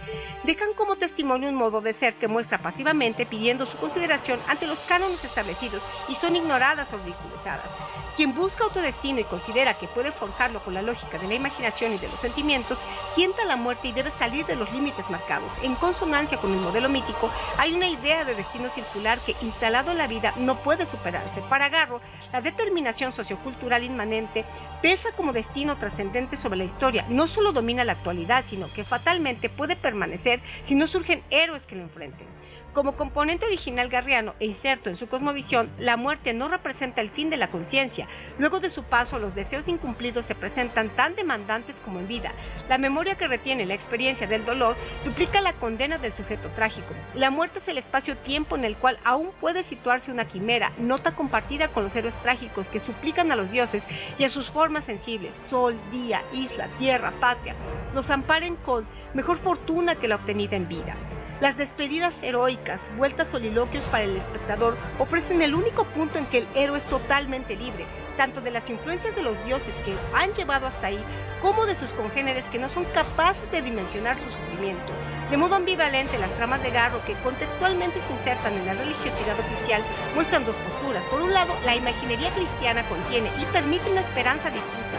dejan 0.45 0.73
como 0.75 0.95
testimonio 0.95 1.49
un 1.49 1.57
modo 1.57 1.81
de 1.81 1.93
ser 1.93 2.15
que 2.15 2.29
muestra 2.29 2.59
pasivamente 2.59 3.27
pidiendo 3.27 3.67
su 3.67 3.77
consideración 3.77 4.39
ante 4.47 4.69
los 4.69 4.85
cánones 4.85 5.25
establecidos 5.25 5.83
y 6.09 6.15
son 6.15 6.37
ignoradas 6.37 6.93
o 6.93 6.99
ridiculizadas. 6.99 7.77
Quien 8.15 8.33
busca 8.33 8.63
autodestino 8.63 9.19
y 9.19 9.25
considera 9.25 9.79
que 9.79 9.89
puede 9.89 10.13
forjarlo 10.13 10.63
con 10.63 10.75
la 10.75 10.83
lógica 10.83 11.19
de 11.19 11.27
la 11.27 11.35
imaginación 11.35 11.93
y 11.93 11.99
de 11.99 12.07
los 12.07 12.21
sentimientos, 12.21 12.85
tienta 13.17 13.45
la 13.47 13.57
muerte 13.57 13.89
y 13.89 13.93
debe 13.93 14.13
salir 14.13 14.47
de 14.47 14.55
los 14.55 14.71
límites 14.73 15.11
marcados. 15.11 15.59
En 15.63 15.75
consonancia 15.75 16.39
con 16.39 16.53
el 16.53 16.61
modelo 16.61 16.89
mítico, 16.89 17.33
hay 17.59 17.73
una 17.73 17.89
idea 17.89 18.25
de 18.25 18.37
destino 18.37 18.69
circular 18.71 19.19
que, 19.19 19.35
instalado 19.43 19.91
en 19.91 19.99
la 19.99 20.07
vida, 20.07 20.35
no 20.37 20.52
puede 20.59 20.87
superarse. 20.87 21.41
Para 21.43 21.69
Garro, 21.69 22.01
la 22.33 22.41
determinación 22.41 23.13
sociocultural 23.13 23.85
inmanente 23.85 24.45
pesa 24.81 25.13
como 25.13 25.33
destino 25.33 25.79
trascendente 25.79 26.37
sobre 26.37 26.59
la 26.59 26.65
historia. 26.65 27.07
No 27.09 27.27
solo 27.27 27.53
domina 27.53 27.85
la 27.85 27.93
actualidad, 27.93 28.45
sino 28.45 28.67
que 28.73 28.85
fatalmente 28.85 29.49
puede 29.49 29.77
permanecer 29.77 30.41
si 30.63 30.75
no 30.75 30.87
surgen 30.87 31.23
héroes 31.31 31.67
que 31.67 31.77
lo 31.77 31.83
enfrenten. 31.83 32.27
Como 32.73 32.97
componente 32.97 33.45
original 33.45 33.91
garriano 33.91 34.35
e 34.41 34.47
inserto 34.47 34.89
en 34.89 34.97
su 34.97 35.07
cosmovisión, 35.07 35.69
la 35.79 35.99
muerte 35.99 36.33
no 36.33 36.49
representa 36.49 37.03
el 37.03 37.11
fin 37.11 37.29
de 37.29 37.37
la 37.37 37.51
conciencia. 37.51 38.09
Luego 38.39 38.61
de 38.61 38.71
su 38.71 38.83
paso, 38.83 39.19
los 39.19 39.35
deseos 39.35 39.69
incumplidos 39.69 40.25
se 40.25 40.35
presentan 40.35 40.89
tan 40.89 41.15
demandantes 41.15 41.81
como 41.81 41.99
en 41.99 42.09
vida. 42.09 42.33
La 42.71 42.79
memoria 42.79 43.17
que 43.17 43.29
retiene 43.29 43.67
la 43.67 43.75
experiencia 43.75 44.27
del 44.27 44.47
dolor 44.47 44.75
duplica 45.05 45.43
la 45.43 45.53
condena 45.53 45.99
del 45.99 46.15
sujeto 46.15 46.49
trágico. 46.57 46.95
La 47.15 47.29
muerte 47.29 47.59
es 47.59 47.69
el 47.69 47.77
espacio-tiempo 47.77 48.57
en 48.57 48.65
el 48.65 48.77
cual 48.79 48.99
aún 49.05 49.33
puede 49.39 49.63
situarse 49.63 50.11
una 50.11 50.27
quimera, 50.27 50.73
nota 50.79 51.15
compartida 51.15 51.69
con 51.69 51.85
los 51.85 51.95
héroes 51.95 52.17
trágicos 52.23 52.71
que 52.71 52.81
suplican 52.81 53.31
a 53.33 53.37
los 53.37 53.51
dioses 53.51 53.87
y 54.19 54.25
a 54.25 54.31
sus 54.31 54.51
formas 54.51 54.87
sensibles, 54.87 55.35
sol, 55.35 55.77
día, 55.91 56.23
isla, 56.33 56.69
tierra, 56.79 57.13
patria, 57.21 57.55
los 57.95 58.09
amparen 58.09 58.57
con 58.57 58.87
mejor 59.13 59.37
fortuna 59.37 59.97
que 59.97 60.09
la 60.09 60.17
obtenida 60.17 60.57
en 60.57 60.69
vida. 60.69 60.97
Las 61.43 61.57
despedidas 61.57 62.23
heroicas, 62.23 62.89
vueltas 62.97 63.27
soliloquios 63.27 63.85
para 63.87 64.05
el 64.05 64.17
espectador, 64.17 64.77
ofrecen 65.01 65.43
el 65.43 65.57
único 65.57 65.83
punto 65.87 66.17
en 66.17 66.27
que 66.27 66.39
el 66.39 66.47
héroe 66.55 66.79
es 66.79 66.85
totalmente 66.85 67.57
libre, 67.57 67.85
tanto 68.17 68.41
de 68.41 68.53
las 68.53 68.71
influencias 68.71 69.17
de 69.17 69.25
los 69.25 69.45
dioses 69.45 69.75
que 69.85 69.93
han 70.15 70.33
llevado 70.35 70.69
hasta 70.69 70.87
ahí, 70.87 71.05
como 71.43 71.67
de 71.67 71.75
sus 71.75 71.93
congéneres 71.95 72.47
que 72.47 72.61
no 72.61 72.69
son 72.69 72.85
capaces 72.95 73.51
de 73.51 73.61
dimensionar 73.61 74.15
su 74.15 74.31
sufrimiento. 74.31 74.93
De 75.33 75.39
modo 75.39 75.55
ambivalente, 75.55 76.19
las 76.19 76.31
tramas 76.37 76.63
de 76.63 76.71
Garro, 76.71 77.03
que 77.07 77.15
contextualmente 77.25 78.03
se 78.03 78.13
insertan 78.13 78.53
en 78.53 78.67
la 78.67 78.75
religiosidad 78.75 79.35
oficial, 79.41 79.83
muestran 80.15 80.45
dos 80.45 80.57
posturas. 80.57 81.03
Por 81.05 81.23
un 81.23 81.33
lado, 81.33 81.55
la 81.65 81.75
imaginería 81.75 82.29
cristiana 82.35 82.87
contiene 82.87 83.31
y 83.41 83.47
permite 83.47 83.91
una 83.91 84.03
esperanza 84.03 84.51
difusa, 84.51 84.99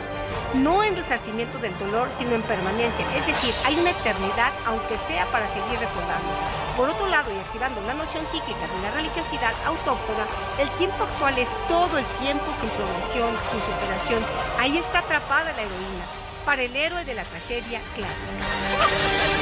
no 0.55 0.83
en 0.83 0.95
resarcimiento 0.95 1.59
del 1.59 1.77
dolor, 1.77 2.09
sino 2.15 2.33
en 2.33 2.41
permanencia, 2.41 3.05
es 3.15 3.27
decir, 3.27 3.53
hay 3.63 3.77
una 3.77 3.91
eternidad, 3.91 4.51
aunque 4.65 4.97
sea 5.05 5.27
para 5.27 5.47
seguir 5.49 5.77
recordando. 5.77 6.33
Por 6.75 6.89
otro 6.89 7.05
lado, 7.05 7.31
y 7.31 7.37
activando 7.37 7.79
la 7.83 7.93
noción 7.93 8.25
psíquica 8.25 8.65
de 8.65 8.81
la 8.81 8.89
religiosidad 8.89 9.53
autóctona, 9.67 10.25
el 10.57 10.69
tiempo 10.81 11.03
actual 11.03 11.37
es 11.37 11.55
todo 11.67 11.95
el 11.95 12.05
tiempo 12.25 12.49
sin 12.55 12.69
progresión, 12.69 13.37
sin 13.51 13.61
superación. 13.61 14.25
Ahí 14.57 14.79
está 14.79 15.05
atrapada 15.05 15.53
la 15.53 15.61
heroína, 15.61 16.22
para 16.45 16.63
el 16.63 16.75
héroe 16.75 17.05
de 17.05 17.13
la 17.13 17.23
tragedia 17.23 17.81
clásica. 17.95 19.33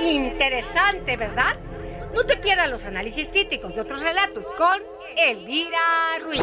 Interesante, 0.00 1.16
¿verdad? 1.16 1.56
No 2.14 2.24
te 2.24 2.36
pierdas 2.36 2.70
los 2.70 2.84
análisis 2.84 3.28
críticos 3.30 3.74
de 3.74 3.80
otros 3.80 4.00
relatos 4.00 4.46
con 4.56 4.80
Elvira 5.16 6.18
Ruiz. 6.22 6.42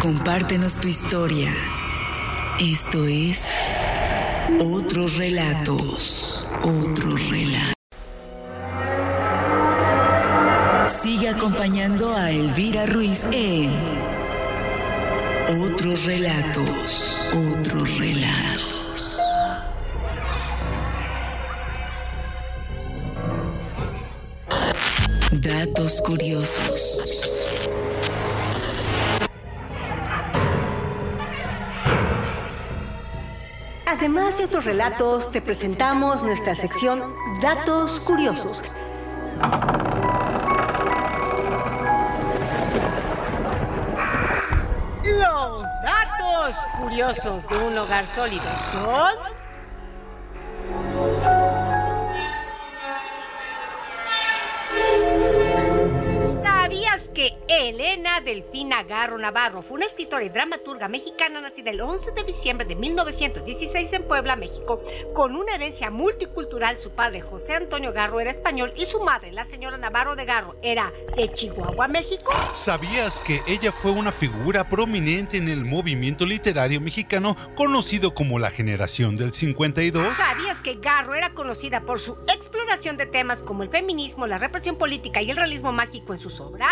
Compártenos 0.00 0.80
tu 0.80 0.88
historia. 0.88 1.52
Esto 2.58 3.04
es 3.06 3.54
Otros 4.60 5.16
Relatos. 5.16 6.48
Otros 6.62 7.30
Relatos. 7.30 7.81
Acompañando 11.36 12.14
a 12.14 12.30
Elvira 12.30 12.84
Ruiz 12.86 13.26
en 13.32 13.70
Otros 15.72 16.04
Relatos. 16.04 17.28
Otros 17.60 17.98
Relatos. 17.98 19.20
Datos 25.30 26.02
curiosos. 26.02 27.48
Además 33.86 34.38
de 34.38 34.44
otros 34.44 34.64
relatos, 34.64 35.30
te 35.30 35.40
presentamos 35.40 36.22
nuestra 36.22 36.54
sección 36.54 37.14
Datos 37.40 38.00
Curiosos. 38.00 38.74
Datos 46.42 46.66
curiosos 46.76 47.48
de 47.48 47.56
un 47.56 47.78
hogar 47.78 48.04
sólido 48.06 48.42
son... 48.72 49.31
Elena 58.02 58.20
Delfina 58.20 58.82
Garro 58.82 59.16
Navarro 59.16 59.62
fue 59.62 59.76
una 59.76 59.86
escritora 59.86 60.24
y 60.24 60.28
dramaturga 60.28 60.88
mexicana 60.88 61.40
nacida 61.40 61.70
el 61.70 61.80
11 61.80 62.10
de 62.10 62.24
diciembre 62.24 62.66
de 62.66 62.74
1916 62.74 63.92
en 63.92 64.02
Puebla, 64.08 64.34
México, 64.34 64.82
con 65.14 65.36
una 65.36 65.54
herencia 65.54 65.88
multicultural? 65.88 66.80
Su 66.80 66.90
padre, 66.90 67.20
José 67.20 67.54
Antonio 67.54 67.92
Garro, 67.92 68.18
era 68.18 68.32
español 68.32 68.72
y 68.76 68.86
su 68.86 69.04
madre, 69.04 69.30
la 69.30 69.44
señora 69.44 69.76
Navarro 69.76 70.16
de 70.16 70.24
Garro, 70.24 70.56
era 70.62 70.92
de 71.16 71.32
Chihuahua, 71.32 71.86
México. 71.86 72.32
¿Sabías 72.52 73.20
que 73.20 73.40
ella 73.46 73.70
fue 73.70 73.92
una 73.92 74.10
figura 74.10 74.68
prominente 74.68 75.36
en 75.36 75.48
el 75.48 75.64
movimiento 75.64 76.26
literario 76.26 76.80
mexicano 76.80 77.36
conocido 77.54 78.14
como 78.14 78.40
la 78.40 78.50
generación 78.50 79.16
del 79.16 79.32
52? 79.32 80.16
¿Sabías 80.16 80.58
que 80.58 80.74
Garro 80.74 81.14
era 81.14 81.34
conocida 81.34 81.82
por 81.82 82.00
su 82.00 82.14
exploración 82.26 82.61
de 82.72 83.04
temas 83.04 83.42
como 83.42 83.62
el 83.62 83.68
feminismo, 83.68 84.26
la 84.26 84.38
represión 84.38 84.78
política 84.78 85.20
y 85.20 85.30
el 85.30 85.36
realismo 85.36 85.72
mágico 85.72 86.14
en 86.14 86.18
sus 86.18 86.40
obras? 86.40 86.70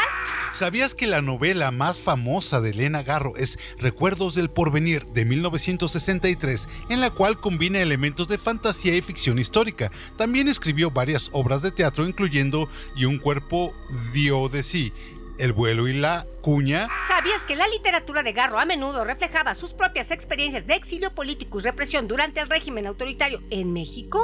¿Sabías 0.55 0.95
que 0.95 1.07
la 1.07 1.21
novela 1.21 1.71
más 1.73 1.99
famosa 1.99 2.63
de 2.63 2.71
Elena 2.71 3.03
Garro 3.03 3.37
es 3.37 3.59
Recuerdos 3.79 4.35
del 4.35 4.49
Porvenir 4.49 5.05
de 5.09 5.27
1963, 5.27 6.69
en 6.89 7.01
la 7.01 7.11
cual 7.11 7.39
combina 7.39 7.81
elementos 7.81 8.29
de 8.29 8.39
fantasía 8.39 8.97
y 8.97 9.03
ficción 9.03 9.39
histórica? 9.39 9.91
También 10.17 10.49
escribió 10.49 10.91
varias 10.91 11.29
obras 11.35 11.61
de 11.61 11.71
teatro, 11.71 12.07
incluyendo 12.07 12.67
Y 12.97 13.05
un 13.05 13.19
cuerpo 13.19 13.75
dio 14.15 14.49
de 14.49 14.63
sí, 14.63 14.95
El 15.37 15.53
vuelo 15.53 15.87
y 15.87 15.93
la 15.93 16.27
cuña. 16.41 16.89
¿Sabías 17.07 17.43
que 17.45 17.57
la 17.57 17.69
literatura 17.69 18.23
de 18.23 18.33
Garro 18.33 18.59
a 18.59 18.65
menudo 18.65 19.05
reflejaba 19.05 19.55
sus 19.55 19.73
propias 19.73 20.11
experiencias 20.11 20.67
de 20.67 20.75
exilio 20.75 21.15
político 21.15 21.61
y 21.61 21.63
represión 21.63 22.09
durante 22.09 22.41
el 22.41 22.49
régimen 22.49 22.87
autoritario 22.87 23.43
en 23.51 23.73
México? 23.73 24.21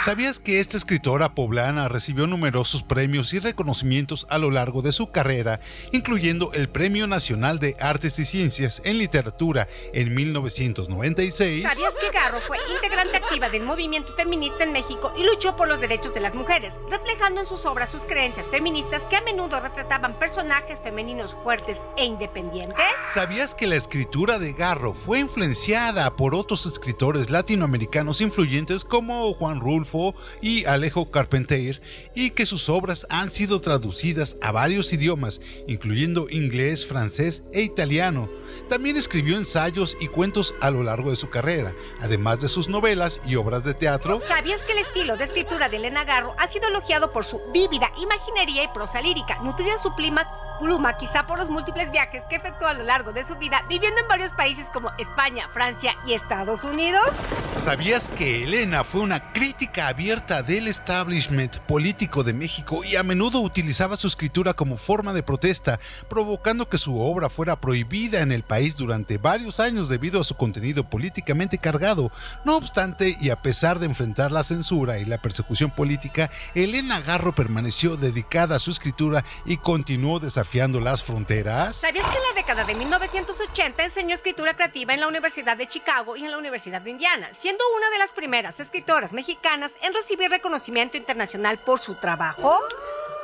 ¿Sabías 0.00 0.40
que 0.40 0.60
esta 0.60 0.76
escritora 0.76 1.34
poblana 1.34 1.88
recibió 1.88 2.26
numerosos 2.26 2.82
premios 2.82 3.32
y 3.32 3.38
reconocimientos 3.38 4.26
a 4.28 4.38
lo 4.38 4.50
largo 4.50 4.82
de 4.82 4.92
su 4.92 5.10
carrera, 5.10 5.60
incluyendo 5.92 6.52
el 6.52 6.68
Premio 6.68 7.06
Nacional 7.06 7.58
de 7.58 7.76
Artes 7.80 8.18
y 8.18 8.24
Ciencias 8.24 8.82
en 8.84 8.98
Literatura 8.98 9.68
en 9.92 10.14
1996? 10.14 11.62
¿Sabías 11.62 11.94
que 11.94 12.10
Garro 12.10 12.38
fue 12.40 12.58
integrante 12.74 13.16
activa 13.16 13.48
del 13.48 13.62
movimiento 13.62 14.12
feminista 14.14 14.64
en 14.64 14.72
México 14.72 15.12
y 15.16 15.24
luchó 15.24 15.56
por 15.56 15.68
los 15.68 15.80
derechos 15.80 16.12
de 16.14 16.20
las 16.20 16.34
mujeres, 16.34 16.74
reflejando 16.90 17.40
en 17.40 17.46
sus 17.46 17.64
obras 17.64 17.90
sus 17.90 18.04
creencias 18.04 18.48
feministas 18.48 19.04
que 19.04 19.16
a 19.16 19.22
menudo 19.22 19.60
retrataban 19.60 20.18
personajes 20.18 20.80
femeninos 20.80 21.33
fuertes 21.42 21.80
e 21.96 22.04
independientes? 22.04 22.76
¿Sabías 23.12 23.54
que 23.54 23.66
la 23.66 23.76
escritura 23.76 24.38
de 24.38 24.52
Garro 24.52 24.92
fue 24.92 25.20
influenciada 25.20 26.16
por 26.16 26.34
otros 26.34 26.66
escritores 26.66 27.30
latinoamericanos 27.30 28.20
influyentes 28.20 28.84
como 28.84 29.32
Juan 29.34 29.60
Rulfo 29.60 30.14
y 30.40 30.64
Alejo 30.64 31.10
Carpentier 31.10 31.80
y 32.14 32.30
que 32.30 32.46
sus 32.46 32.68
obras 32.68 33.06
han 33.10 33.30
sido 33.30 33.60
traducidas 33.60 34.36
a 34.42 34.52
varios 34.52 34.92
idiomas, 34.92 35.40
incluyendo 35.66 36.26
inglés, 36.30 36.86
francés 36.86 37.42
e 37.52 37.62
italiano? 37.62 38.28
También 38.68 38.96
escribió 38.96 39.36
ensayos 39.36 39.96
y 40.00 40.08
cuentos 40.08 40.54
a 40.60 40.70
lo 40.70 40.82
largo 40.82 41.10
de 41.10 41.16
su 41.16 41.28
carrera, 41.28 41.72
además 42.00 42.40
de 42.40 42.48
sus 42.48 42.68
novelas 42.68 43.20
y 43.26 43.36
obras 43.36 43.64
de 43.64 43.74
teatro. 43.74 44.20
¿Sabías 44.20 44.62
que 44.62 44.72
el 44.72 44.78
estilo 44.78 45.16
de 45.16 45.24
escritura 45.24 45.68
de 45.68 45.76
Elena 45.76 46.04
Garro 46.04 46.34
ha 46.38 46.46
sido 46.46 46.68
elogiado 46.68 47.12
por 47.12 47.24
su 47.24 47.40
vívida 47.52 47.90
imaginería 48.00 48.64
y 48.64 48.68
prosa 48.68 49.00
lírica, 49.00 49.38
nutrida 49.42 49.78
su 49.78 49.94
pluma, 49.94 50.26
pluma 50.58 50.96
quizá 50.96 51.26
por 51.26 51.38
los 51.38 51.48
múltiples 51.48 51.90
viajes 51.90 52.24
que 52.28 52.36
efectuó 52.36 52.68
a 52.68 52.74
lo 52.74 52.84
largo 52.84 53.12
de 53.12 53.24
su 53.24 53.36
vida, 53.36 53.64
viviendo 53.68 54.00
en 54.00 54.08
varios 54.08 54.32
países 54.32 54.68
como 54.70 54.90
España, 54.98 55.48
Francia 55.52 55.96
y 56.06 56.14
Estados 56.14 56.64
Unidos? 56.64 57.16
¿Sabías 57.56 58.10
que 58.10 58.44
Elena 58.44 58.84
fue 58.84 59.00
una 59.00 59.32
crítica 59.32 59.88
abierta 59.88 60.42
del 60.42 60.68
establishment 60.68 61.58
político 61.60 62.22
de 62.22 62.32
México 62.32 62.82
y 62.84 62.96
a 62.96 63.02
menudo 63.02 63.40
utilizaba 63.40 63.96
su 63.96 64.06
escritura 64.06 64.54
como 64.54 64.76
forma 64.76 65.12
de 65.12 65.22
protesta, 65.22 65.78
provocando 66.08 66.68
que 66.68 66.78
su 66.78 66.98
obra 66.98 67.30
fuera 67.30 67.60
prohibida 67.60 68.20
en 68.20 68.32
el 68.32 68.42
país 68.42 68.76
durante 68.76 69.18
varios 69.18 69.60
años 69.60 69.88
debido 69.88 70.20
a 70.20 70.24
su 70.24 70.34
contenido 70.36 70.88
políticamente 70.88 71.58
cargado? 71.58 72.10
No 72.44 72.56
obstante, 72.56 73.16
y 73.20 73.30
a 73.30 73.42
pesar 73.42 73.78
de 73.78 73.86
enfrentar 73.86 74.32
la 74.32 74.42
censura 74.42 74.98
y 74.98 75.04
la 75.04 75.18
persecución 75.18 75.70
política, 75.70 76.30
Elena 76.54 77.00
Garro 77.00 77.34
permaneció 77.34 77.96
dedicada 77.96 78.56
a 78.56 78.60
su 78.60 78.70
escritura 78.70 79.24
y 79.44 79.56
continuó 79.56 80.20
desafiando 80.44 80.78
las 80.78 81.02
fronteras. 81.02 81.76
¿Sabías 81.76 82.06
que 82.06 82.18
en 82.18 82.22
la 82.22 82.34
década 82.34 82.64
de 82.64 82.74
1980 82.74 83.82
enseñó 83.82 84.14
escritura 84.14 84.52
creativa 84.52 84.92
en 84.92 85.00
la 85.00 85.08
Universidad 85.08 85.56
de 85.56 85.66
Chicago 85.66 86.16
y 86.16 86.24
en 86.24 86.30
la 86.30 86.36
Universidad 86.36 86.82
de 86.82 86.90
Indiana, 86.90 87.30
siendo 87.32 87.64
una 87.74 87.88
de 87.88 87.96
las 87.96 88.12
primeras 88.12 88.60
escritoras 88.60 89.14
mexicanas 89.14 89.72
en 89.80 89.94
recibir 89.94 90.28
reconocimiento 90.28 90.98
internacional 90.98 91.58
por 91.64 91.80
su 91.80 91.94
trabajo? 91.94 92.60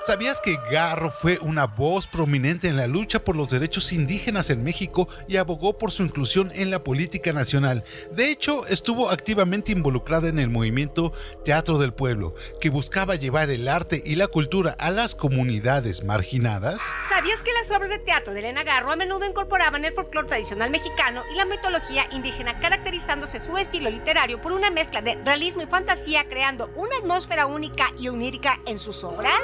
¿Sabías 0.03 0.41
que 0.41 0.57
Garro 0.71 1.11
fue 1.11 1.39
una 1.43 1.67
voz 1.67 2.07
prominente 2.07 2.69
en 2.69 2.79
la 2.79 2.87
lucha 2.87 3.23
por 3.23 3.37
los 3.37 3.51
derechos 3.51 3.93
indígenas 3.93 4.49
en 4.49 4.65
México 4.65 5.09
y 5.29 5.37
abogó 5.37 5.77
por 5.77 5.91
su 5.91 6.03
inclusión 6.03 6.51
en 6.55 6.71
la 6.71 6.83
política 6.83 7.35
nacional? 7.35 7.85
De 8.11 8.31
hecho, 8.31 8.67
estuvo 8.67 9.11
activamente 9.11 9.73
involucrada 9.73 10.29
en 10.29 10.39
el 10.39 10.49
movimiento 10.49 11.13
Teatro 11.45 11.77
del 11.77 11.93
Pueblo, 11.93 12.35
que 12.63 12.71
buscaba 12.71 13.17
llevar 13.17 13.51
el 13.51 13.69
arte 13.69 14.03
y 14.03 14.17
la 14.17 14.27
cultura 14.27 14.75
a 14.79 14.91
las 14.91 15.15
comunidades 15.15 16.03
marginadas. 16.03 16.81
¿Sabías 17.11 17.43
que 17.43 17.53
las 17.53 17.71
obras 17.71 17.91
de 17.91 17.99
teatro 17.99 18.33
de 18.33 18.39
Elena 18.39 18.63
Garro 18.63 18.93
a 18.93 18.97
menudo 18.97 19.27
incorporaban 19.27 19.85
el 19.85 19.93
folclore 19.93 20.29
tradicional 20.29 20.71
mexicano 20.71 21.25
y 21.31 21.37
la 21.37 21.45
mitología 21.45 22.07
indígena, 22.11 22.59
caracterizándose 22.59 23.39
su 23.39 23.59
estilo 23.59 23.91
literario 23.91 24.41
por 24.41 24.53
una 24.53 24.71
mezcla 24.71 25.03
de 25.03 25.17
realismo 25.17 25.61
y 25.61 25.67
fantasía, 25.67 26.27
creando 26.27 26.71
una 26.75 26.97
atmósfera 26.97 27.45
única 27.45 27.93
y 27.99 28.09
onírica 28.09 28.59
en 28.65 28.79
sus 28.79 29.05
obras? 29.05 29.43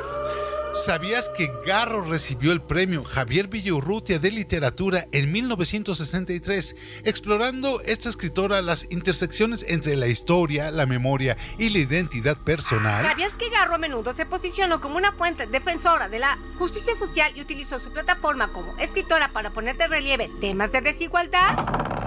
¿Sabías 0.77 1.31
que 1.31 1.51
Garro 1.65 2.03
recibió 2.03 2.53
el 2.53 2.61
premio 2.61 3.03
Javier 3.03 3.49
Villaurrutia 3.49 4.19
de 4.19 4.31
Literatura 4.31 5.07
en 5.11 5.33
1963, 5.33 6.77
explorando 7.05 7.81
esta 7.81 8.11
escritora 8.11 8.61
las 8.61 8.87
intersecciones 8.91 9.65
entre 9.69 9.97
la 9.97 10.07
historia, 10.07 10.71
la 10.71 10.85
memoria 10.85 11.39
y 11.57 11.71
la 11.71 11.79
identidad 11.79 12.37
personal? 12.37 13.07
¿Sabías 13.07 13.37
que 13.37 13.49
Garro 13.49 13.77
a 13.77 13.79
menudo 13.79 14.13
se 14.13 14.27
posicionó 14.27 14.83
como 14.83 14.99
una 14.99 15.13
fuente 15.13 15.47
defensora 15.47 16.11
de 16.11 16.19
la 16.19 16.39
justicia 16.59 16.95
social 16.95 17.33
y 17.35 17.41
utilizó 17.41 17.79
su 17.79 17.91
plataforma 17.91 18.53
como 18.53 18.77
escritora 18.77 19.33
para 19.33 19.55
poner 19.55 19.79
de 19.79 19.87
relieve 19.87 20.31
temas 20.43 20.73
de 20.73 20.83
desigualdad? 20.83 21.57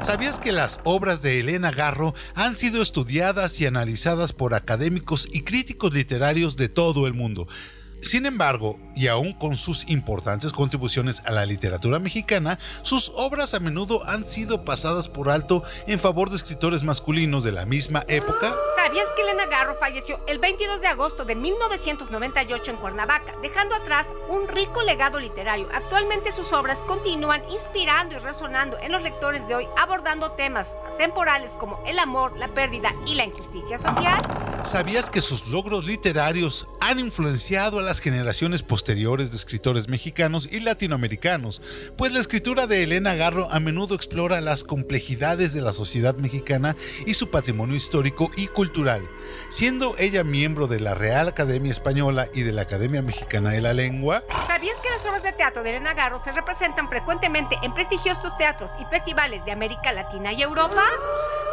¿Sabías 0.04 0.40
que 0.40 0.52
las 0.52 0.80
obras 0.84 1.24
de 1.24 1.40
Elena 1.40 1.72
Garro 1.72 2.14
han 2.36 2.54
sido 2.54 2.84
estudiadas 2.84 3.60
y 3.60 3.66
analizadas 3.66 4.32
por 4.32 4.54
académicos 4.54 5.28
y 5.32 5.42
críticos 5.42 5.92
literarios 5.92 6.56
de 6.56 6.70
todo 6.70 7.08
el 7.08 7.16
mundo? 7.16 7.48
Sin 8.02 8.26
embargo, 8.26 8.80
y 8.96 9.08
aún 9.08 9.34
con 9.34 9.56
sus 9.58 9.88
importantes 9.90 10.54
contribuciones 10.54 11.22
a 11.26 11.32
la 11.32 11.46
literatura 11.46 12.00
mexicana, 12.00 12.58
sus 12.82 13.12
obras 13.16 13.54
a 13.54 13.60
menudo 13.60 14.08
han 14.08 14.26
sido 14.26 14.64
pasadas 14.64 15.08
por 15.08 15.30
alto 15.30 15.64
en 15.86 16.00
favor 16.00 16.30
de 16.30 16.38
escritores 16.38 16.84
masculinos 16.84 17.44
de 17.44 17.52
la 17.52 17.66
misma 17.66 18.04
época. 18.08 18.56
¿Sabías 18.76 19.08
que 19.16 19.22
Elena 19.24 19.46
Garro 19.48 19.76
falleció 19.80 20.20
el 20.28 20.40
22 20.40 20.82
de 20.82 20.88
agosto 20.88 21.26
de 21.26 21.36
1998 21.36 22.72
en 22.72 22.78
Cuernavaca, 22.78 23.34
dejando 23.42 23.76
atrás 23.76 24.08
un 24.30 24.48
rico 24.48 24.82
legado 24.82 25.20
literario? 25.20 25.68
Actualmente 25.74 26.32
sus 26.32 26.54
obras 26.54 26.80
continúan 26.84 27.42
inspirando 27.52 28.16
y 28.16 28.20
resonando 28.20 28.78
en 28.80 28.92
los 28.92 29.02
lectores 29.02 29.46
de 29.48 29.56
hoy, 29.56 29.68
abordando 29.78 30.32
temas 30.32 30.74
temporales 30.98 31.56
como 31.56 31.84
el 31.86 32.00
amor, 32.00 32.38
la 32.38 32.48
pérdida 32.48 32.94
y 33.06 33.16
la 33.16 33.26
injusticia 33.26 33.78
social. 33.78 34.20
¿Sabías 34.64 35.10
que 35.10 35.22
sus 35.22 35.48
logros 35.48 35.86
literarios 35.86 36.68
han 36.82 37.00
influenciado 37.00 37.80
a 37.80 37.82
las 37.82 38.02
generaciones 38.02 38.62
posteriores 38.62 39.32
de 39.32 39.38
escritores 39.38 39.88
mexicanos 39.88 40.50
y 40.52 40.60
latinoamericanos? 40.60 41.62
Pues 41.98 42.12
la 42.12 42.20
escritura 42.20 42.68
de 42.68 42.84
Elena 42.84 43.16
Garro 43.16 43.50
a 43.52 43.60
menudo 43.62 43.96
explora 43.96 44.42
las 44.42 44.66
complejidades 44.66 45.54
de 45.54 45.62
la 45.62 45.72
sociedad 45.72 46.16
mexicana 46.16 46.76
y 47.06 47.14
su 47.14 47.32
patrimonio 47.32 47.78
histórico 47.78 48.32
y 48.36 48.48
cultural. 48.48 49.10
Siendo 49.50 49.96
ella 49.98 50.26
miembro 50.26 50.68
de 50.68 50.82
la 50.82 50.94
Real 50.94 51.30
Academia 51.30 51.72
Española 51.72 52.28
y 52.34 52.42
de 52.42 52.52
la 52.52 52.64
Academia 52.64 53.02
Mexicana 53.02 53.52
de 53.52 53.62
la 53.62 53.74
Lengua. 53.74 54.24
¿Sabías 54.46 54.78
que 54.80 54.90
las 54.90 55.06
obras 55.06 55.24
de 55.24 55.32
teatro 55.32 55.64
de 55.64 55.70
Elena 55.70 55.94
Garro 55.94 56.22
se 56.22 56.34
representan 56.34 56.90
frecuentemente 56.90 57.56
en 57.64 57.74
prestigiosos 57.74 58.36
teatros 58.38 58.72
y 58.80 58.86
festivales 58.86 59.44
de 59.46 59.54
América 59.54 59.94
Latina 59.94 60.34
y 60.34 60.42
Europa? 60.42 60.84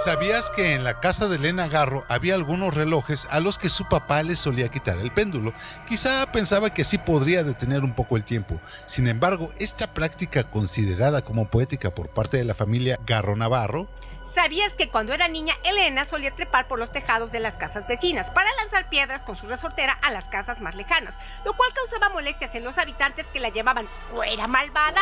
¿Sabías 0.05 0.51
que 0.51 0.75
en 0.75 0.85
la 0.85 1.01
casa 1.01 1.29
de 1.29 1.37
Elena 1.37 1.69
Garro 1.69 2.05
había 2.09 2.35
algunos 2.35 2.75
relojes 2.75 2.96
a 3.31 3.41
los 3.41 3.59
que 3.59 3.69
su 3.69 3.87
papá 3.89 4.23
le 4.23 4.37
solía 4.37 4.69
quitar 4.69 4.99
el 4.99 5.13
péndulo? 5.13 5.53
Quizá 5.89 6.31
pensaba 6.33 6.73
que 6.73 6.83
así 6.83 6.99
podría 6.99 7.43
detener 7.43 7.85
un 7.85 7.95
poco 7.95 8.17
el 8.17 8.25
tiempo. 8.25 8.61
Sin 8.87 9.09
embargo, 9.09 9.51
esta 9.59 9.93
práctica 9.93 10.45
considerada 10.45 11.23
como 11.23 11.49
poética 11.49 11.91
por 11.91 12.09
parte 12.09 12.37
de 12.37 12.45
la 12.45 12.55
familia 12.55 12.99
Garro 13.07 13.37
Navarro 13.37 13.89
¿Sabías 14.27 14.75
que 14.75 14.91
cuando 14.91 15.15
era 15.15 15.29
niña, 15.29 15.55
Elena 15.63 16.05
solía 16.05 16.35
trepar 16.35 16.67
por 16.67 16.81
los 16.81 16.93
tejados 16.93 17.31
de 17.31 17.39
las 17.39 17.57
casas 17.57 17.87
vecinas 17.87 18.31
para 18.31 18.53
lanzar 18.55 18.89
piedras 18.89 19.23
con 19.23 19.37
su 19.37 19.47
resortera 19.47 19.97
a 20.03 20.11
las 20.11 20.27
casas 20.27 20.61
más 20.61 20.75
lejanas, 20.75 21.17
lo 21.45 21.53
cual 21.53 21.73
causaba 21.73 22.09
molestias 22.09 22.55
en 22.57 22.65
los 22.65 22.77
habitantes 22.77 23.29
que 23.29 23.39
la 23.39 23.51
llamaban 23.51 23.87
¿Fuera 24.13 24.49
malvada? 24.49 25.01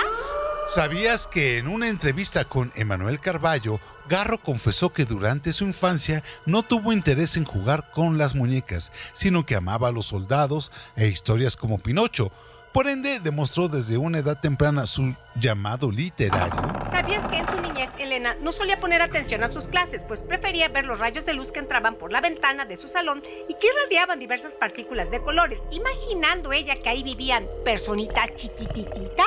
¿Sabías 0.68 1.26
que 1.26 1.58
en 1.58 1.68
una 1.68 1.88
entrevista 1.88 2.44
con 2.44 2.70
Emanuel 2.76 3.18
Carballo, 3.18 3.80
Garro 4.08 4.38
confesó 4.38 4.92
que 4.92 5.04
durante 5.04 5.52
su 5.52 5.64
infancia 5.64 6.22
no 6.46 6.62
tuvo 6.62 6.92
interés 6.92 7.36
en 7.36 7.44
jugar 7.44 7.90
con 7.90 8.18
las 8.18 8.34
muñecas, 8.34 8.92
sino 9.14 9.46
que 9.46 9.56
amaba 9.56 9.88
a 9.88 9.92
los 9.92 10.06
soldados 10.06 10.70
e 10.96 11.08
historias 11.08 11.56
como 11.56 11.78
Pinocho? 11.78 12.30
Por 12.72 12.88
ende, 12.88 13.20
demostró 13.20 13.68
desde 13.68 13.96
una 13.96 14.18
edad 14.18 14.40
temprana 14.40 14.86
su 14.86 15.14
llamado 15.40 15.90
literario. 15.90 16.62
¿Sabías 16.90 17.26
que 17.26 17.38
en 17.38 17.46
su 17.46 17.60
niñez 17.60 17.90
Elena 17.98 18.36
no 18.40 18.52
solía 18.52 18.78
poner 18.78 19.02
atención 19.02 19.42
a 19.42 19.48
sus 19.48 19.68
clases, 19.68 20.02
pues 20.06 20.22
prefería 20.22 20.68
ver 20.68 20.84
los 20.84 20.98
rayos 20.98 21.26
de 21.26 21.34
luz 21.34 21.50
que 21.50 21.60
entraban 21.60 21.96
por 21.96 22.12
la 22.12 22.20
ventana 22.20 22.64
de 22.64 22.76
su 22.76 22.88
salón 22.88 23.22
y 23.48 23.54
que 23.54 23.66
irradiaban 23.66 24.18
diversas 24.18 24.54
partículas 24.54 25.10
de 25.10 25.20
colores, 25.20 25.62
imaginando 25.70 26.52
ella 26.52 26.76
que 26.76 26.88
ahí 26.88 27.02
vivían 27.02 27.46
personitas 27.64 28.34
chiquitititas? 28.34 29.26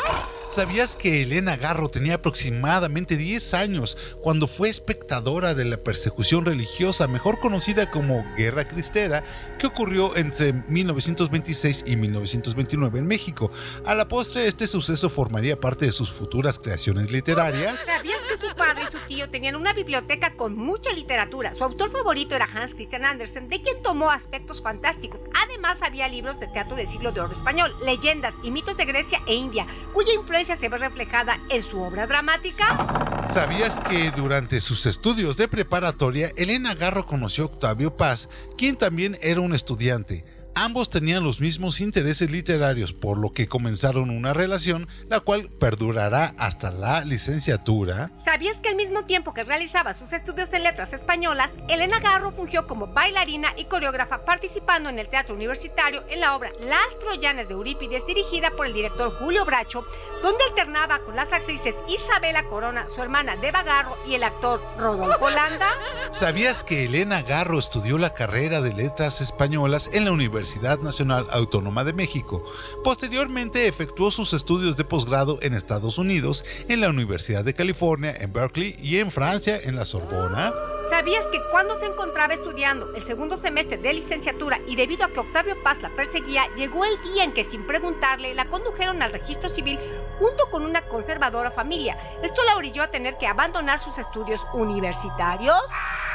¿Sabías 0.50 0.96
que 0.96 1.24
Elena 1.24 1.58
Garro 1.58 1.90
tenía 1.90 2.16
aproximadamente 2.16 3.18
10 3.18 3.54
años 3.54 3.98
cuando 4.22 4.48
fue 4.48 4.70
espectadora 4.70 5.54
de 5.54 5.66
la 5.66 5.78
persecución 5.78 6.46
religiosa, 6.46 7.08
mejor 7.08 7.40
conocida 7.40 7.92
como 7.92 8.26
Guerra 8.38 8.66
Cristera, 8.66 9.24
que 9.60 9.68
ocurrió 9.68 10.16
entre 10.16 10.54
1926 10.54 11.84
y 11.86 11.98
1929 11.98 13.00
en 13.00 13.08
México? 13.08 13.52
A 13.86 13.94
la 13.94 14.08
postre, 14.08 14.48
este 14.48 14.68
suceso 14.68 15.10
formaría 15.10 15.60
parte 15.60 15.86
de 15.86 15.92
sus 15.98 16.12
futuras 16.12 16.60
creaciones 16.60 17.12
literarias. 17.12 17.80
¿Sabías 17.80 18.20
que 18.30 18.38
su 18.38 18.56
padre 18.56 18.84
y 18.88 18.92
su 18.92 19.00
tío 19.08 19.30
tenían 19.30 19.56
una 19.56 19.74
biblioteca 19.74 20.36
con 20.36 20.56
mucha 20.56 20.92
literatura? 20.94 21.54
Su 21.56 21.64
autor 21.64 21.92
favorito 21.92 22.36
era 22.36 22.48
Hans 22.54 22.76
Christian 22.76 23.04
Andersen, 23.04 23.50
de 23.50 23.62
quien 23.62 23.82
tomó 23.82 24.12
aspectos 24.12 24.62
fantásticos. 24.62 25.26
Además, 25.34 25.82
había 25.82 26.08
libros 26.08 26.40
de 26.40 26.48
teatro 26.48 26.76
del 26.76 26.88
siglo 26.88 27.12
de 27.12 27.22
oro 27.22 27.32
español, 27.32 27.76
leyendas 27.84 28.36
y 28.44 28.52
mitos 28.52 28.78
de 28.78 28.86
Grecia 28.86 29.22
e 29.26 29.34
India, 29.34 29.66
cuya 29.94 30.14
influencia 30.14 30.56
se 30.56 30.70
ve 30.70 30.78
reflejada 30.78 31.40
en 31.50 31.64
su 31.64 31.82
obra 31.82 32.06
dramática. 32.06 33.26
¿Sabías 33.30 33.80
que 33.80 34.12
durante 34.12 34.62
sus 34.62 34.86
estudios 34.86 35.36
de 35.36 35.48
preparatoria, 35.48 36.32
Elena 36.38 36.76
Garro 36.76 37.08
conoció 37.08 37.46
a 37.46 37.48
Octavio 37.48 37.98
Paz, 37.98 38.30
quien 38.56 38.76
también 38.76 39.18
era 39.22 39.42
un 39.42 39.56
estudiante? 39.56 40.24
Ambos 40.60 40.90
tenían 40.90 41.24
los 41.24 41.40
mismos 41.40 41.80
intereses 41.82 42.32
literarios, 42.32 42.92
por 42.92 43.20
lo 43.20 43.32
que 43.32 43.48
comenzaron 43.48 44.10
una 44.10 44.34
relación, 44.34 44.88
la 45.08 45.20
cual 45.20 45.52
perdurará 45.52 46.34
hasta 46.40 46.72
la 46.72 47.06
licenciatura. 47.06 48.10
¿Sabías 48.16 48.60
que 48.60 48.70
al 48.70 48.76
mismo 48.76 49.06
tiempo 49.06 49.36
que 49.36 49.44
realizaba 49.44 49.94
sus 49.94 50.14
estudios 50.14 50.52
en 50.54 50.64
letras 50.64 50.94
españolas, 50.94 51.52
Elena 51.68 52.00
Garro 52.00 52.32
fungió 52.32 52.66
como 52.66 52.88
bailarina 52.88 53.54
y 53.56 53.66
coreógrafa 53.66 54.26
participando 54.26 54.90
en 54.90 54.98
el 54.98 55.10
teatro 55.10 55.36
universitario 55.36 56.04
en 56.10 56.22
la 56.22 56.36
obra 56.36 56.50
Las 56.60 56.98
Troyanas 57.02 57.48
de 57.48 57.54
Eurípides, 57.54 58.08
dirigida 58.08 58.50
por 58.50 58.66
el 58.66 58.74
director 58.74 59.12
Julio 59.12 59.46
Bracho, 59.46 59.86
donde 60.24 60.44
alternaba 60.44 61.02
con 61.06 61.16
las 61.16 61.34
actrices 61.34 61.76
Isabela 61.88 62.46
Corona, 62.46 62.90
su 62.90 63.04
hermana 63.04 63.36
Deva 63.36 63.62
Garro 63.62 63.96
y 64.08 64.16
el 64.16 64.24
actor 64.24 64.60
Rodolfo 64.80 65.30
Landa? 65.30 65.70
¿Sabías 66.12 66.64
que 66.64 66.86
Elena 66.86 67.22
Garro 67.22 67.60
estudió 67.60 68.00
la 68.00 68.16
carrera 68.16 68.60
de 68.62 68.74
letras 68.74 69.22
españolas 69.22 69.92
en 69.94 70.06
la 70.06 70.12
Universidad 70.12 70.47
Nacional 70.82 71.28
Autónoma 71.32 71.84
de 71.84 71.94
México. 71.94 72.44
Posteriormente 72.84 73.68
efectuó 73.68 74.12
sus 74.12 74.34
estudios 74.34 74.78
de 74.78 74.86
posgrado 74.86 75.40
en 75.42 75.54
Estados 75.54 75.98
Unidos, 75.98 76.44
en 76.68 76.82
la 76.82 76.90
Universidad 76.90 77.44
de 77.44 77.54
California, 77.54 78.16
en 78.18 78.32
Berkeley 78.32 78.76
y 78.82 78.98
en 78.98 79.12
Francia, 79.12 79.60
en 79.62 79.76
la 79.76 79.86
Sorbona. 79.86 80.54
¿Sabías 80.90 81.28
que 81.28 81.42
cuando 81.52 81.76
se 81.76 81.86
encontraba 81.86 82.34
estudiando 82.34 82.96
el 82.96 83.04
segundo 83.04 83.36
semestre 83.36 83.78
de 83.78 83.94
licenciatura 83.94 84.62
y 84.68 84.78
debido 84.78 85.04
a 85.04 85.10
que 85.10 85.20
Octavio 85.20 85.62
Paz 85.62 85.82
la 85.82 85.94
perseguía, 85.96 86.48
llegó 86.56 86.86
el 86.86 87.02
día 87.02 87.26
en 87.26 87.34
que 87.34 87.44
sin 87.44 87.68
preguntarle 87.68 88.34
la 88.34 88.46
condujeron 88.46 89.02
al 89.02 89.12
registro 89.12 89.50
civil 89.50 89.78
junto 90.18 90.50
con 90.50 90.64
una 90.64 90.84
conservadora 90.84 91.52
familia? 91.52 91.98
Esto 92.24 92.42
la 92.46 92.56
orilló 92.56 92.84
a 92.84 92.92
tener 92.92 93.18
que 93.18 93.28
abandonar 93.28 93.82
sus 93.82 93.98
estudios 93.98 94.48
universitarios. 94.54 95.60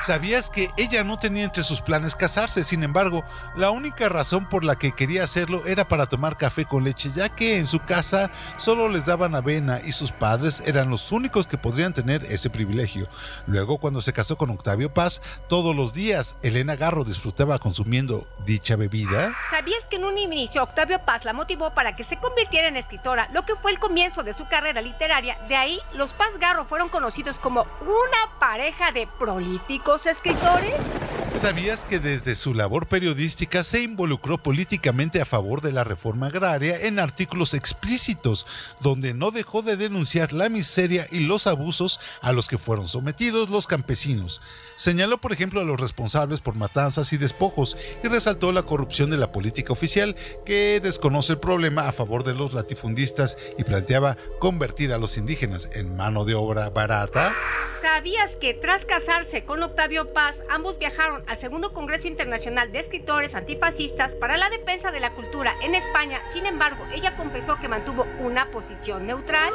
¿Sabías 0.02 0.50
que 0.50 0.68
ella 0.76 1.04
no 1.04 1.16
tenía 1.16 1.44
entre 1.44 1.62
sus 1.62 1.80
planes 1.80 2.16
casarse? 2.16 2.64
Sin 2.64 2.82
embargo, 2.82 3.24
la 3.54 3.70
única 3.70 4.08
razón 4.08 4.48
por 4.48 4.64
la 4.64 4.74
que 4.74 4.90
quería 4.90 5.22
hacerlo 5.22 5.64
era 5.64 5.86
para 5.86 6.06
tomar 6.06 6.36
café 6.36 6.64
con 6.64 6.82
leche, 6.82 7.12
ya 7.14 7.28
que 7.28 7.56
en 7.56 7.66
su 7.66 7.78
casa 7.78 8.28
solo 8.56 8.88
les 8.88 9.06
daban 9.06 9.36
avena 9.36 9.80
y 9.84 9.92
sus 9.92 10.10
padres 10.10 10.60
eran 10.66 10.90
los 10.90 11.12
únicos 11.12 11.46
que 11.46 11.56
podrían 11.56 11.94
tener 11.94 12.24
ese 12.24 12.50
privilegio. 12.50 13.06
Luego, 13.46 13.78
cuando 13.78 14.00
se 14.00 14.12
casó 14.12 14.36
con 14.36 14.50
Octavio 14.50 14.92
Paz, 14.92 15.22
todos 15.48 15.76
los 15.76 15.92
días 15.92 16.36
Elena 16.42 16.74
Garro 16.74 17.04
disfrutaba 17.04 17.60
consumiendo 17.60 18.26
dicha 18.44 18.74
bebida. 18.74 19.32
¿Sabías 19.50 19.86
que 19.86 19.96
en 19.96 20.04
un 20.04 20.18
inicio 20.18 20.64
Octavio 20.64 20.98
Paz 21.04 21.24
la 21.24 21.32
motivó 21.32 21.74
para 21.74 21.94
que 21.94 22.02
se 22.02 22.16
convirtiera 22.16 22.66
en 22.66 22.76
escritora, 22.76 23.28
lo 23.32 23.44
que 23.44 23.54
fue 23.54 23.70
el 23.70 23.78
comienzo 23.78 24.24
de 24.24 24.32
su 24.32 24.48
carrera 24.48 24.80
literaria? 24.80 25.38
De 25.46 25.54
ahí, 25.54 25.78
los 25.94 26.12
Paz 26.12 26.30
Garro 26.40 26.64
fueron 26.64 26.88
conocidos 26.88 27.38
como 27.38 27.62
una 27.82 28.40
pareja 28.40 28.90
de 28.90 29.06
prolíficos 29.20 29.91
escritores? 30.00 31.01
¿Sabías 31.34 31.84
que 31.86 31.98
desde 31.98 32.34
su 32.34 32.52
labor 32.52 32.86
periodística 32.86 33.64
se 33.64 33.82
involucró 33.82 34.36
políticamente 34.38 35.20
a 35.20 35.24
favor 35.24 35.62
de 35.62 35.72
la 35.72 35.82
reforma 35.82 36.26
agraria 36.26 36.78
en 36.82 36.98
artículos 36.98 37.54
explícitos, 37.54 38.46
donde 38.80 39.14
no 39.14 39.30
dejó 39.30 39.62
de 39.62 39.76
denunciar 39.76 40.32
la 40.32 40.50
miseria 40.50 41.08
y 41.10 41.20
los 41.20 41.46
abusos 41.46 41.98
a 42.20 42.32
los 42.32 42.48
que 42.48 42.58
fueron 42.58 42.86
sometidos 42.86 43.48
los 43.48 43.66
campesinos? 43.66 44.42
Señaló, 44.76 45.20
por 45.20 45.32
ejemplo, 45.32 45.60
a 45.60 45.64
los 45.64 45.80
responsables 45.80 46.40
por 46.40 46.54
matanzas 46.54 47.12
y 47.14 47.16
despojos 47.16 47.78
y 48.04 48.08
resaltó 48.08 48.52
la 48.52 48.64
corrupción 48.64 49.08
de 49.08 49.16
la 49.16 49.32
política 49.32 49.72
oficial, 49.72 50.14
que 50.44 50.80
desconoce 50.82 51.32
el 51.32 51.38
problema 51.38 51.88
a 51.88 51.92
favor 51.92 52.24
de 52.24 52.34
los 52.34 52.52
latifundistas 52.52 53.38
y 53.58 53.64
planteaba 53.64 54.16
convertir 54.38 54.92
a 54.92 54.98
los 54.98 55.16
indígenas 55.16 55.70
en 55.72 55.96
mano 55.96 56.24
de 56.24 56.34
obra 56.34 56.68
barata. 56.68 57.32
¿Sabías 57.80 58.36
que 58.36 58.54
tras 58.54 58.84
casarse 58.84 59.44
con 59.44 59.62
Octavio 59.62 60.12
Paz, 60.12 60.40
ambos 60.48 60.78
viajaron 60.78 61.21
al 61.26 61.36
segundo 61.36 61.72
Congreso 61.72 62.08
Internacional 62.08 62.72
de 62.72 62.80
Escritores 62.80 63.34
Antifascistas 63.34 64.14
para 64.14 64.36
la 64.36 64.50
Defensa 64.50 64.90
de 64.90 65.00
la 65.00 65.14
Cultura 65.14 65.54
en 65.62 65.74
España. 65.74 66.22
Sin 66.26 66.46
embargo, 66.46 66.84
ella 66.92 67.16
confesó 67.16 67.56
que 67.58 67.68
mantuvo 67.68 68.06
una 68.20 68.50
posición 68.50 69.06
neutral. 69.06 69.52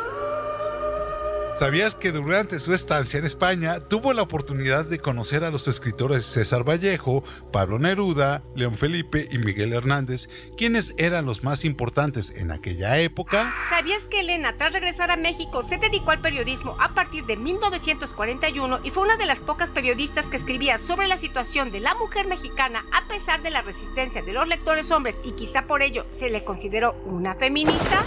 ¿Sabías 1.58 1.96
que 1.96 2.12
durante 2.12 2.60
su 2.60 2.72
estancia 2.72 3.18
en 3.18 3.26
España 3.26 3.80
tuvo 3.80 4.14
la 4.14 4.22
oportunidad 4.22 4.86
de 4.86 5.00
conocer 5.00 5.44
a 5.44 5.50
los 5.50 5.68
escritores 5.68 6.24
César 6.24 6.64
Vallejo, 6.64 7.24
Pablo 7.52 7.80
Neruda, 7.80 8.44
León 8.56 8.76
Felipe 8.76 9.28
y 9.32 9.40
Miguel 9.40 9.74
Hernández, 9.74 10.30
quienes 10.56 10.94
eran 11.00 11.26
los 11.26 11.44
más 11.44 11.66
importantes 11.66 12.30
en 12.40 12.52
aquella 12.52 13.00
época? 13.00 13.56
¿Sabías 13.72 14.08
que 14.08 14.20
Elena, 14.20 14.56
tras 14.56 14.72
regresar 14.72 15.10
a 15.10 15.18
México, 15.18 15.64
se 15.64 15.78
dedicó 15.78 16.12
al 16.12 16.22
periodismo 16.22 16.78
a 16.80 16.94
partir 16.94 17.26
de 17.26 17.38
1941 17.38 18.82
y 18.84 18.92
fue 18.92 19.02
una 19.02 19.18
de 19.18 19.26
las 19.26 19.40
pocas 19.40 19.72
periodistas 19.72 20.28
que 20.28 20.38
escribía 20.38 20.78
sobre 20.78 21.08
la 21.08 21.18
situación 21.18 21.72
de 21.72 21.80
la 21.80 21.96
mujer 21.96 22.28
mexicana 22.28 22.86
a 22.94 23.08
pesar 23.08 23.42
de 23.42 23.50
la 23.50 23.64
resistencia 23.64 24.22
de 24.22 24.34
los 24.34 24.48
lectores 24.48 24.92
hombres 24.92 25.16
y 25.24 25.32
quizá 25.32 25.66
por 25.66 25.82
ello 25.82 26.06
se 26.12 26.30
le 26.30 26.44
consideró 26.44 26.94
una 27.08 27.34
feminista? 27.34 28.04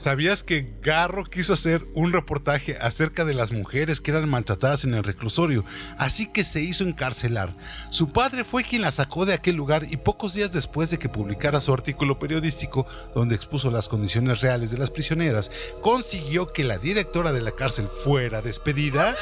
¿Sabías 0.00 0.42
que 0.42 0.66
Garro 0.80 1.24
quiso 1.24 1.52
hacer 1.52 1.84
un 1.92 2.10
reportaje 2.10 2.74
acerca 2.80 3.26
de 3.26 3.34
las 3.34 3.52
mujeres 3.52 4.00
que 4.00 4.12
eran 4.12 4.30
maltratadas 4.30 4.84
en 4.84 4.94
el 4.94 5.04
reclusorio, 5.04 5.62
así 5.98 6.26
que 6.26 6.42
se 6.42 6.62
hizo 6.62 6.84
encarcelar? 6.84 7.54
Su 7.90 8.10
padre 8.10 8.44
fue 8.44 8.64
quien 8.64 8.80
la 8.80 8.92
sacó 8.92 9.26
de 9.26 9.34
aquel 9.34 9.56
lugar 9.56 9.82
y 9.90 9.98
pocos 9.98 10.32
días 10.32 10.52
después 10.52 10.88
de 10.88 10.98
que 10.98 11.10
publicara 11.10 11.60
su 11.60 11.74
artículo 11.74 12.18
periodístico 12.18 12.86
donde 13.14 13.34
expuso 13.34 13.70
las 13.70 13.90
condiciones 13.90 14.40
reales 14.40 14.70
de 14.70 14.78
las 14.78 14.88
prisioneras, 14.88 15.50
consiguió 15.82 16.50
que 16.50 16.64
la 16.64 16.78
directora 16.78 17.30
de 17.32 17.42
la 17.42 17.50
cárcel 17.50 17.86
fuera 17.86 18.40
despedida. 18.40 19.14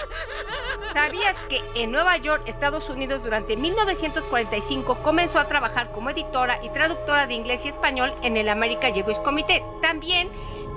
¿Sabías 0.93 1.37
que 1.49 1.61
en 1.75 1.91
Nueva 1.91 2.19
York, 2.19 2.45
Estados 2.47 2.89
Unidos, 2.89 3.25
durante 3.25 3.57
1945 3.57 5.03
comenzó 5.03 5.41
a 5.41 5.49
trabajar 5.49 5.91
como 5.91 6.11
editora 6.11 6.65
y 6.65 6.71
traductora 6.71 7.27
de 7.27 7.35
inglés 7.35 7.63
y 7.65 7.69
español 7.69 8.15
en 8.23 8.37
el 8.37 8.49
American 8.49 8.95
Jewish 8.95 9.19
Committee? 9.19 9.61
También 9.83 10.29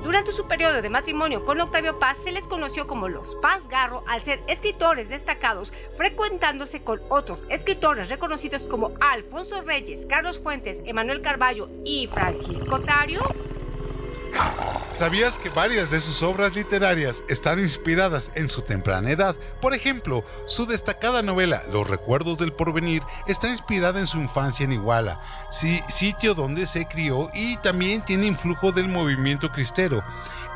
durante 0.04 0.32
su 0.32 0.48
periodo 0.48 0.82
de 0.82 0.90
matrimonio 0.90 1.46
con 1.46 1.62
Octavio 1.62 2.00
Paz 2.00 2.18
se 2.24 2.32
les 2.32 2.48
conoció 2.48 2.88
como 2.88 3.08
los 3.08 3.36
Paz 3.36 3.68
Garro 3.68 4.04
al 4.08 4.22
ser 4.22 4.40
escritores 4.48 5.10
destacados, 5.10 5.72
frecuentándose 5.98 6.82
con 6.82 7.02
otros 7.10 7.46
escritores 7.50 8.10
reconocidos 8.10 8.66
como 8.66 8.94
Alfonso 9.00 9.62
Reyes, 9.62 10.06
Carlos 10.08 10.40
Fuentes, 10.40 10.82
Emanuel 10.86 11.22
Carballo 11.22 11.70
y 11.86 12.08
Francisco 12.08 12.80
Tario. 12.82 13.22
¿Sabías 14.92 15.38
que 15.38 15.50
varias 15.50 15.90
de 15.90 16.02
sus 16.02 16.22
obras 16.22 16.54
literarias 16.54 17.24
están 17.30 17.60
inspiradas 17.60 18.32
en 18.36 18.50
su 18.50 18.62
temprana 18.62 19.10
edad? 19.12 19.36
Por 19.62 19.74
ejemplo, 19.74 20.24
su 20.46 20.66
destacada 20.66 21.22
novela 21.22 21.62
Los 21.72 21.90
recuerdos 21.90 22.38
del 22.38 22.52
porvenir 22.52 23.02
está 23.26 23.50
inspirada 23.50 24.00
en 24.00 24.08
su 24.08 24.18
infancia 24.18 24.66
en 24.66 24.74
Iguala, 24.74 25.22
sitio 25.88 26.34
donde 26.34 26.68
se 26.68 26.86
crió 26.88 27.30
y 27.34 27.56
también 27.58 28.04
tiene 28.04 28.26
influjo 28.26 28.72
del 28.72 28.90
movimiento 28.90 29.50
cristero. 29.52 30.04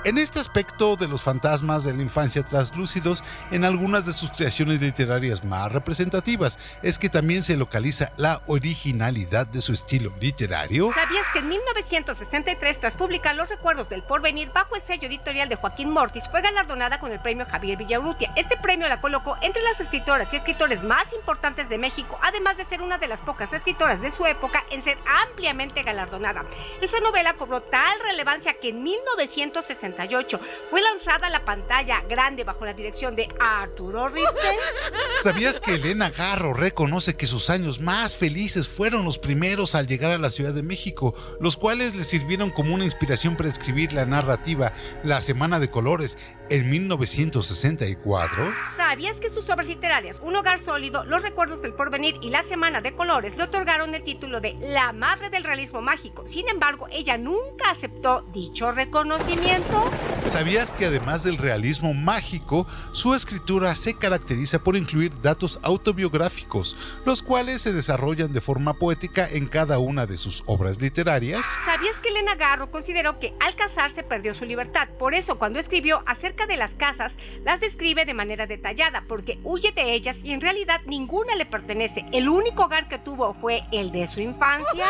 En 0.06 0.20
este 0.20 0.40
aspecto 0.40 0.96
de 0.96 1.08
los 1.08 1.24
fantasmas 1.24 1.84
de 1.84 1.92
la 1.92 2.04
infancia 2.04 2.44
traslúcidos 2.44 3.24
en 3.50 3.66
algunas 3.66 4.06
de 4.06 4.14
sus 4.14 4.30
creaciones 4.30 4.80
literarias 4.80 5.44
más 5.44 5.72
representativas 5.72 6.60
es 6.84 7.00
que 7.00 7.10
también 7.10 7.42
se 7.42 7.58
localiza 7.58 8.12
la 8.16 8.40
originalidad 8.46 9.48
de 9.48 9.64
su 9.64 9.74
estilo 9.74 10.14
literario. 10.22 10.92
¿Sabías 10.94 11.26
que 11.34 11.40
en 11.40 11.50
1963, 11.50 12.80
tras 12.82 12.94
publicar 12.94 13.36
Los 13.36 13.50
recuerdos 13.50 13.90
del 13.90 14.04
porvenir 14.04 14.52
bajo 14.54 14.76
el 14.76 14.82
sello 14.84 15.08
editorial 15.08 15.50
de 15.50 15.56
Joaquín 15.56 15.90
Mortis, 15.90 16.30
fue 16.30 16.44
galardonada 16.44 17.00
con 17.00 17.12
el 17.12 17.20
premio 17.20 17.48
Javier 17.48 17.76
Villaurrutia? 17.76 18.32
Este 18.36 18.58
premio 18.58 18.88
la 18.88 19.02
colocó 19.02 19.38
entre 19.42 19.64
las 19.64 19.80
escritoras 19.80 20.32
y 20.32 20.36
escritores 20.36 20.84
más 20.84 21.14
importantes 21.14 21.68
de 21.68 21.80
México, 21.80 22.20
además 22.22 22.58
de 22.58 22.66
ser 22.66 22.84
una 22.84 23.00
de 23.00 23.08
las 23.08 23.22
pocas 23.22 23.52
escritoras 23.54 24.00
de 24.02 24.12
su 24.12 24.28
época 24.28 24.64
en 24.70 24.84
ser 24.84 25.00
ampliamente 25.24 25.82
galardonada. 25.82 26.46
Esa 26.80 27.00
novela 27.00 27.34
cobró 27.34 27.62
tal 27.62 28.00
relevancia 28.02 28.54
que 28.62 28.70
en 28.70 29.95
1960 29.96 30.40
fue 30.70 30.82
lanzada 30.82 31.28
a 31.28 31.30
la 31.30 31.46
pantalla 31.46 32.02
grande 32.08 32.44
bajo 32.44 32.66
la 32.66 32.74
dirección 32.74 33.16
de 33.16 33.30
Arturo 33.40 34.08
Risten. 34.10 34.56
¿Sabías 35.22 35.60
que 35.60 35.76
Elena 35.76 36.10
Garro 36.10 36.54
reconoce 36.54 37.16
que 37.16 37.28
sus 37.28 37.50
años 37.50 37.80
más 37.80 38.16
felices 38.16 38.68
fueron 38.68 39.06
los 39.06 39.18
primeros 39.18 39.76
al 39.76 39.88
llegar 39.88 40.12
a 40.12 40.18
la 40.18 40.30
Ciudad 40.30 40.54
de 40.54 40.64
México, 40.64 41.16
los 41.40 41.58
cuales 41.58 41.96
le 41.96 42.04
sirvieron 42.04 42.52
como 42.52 42.74
una 42.74 42.86
inspiración 42.86 43.36
para 43.36 43.50
escribir 43.50 43.94
la 43.94 44.06
narrativa 44.06 44.74
La 45.04 45.22
Semana 45.22 45.60
de 45.60 45.70
Colores 45.70 46.18
en 46.50 46.70
1964? 46.70 48.54
¿Sabías 48.76 49.20
que 49.20 49.30
sus 49.30 49.50
obras 49.50 49.68
literarias, 49.68 50.20
Un 50.24 50.36
hogar 50.36 50.60
sólido, 50.60 51.04
Los 51.04 51.22
recuerdos 51.22 51.62
del 51.62 51.74
porvenir 51.74 52.18
y 52.22 52.30
La 52.30 52.44
Semana 52.44 52.82
de 52.82 52.94
Colores 52.94 53.38
le 53.38 53.44
otorgaron 53.44 53.96
el 53.96 54.04
título 54.04 54.42
de 54.42 54.56
La 54.60 54.94
Madre 54.94 55.30
del 55.30 55.44
Realismo 55.44 55.82
Mágico? 55.82 56.28
Sin 56.28 56.48
embargo, 56.50 56.88
ella 56.92 57.18
nunca 57.18 57.70
aceptó 57.70 58.22
dicho 58.34 58.72
reconocimiento. 58.72 59.90
¿Sabías 60.26 60.74
que 60.74 60.86
además 60.86 61.24
del 61.24 61.38
realismo 61.38 61.94
mágico, 61.94 62.68
su 62.92 63.14
escritura 63.14 63.76
se 63.76 63.98
caracteriza 63.98 64.60
por 64.60 64.76
incluir 64.76 65.12
datos 65.22 65.60
autobiográficos, 65.64 67.00
los 67.06 67.22
cuales 67.22 67.62
se 67.62 67.74
desarrollan 67.74 68.34
de 68.34 68.42
forma 68.42 68.74
poética 68.74 69.28
en 69.30 69.48
cada 69.48 69.80
una 69.80 70.06
de 70.06 70.18
sus 70.18 70.44
obras 70.48 70.82
literarias? 70.82 71.46
¿Sabías 71.66 71.96
que 71.98 72.10
Elena 72.10 72.36
Garro 72.36 72.72
consideró 72.72 73.20
que 73.20 73.34
al 73.40 73.56
casarse 73.56 74.04
perdió 74.04 74.34
su 74.34 74.46
libertad? 74.46 74.90
Por 74.98 75.14
eso, 75.14 75.38
cuando 75.38 75.60
escribió 75.60 76.04
acerca 76.06 76.35
de 76.46 76.58
las 76.58 76.76
casas, 76.76 77.14
las 77.44 77.62
describe 77.62 78.06
de 78.06 78.14
manera 78.14 78.46
detallada, 78.46 79.06
porque 79.08 79.40
huye 79.44 79.72
de 79.72 79.94
ellas 79.94 80.18
y 80.24 80.34
en 80.34 80.42
realidad 80.42 80.82
ninguna 80.86 81.36
le 81.36 81.46
pertenece. 81.46 82.06
El 82.12 82.28
único 82.28 82.66
hogar 82.66 82.90
que 82.90 83.00
tuvo 83.00 83.34
fue 83.34 83.64
el 83.72 83.92
de 83.92 84.06
su 84.08 84.20
infancia. 84.20 84.86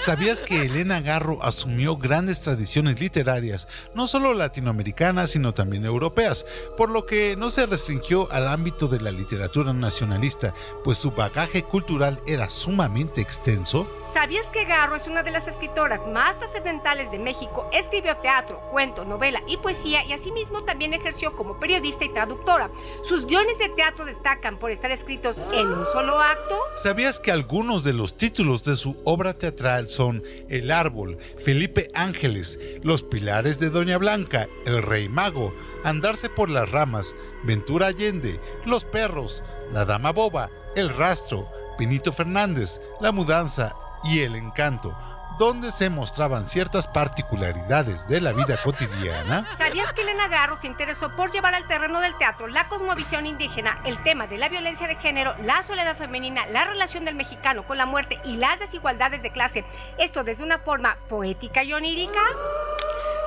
¿Sabías 0.00 0.42
que 0.42 0.62
Elena 0.62 1.00
Garro 1.00 1.38
asumió 1.42 1.96
grandes 1.96 2.42
tradiciones 2.42 2.98
literarias, 2.98 3.68
no 3.94 4.06
solo 4.06 4.32
latinoamericanas, 4.32 5.30
sino 5.30 5.52
también 5.52 5.84
europeas, 5.84 6.46
por 6.76 6.90
lo 6.90 7.04
que 7.04 7.36
no 7.36 7.50
se 7.50 7.66
restringió 7.66 8.30
al 8.32 8.48
ámbito 8.48 8.88
de 8.88 9.00
la 9.00 9.10
literatura 9.10 9.72
nacionalista, 9.72 10.54
pues 10.82 10.98
su 10.98 11.10
bagaje 11.10 11.62
cultural 11.62 12.20
era 12.26 12.48
sumamente 12.48 13.20
extenso. 13.20 13.86
¿Sabías 14.06 14.48
que 14.48 14.64
Garro 14.64 14.96
es 14.96 15.06
una 15.06 15.22
de 15.22 15.30
las 15.30 15.46
escritoras 15.46 16.06
más 16.06 16.38
trascendentales 16.38 17.10
de 17.10 17.18
México? 17.18 17.68
Escribió 17.72 18.16
teatro, 18.16 18.60
cuento, 18.70 19.04
novela 19.04 19.42
y 19.46 19.56
poesía 19.58 20.04
y 20.04 20.12
asimismo 20.12 20.64
también 20.70 20.94
ejerció 20.94 21.34
como 21.34 21.58
periodista 21.58 22.04
y 22.04 22.10
traductora. 22.10 22.70
Sus 23.02 23.26
guiones 23.26 23.58
de 23.58 23.70
teatro 23.70 24.04
destacan 24.04 24.56
por 24.56 24.70
estar 24.70 24.92
escritos 24.92 25.40
en 25.52 25.66
un 25.66 25.84
solo 25.86 26.20
acto. 26.20 26.56
¿Sabías 26.76 27.18
que 27.18 27.32
algunos 27.32 27.82
de 27.82 27.92
los 27.92 28.16
títulos 28.16 28.62
de 28.62 28.76
su 28.76 28.96
obra 29.04 29.34
teatral 29.34 29.88
son 29.88 30.22
El 30.48 30.70
Árbol, 30.70 31.18
Felipe 31.44 31.90
Ángeles, 31.92 32.56
Los 32.84 33.02
Pilares 33.02 33.58
de 33.58 33.68
Doña 33.68 33.98
Blanca, 33.98 34.46
el 34.64 34.80
Rey 34.80 35.08
Mago, 35.08 35.52
Andarse 35.82 36.28
por 36.28 36.48
las 36.48 36.70
ramas, 36.70 37.16
Ventura 37.42 37.88
Allende, 37.88 38.38
Los 38.64 38.84
Perros, 38.84 39.42
La 39.72 39.84
Dama 39.84 40.12
Boba, 40.12 40.50
El 40.76 40.90
Rastro, 40.90 41.48
Pinito 41.78 42.12
Fernández, 42.12 42.80
La 43.00 43.10
Mudanza 43.10 43.74
y 44.04 44.20
El 44.20 44.36
Encanto, 44.36 44.96
donde 45.40 45.72
se 45.72 45.88
mostraban 45.88 46.46
ciertas 46.46 46.86
particularidades 46.86 48.06
de 48.06 48.20
la 48.20 48.34
vida 48.34 48.58
cotidiana. 48.62 49.46
¿Sabías 49.56 49.90
que 49.94 50.02
Elena 50.02 50.28
Garro 50.28 50.60
se 50.60 50.66
interesó 50.66 51.16
por 51.16 51.32
llevar 51.32 51.54
al 51.54 51.66
terreno 51.66 51.98
del 52.02 52.14
teatro 52.18 52.46
la 52.46 52.68
cosmovisión 52.68 53.24
indígena, 53.24 53.80
el 53.86 54.02
tema 54.02 54.26
de 54.26 54.36
la 54.36 54.50
violencia 54.50 54.86
de 54.86 54.96
género, 54.96 55.34
la 55.42 55.62
soledad 55.62 55.96
femenina, 55.96 56.44
la 56.48 56.66
relación 56.66 57.06
del 57.06 57.14
mexicano 57.14 57.62
con 57.62 57.78
la 57.78 57.86
muerte 57.86 58.20
y 58.26 58.36
las 58.36 58.60
desigualdades 58.60 59.22
de 59.22 59.32
clase? 59.32 59.64
Esto 59.96 60.24
desde 60.24 60.44
una 60.44 60.58
forma 60.58 60.98
poética 61.08 61.64
y 61.64 61.72
onírica. 61.72 62.20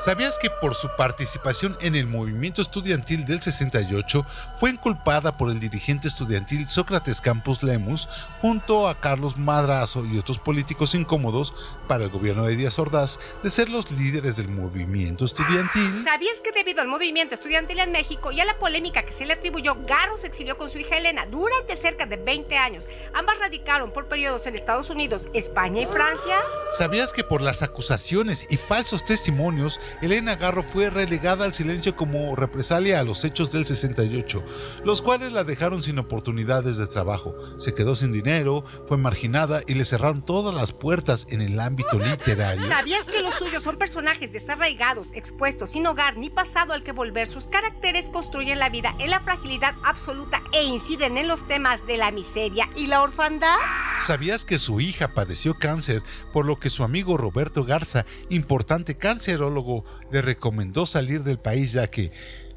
¿Sabías 0.04 0.38
que 0.38 0.50
por 0.50 0.76
su 0.76 0.90
participación 0.98 1.78
en 1.80 1.96
el 1.96 2.08
movimiento 2.08 2.62
estudiantil 2.62 3.24
del 3.24 3.42
68 3.42 4.26
fue 4.58 4.72
inculpada 4.72 5.38
por 5.38 5.50
el 5.50 5.62
dirigente 5.62 6.10
estudiantil 6.10 6.68
Sócrates 6.68 7.22
Campos 7.22 7.64
Lemus 7.64 8.10
junto 8.42 8.90
a 8.90 9.00
Carlos 9.00 9.38
Madrazo 9.38 10.06
y 10.06 10.18
otros 10.18 10.40
políticos 10.40 10.94
incómodos 10.94 11.54
para 11.88 12.04
el 12.04 12.10
gobierno 12.10 12.44
de 12.44 12.58
Díaz 12.58 12.80
Ordaz 12.80 13.18
de 13.44 13.50
ser 13.50 13.70
los 13.70 13.92
líderes 13.92 14.36
del 14.36 14.50
movimiento 14.50 15.24
estudiantil? 15.24 16.04
¿Sabías 16.04 16.42
que 16.42 16.52
debido 16.52 16.82
al 16.82 16.90
movimiento 16.90 17.36
estudiantil 17.36 17.80
en 17.80 17.94
México 17.94 18.34
y 18.34 18.42
a 18.42 18.46
la 18.46 18.58
polémica 18.58 19.04
que 19.04 19.14
se 19.14 19.26
le 19.26 19.32
atribuyó, 19.32 19.78
Garro 19.86 20.18
se 20.18 20.28
exilió 20.28 20.58
con 20.58 20.70
su 20.70 20.80
hija 20.80 20.98
Elena 20.98 21.28
durante 21.28 21.78
cerca 21.78 22.06
de 22.06 22.18
20 22.18 22.58
años? 22.58 22.90
Ambas 23.14 23.40
radicaron 23.40 23.94
por 23.94 24.10
periodos 24.10 24.48
en 24.48 24.58
Estados 24.58 24.90
Unidos, 24.90 25.30
España 25.34 25.84
y 25.84 25.86
Francia. 25.86 26.42
¿Sabías 26.78 27.14
que 27.14 27.24
por 27.24 27.42
las 27.42 27.64
acusaciones 27.64 28.48
y 28.50 28.58
falsos 28.58 29.06
testimonios 29.06 29.80
Elena 30.02 30.36
Garro 30.36 30.64
fue 30.64 30.90
relegada 30.90 31.46
al 31.46 31.54
silencio 31.54 31.96
como 31.96 32.36
represalia 32.36 33.00
a 33.00 33.04
los 33.04 33.24
hechos 33.24 33.52
del 33.52 33.66
68, 33.66 34.44
los 34.84 35.02
cuales 35.02 35.32
la 35.32 35.44
dejaron 35.44 35.82
sin 35.82 36.00
oportunidades 36.00 36.78
de 36.78 36.88
trabajo. 36.88 37.34
Se 37.58 37.74
quedó 37.74 37.96
sin 37.96 38.12
dinero, 38.12 38.66
fue 38.88 38.98
marginada 38.98 39.62
y 39.68 39.76
le 39.76 39.86
cerraron 39.86 40.26
todas 40.26 40.54
las 40.54 40.72
puertas 40.72 41.28
en 41.30 41.42
el 41.42 41.60
ámbito 41.60 41.98
literario. 41.98 42.68
¿Sabías 42.68 43.06
que 43.06 43.22
los 43.22 43.36
suyos 43.36 43.64
son 43.64 43.78
personajes 43.78 44.32
desarraigados, 44.32 45.10
expuestos, 45.14 45.72
sin 45.72 45.86
hogar 45.88 46.18
ni 46.18 46.30
pasado 46.30 46.74
al 46.74 46.84
que 46.84 46.92
volver? 46.92 47.30
Sus 47.30 47.48
caracteres 47.48 48.10
construyen 48.10 48.60
la 48.60 48.70
vida 48.70 48.96
en 49.00 49.10
la 49.10 49.22
fragilidad 49.22 49.76
absoluta 49.84 50.42
e 50.52 50.64
inciden 50.64 51.18
en 51.18 51.28
los 51.28 51.48
temas 51.48 51.86
de 51.86 51.98
la 51.98 52.12
miseria 52.12 52.70
y 52.76 52.88
la 52.88 53.02
orfandad. 53.02 53.58
¿Sabías 54.00 54.46
que 54.46 54.60
su 54.60 54.82
hija 54.82 55.14
padeció 55.14 55.54
cáncer, 55.56 56.04
por 56.32 56.46
lo 56.46 56.60
que 56.60 56.70
su 56.70 56.84
amigo 56.84 57.18
Roberto 57.18 57.64
Garza, 57.64 58.06
importante 58.30 58.98
cancerólogo, 58.98 59.83
le 60.12 60.22
recomendó 60.22 60.86
salir 60.86 61.24
del 61.24 61.40
país 61.40 61.72
ya 61.74 61.88
que 61.88 62.12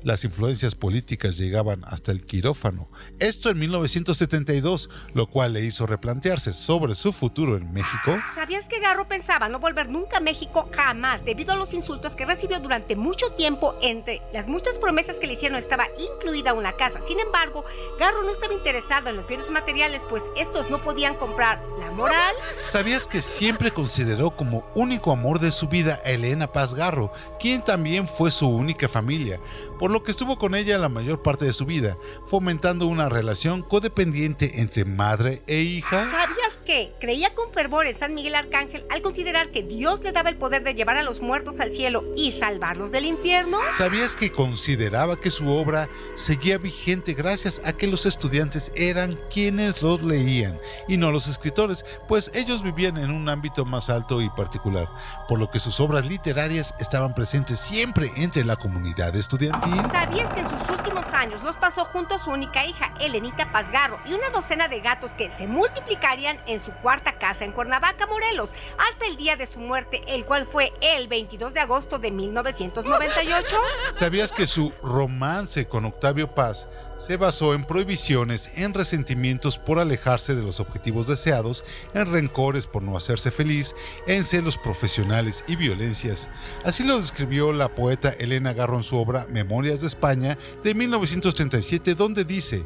las 0.06 0.22
influencias 0.22 0.76
políticas 0.76 1.36
llegaban 1.36 1.84
hasta 1.84 2.12
el 2.12 2.24
quirófano. 2.24 2.88
Esto 3.18 3.50
en 3.50 3.58
1972, 3.58 4.88
lo 5.14 5.26
cual 5.26 5.54
le 5.54 5.62
hizo 5.62 5.84
replantearse 5.84 6.52
sobre 6.52 6.94
su 6.94 7.12
futuro 7.12 7.56
en 7.56 7.72
México. 7.72 8.16
¿Sabías 8.32 8.68
que 8.68 8.78
Garro 8.78 9.08
pensaba 9.08 9.48
no 9.48 9.58
volver 9.58 9.88
nunca 9.88 10.18
a 10.18 10.20
México 10.20 10.70
jamás 10.72 11.24
debido 11.24 11.52
a 11.52 11.56
los 11.56 11.74
insultos 11.74 12.14
que 12.14 12.24
recibió 12.24 12.60
durante 12.60 12.94
mucho 12.94 13.32
tiempo 13.32 13.74
entre 13.82 14.22
las 14.32 14.46
muchas 14.46 14.78
promesas 14.78 15.18
que 15.18 15.26
le 15.26 15.32
hicieron 15.32 15.58
estaba 15.58 15.88
incluida 15.98 16.54
una 16.54 16.74
casa? 16.74 17.00
Sin 17.02 17.18
embargo, 17.18 17.64
Garro 17.98 18.22
no 18.22 18.30
estaba 18.30 18.54
interesado 18.54 19.10
en 19.10 19.16
los 19.16 19.26
bienes 19.26 19.50
materiales 19.50 20.04
pues 20.08 20.22
estos 20.36 20.70
no 20.70 20.78
podían 20.78 21.16
comprar 21.16 21.60
la 21.80 21.90
moral. 21.90 22.34
¿Sabías 22.68 23.08
que 23.08 23.20
siempre 23.20 23.72
consideró 23.72 24.30
como 24.30 24.64
único 24.76 25.10
amor 25.10 25.40
de 25.40 25.50
su 25.50 25.66
vida 25.66 26.00
a 26.04 26.10
Elena 26.10 26.46
Paz 26.46 26.74
Garro, 26.74 27.12
quien 27.40 27.60
también 27.60 28.06
fue 28.06 28.30
su 28.30 28.48
única 28.48 28.88
familia? 28.88 29.40
Por 29.78 29.90
lo 29.90 30.02
que 30.02 30.10
estuvo 30.10 30.38
con 30.38 30.54
ella 30.54 30.78
la 30.78 30.88
mayor 30.88 31.22
parte 31.22 31.44
de 31.44 31.52
su 31.52 31.66
vida, 31.66 31.96
fomentando 32.24 32.86
una 32.86 33.08
relación 33.08 33.62
codependiente 33.62 34.60
entre 34.60 34.84
madre 34.84 35.42
e 35.46 35.60
hija. 35.60 36.10
¿Sabías 36.10 36.58
que 36.64 36.94
creía 36.98 37.34
con 37.34 37.52
fervor 37.52 37.86
en 37.86 37.94
San 37.94 38.14
Miguel 38.14 38.34
Arcángel 38.34 38.84
al 38.90 39.02
considerar 39.02 39.50
que 39.50 39.62
Dios 39.62 40.02
le 40.02 40.12
daba 40.12 40.30
el 40.30 40.36
poder 40.36 40.62
de 40.62 40.74
llevar 40.74 40.96
a 40.96 41.02
los 41.02 41.20
muertos 41.20 41.60
al 41.60 41.70
cielo 41.70 42.04
y 42.16 42.32
salvarlos 42.32 42.90
del 42.90 43.04
infierno? 43.04 43.58
¿Sabías 43.72 44.16
que 44.16 44.32
consideraba 44.32 45.20
que 45.20 45.30
su 45.30 45.48
obra 45.48 45.88
seguía 46.14 46.58
vigente 46.58 47.12
gracias 47.14 47.60
a 47.64 47.72
que 47.72 47.86
los 47.86 48.06
estudiantes 48.06 48.72
eran 48.76 49.18
quienes 49.30 49.82
los 49.82 50.02
leían 50.02 50.58
y 50.88 50.96
no 50.96 51.12
los 51.12 51.28
escritores, 51.28 51.84
pues 52.08 52.30
ellos 52.34 52.62
vivían 52.62 52.96
en 52.96 53.10
un 53.10 53.28
ámbito 53.28 53.64
más 53.64 53.90
alto 53.90 54.22
y 54.22 54.30
particular, 54.30 54.88
por 55.28 55.38
lo 55.38 55.50
que 55.50 55.60
sus 55.60 55.80
obras 55.80 56.06
literarias 56.06 56.74
estaban 56.78 57.14
presentes 57.14 57.60
siempre 57.60 58.10
entre 58.16 58.44
la 58.44 58.56
comunidad 58.56 59.14
estudiantil? 59.14 59.65
¿Sabías 59.90 60.32
que 60.32 60.40
en 60.40 60.48
sus 60.48 60.68
últimos 60.68 61.06
años 61.12 61.42
los 61.42 61.56
pasó 61.56 61.84
junto 61.84 62.14
a 62.14 62.18
su 62.18 62.30
única 62.30 62.64
hija, 62.66 62.94
Elenita 63.00 63.50
Pazgarro, 63.50 63.98
y 64.06 64.12
una 64.12 64.30
docena 64.30 64.68
de 64.68 64.80
gatos 64.80 65.14
que 65.14 65.30
se 65.30 65.46
multiplicarían 65.46 66.38
en 66.46 66.60
su 66.60 66.70
cuarta 66.72 67.12
casa 67.12 67.44
en 67.44 67.52
Cuernavaca, 67.52 68.06
Morelos, 68.06 68.54
hasta 68.78 69.06
el 69.06 69.16
día 69.16 69.36
de 69.36 69.46
su 69.46 69.58
muerte, 69.58 70.02
el 70.06 70.24
cual 70.24 70.46
fue 70.46 70.72
el 70.80 71.08
22 71.08 71.52
de 71.52 71.60
agosto 71.60 71.98
de 71.98 72.12
1998? 72.12 73.56
¿Sabías 73.92 74.32
que 74.32 74.46
su 74.46 74.72
romance 74.82 75.66
con 75.66 75.84
Octavio 75.84 76.32
Paz 76.32 76.68
se 76.98 77.16
basó 77.16 77.54
en 77.54 77.64
prohibiciones, 77.64 78.50
en 78.56 78.74
resentimientos 78.74 79.58
por 79.58 79.78
alejarse 79.78 80.34
de 80.34 80.42
los 80.42 80.60
objetivos 80.60 81.06
deseados, 81.06 81.64
en 81.94 82.10
rencores 82.10 82.66
por 82.66 82.82
no 82.82 82.96
hacerse 82.96 83.30
feliz, 83.30 83.74
en 84.06 84.24
celos 84.24 84.56
profesionales 84.56 85.44
y 85.46 85.56
violencias. 85.56 86.28
Así 86.64 86.84
lo 86.84 86.96
describió 86.98 87.52
la 87.52 87.74
poeta 87.74 88.10
Elena 88.10 88.52
Garro 88.52 88.76
en 88.76 88.82
su 88.82 88.96
obra 88.96 89.26
Memorias 89.30 89.80
de 89.80 89.86
España 89.86 90.38
de 90.62 90.74
1937, 90.74 91.94
donde 91.94 92.24
dice, 92.24 92.64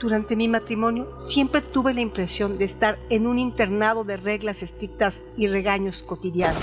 durante 0.00 0.34
mi 0.34 0.48
matrimonio 0.48 1.12
siempre 1.18 1.60
tuve 1.60 1.92
la 1.92 2.00
impresión 2.00 2.56
de 2.56 2.64
estar 2.64 2.98
en 3.10 3.26
un 3.26 3.38
internado 3.38 4.02
de 4.02 4.16
reglas 4.16 4.62
estrictas 4.62 5.24
y 5.36 5.46
regaños 5.46 6.02
cotidianos. 6.02 6.62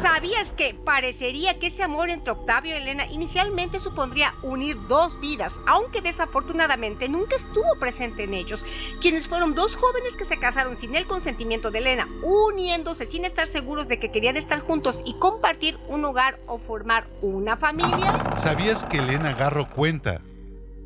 ¿Sabías 0.00 0.52
que 0.52 0.74
parecería 0.74 1.58
que 1.58 1.68
ese 1.68 1.82
amor 1.82 2.08
entre 2.08 2.32
Octavio 2.32 2.74
y 2.74 2.78
Elena 2.78 3.06
inicialmente 3.06 3.80
supondría 3.80 4.34
unir 4.42 4.76
dos 4.86 5.18
vidas, 5.20 5.54
aunque 5.66 6.00
desafortunadamente 6.00 7.08
nunca 7.08 7.36
estuvo 7.36 7.74
presente 7.80 8.24
en 8.24 8.34
ellos, 8.34 8.64
quienes 9.00 9.26
fueron 9.26 9.54
dos 9.54 9.74
jóvenes 9.74 10.16
que 10.16 10.24
se 10.24 10.38
casaron 10.38 10.76
sin 10.76 10.94
el 10.94 11.06
consentimiento 11.06 11.70
de 11.70 11.78
Elena, 11.78 12.08
uniéndose 12.22 13.06
sin 13.06 13.24
estar 13.24 13.46
seguros 13.46 13.88
de 13.88 13.98
que 13.98 14.10
querían 14.10 14.36
estar 14.36 14.60
juntos 14.60 15.02
y 15.04 15.14
compartir 15.14 15.78
un 15.88 16.04
hogar 16.04 16.38
o 16.46 16.58
formar 16.58 17.08
una 17.20 17.56
familia? 17.56 18.36
¿Sabías 18.36 18.84
que 18.84 18.98
Elena 18.98 19.32
Garro 19.32 19.68
cuenta? 19.68 20.20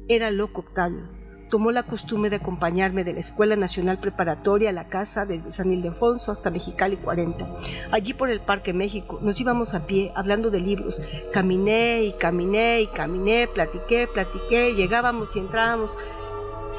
Era 0.09 0.31
loco 0.31 0.61
Octavio 0.61 1.22
tomó 1.53 1.71
la 1.71 1.83
costumbre 1.83 2.31
de 2.31 2.37
acompañarme 2.37 3.05
de 3.05 3.13
la 3.13 3.21
Escuela 3.21 3.57
Nacional 3.57 3.99
Preparatoria 3.99 4.71
a 4.71 4.73
la 4.73 4.89
casa 4.89 5.27
desde 5.27 5.53
San 5.53 5.71
Ildefonso 5.71 6.33
hasta 6.33 6.49
Mexicali 6.49 6.97
40. 6.97 7.47
Allí 7.91 8.15
por 8.15 8.31
el 8.31 8.41
Parque 8.41 8.73
México 8.73 9.19
nos 9.21 9.39
íbamos 9.39 9.75
a 9.75 9.87
pie 9.87 10.13
hablando 10.17 10.51
de 10.51 10.61
libros. 10.61 11.03
Caminé 11.31 12.05
y 12.05 12.15
caminé 12.15 12.81
y 12.81 12.87
caminé, 12.87 13.49
platiqué, 13.49 14.07
platiqué, 14.07 14.75
llegábamos 14.75 15.37
y 15.37 15.41
entrábamos. 15.41 15.99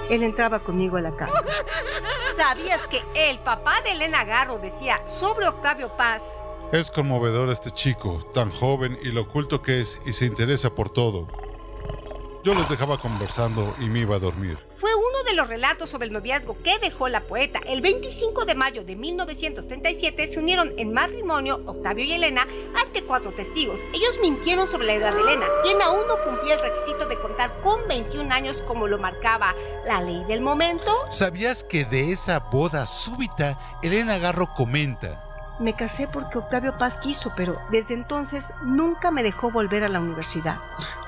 Él 0.10 0.24
entraba 0.24 0.58
conmigo 0.58 0.98
a 0.98 1.02
la 1.02 1.12
casa. 1.12 1.38
¿Sabías 2.36 2.82
que 2.88 3.04
el 3.14 3.38
papá 3.42 3.80
de 3.84 3.92
Elena 3.92 4.24
Garro 4.24 4.58
decía 4.58 5.06
sobre 5.06 5.48
Octavio 5.48 5.96
Paz? 5.96 6.24
Es 6.72 6.90
conmovedor 6.90 7.52
este 7.52 7.70
chico, 7.70 8.28
tan 8.34 8.50
joven 8.50 8.98
y 9.04 9.10
lo 9.10 9.22
oculto 9.22 9.62
que 9.62 9.82
es 9.82 10.00
y 10.08 10.14
se 10.14 10.26
interesa 10.26 10.72
por 10.72 10.90
todo. 10.90 11.28
Yo 12.44 12.54
los 12.54 12.68
dejaba 12.68 12.98
conversando 12.98 13.74
y 13.80 13.86
me 13.86 14.00
iba 14.00 14.18
a 14.18 14.20
dormir. 14.20 14.58
Fue 14.76 14.94
uno 14.94 15.24
de 15.26 15.34
los 15.34 15.48
relatos 15.48 15.90
sobre 15.90 16.08
el 16.08 16.14
noviazgo 16.14 16.58
que 16.62 16.78
dejó 16.78 17.08
la 17.08 17.22
poeta. 17.22 17.62
El 17.66 17.80
25 17.80 18.44
de 18.44 18.54
mayo 18.54 18.84
de 18.84 18.98
1937 18.98 20.28
se 20.28 20.40
unieron 20.40 20.74
en 20.78 20.92
matrimonio 20.92 21.62
Octavio 21.66 22.04
y 22.04 22.12
Elena 22.12 22.46
ante 22.76 23.06
cuatro 23.06 23.32
testigos. 23.32 23.86
Ellos 23.94 24.20
mintieron 24.22 24.68
sobre 24.68 24.88
la 24.88 24.94
edad 24.96 25.14
de 25.14 25.22
Elena, 25.22 25.46
quien 25.62 25.82
aún 25.82 26.02
no 26.06 26.16
cumplía 26.26 26.56
el 26.56 26.62
requisito 26.62 27.08
de 27.08 27.18
contar 27.18 27.50
con 27.64 27.88
21 27.88 28.34
años 28.34 28.62
como 28.64 28.90
lo 28.90 28.98
marcaba 28.98 29.56
la 29.86 30.02
ley 30.02 30.26
del 30.26 30.42
momento. 30.42 30.94
¿Sabías 31.10 31.64
que 31.64 31.86
de 31.86 32.12
esa 32.12 32.40
boda 32.40 32.86
súbita, 32.86 33.58
Elena 33.82 34.18
Garro 34.18 34.50
comenta? 34.54 35.33
Me 35.60 35.74
casé 35.76 36.08
porque 36.08 36.40
Octavio 36.40 36.78
Paz 36.78 36.98
quiso, 36.98 37.32
pero 37.36 37.60
desde 37.70 37.94
entonces 37.94 38.54
nunca 38.64 39.12
me 39.12 39.22
dejó 39.22 39.52
volver 39.52 39.84
a 39.84 39.90
la 39.90 40.00
universidad. 40.00 40.58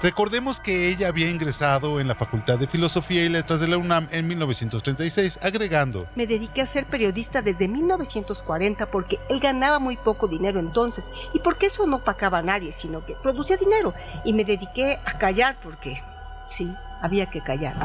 Recordemos 0.01 0.59
que 0.59 0.87
ella 0.87 1.07
había 1.07 1.29
ingresado 1.29 1.99
en 1.99 2.07
la 2.07 2.13
Facultad 2.15 2.59
de 2.59 2.67
Filosofía 2.67 3.25
y 3.25 3.29
Letras 3.29 3.59
de 3.59 3.67
la 3.67 3.77
UNAM 3.77 4.07
en 4.11 4.27
1936, 4.27 5.39
agregando. 5.41 6.05
Me 6.15 6.27
dediqué 6.27 6.61
a 6.61 6.67
ser 6.67 6.85
periodista 6.85 7.41
desde 7.41 7.67
1940 7.67 8.85
porque 8.85 9.19
él 9.29 9.39
ganaba 9.39 9.79
muy 9.79 9.97
poco 9.97 10.27
dinero 10.27 10.59
entonces 10.59 11.11
y 11.33 11.39
porque 11.39 11.65
eso 11.65 11.87
no 11.87 11.99
pagaba 11.99 12.39
a 12.39 12.43
nadie, 12.43 12.71
sino 12.71 13.03
que 13.03 13.15
producía 13.15 13.57
dinero. 13.57 13.93
Y 14.23 14.33
me 14.33 14.45
dediqué 14.45 14.99
a 15.05 15.17
callar 15.17 15.55
porque, 15.63 16.03
sí, 16.47 16.71
había 17.05 17.27
que 17.27 17.41
callar. 17.41 17.75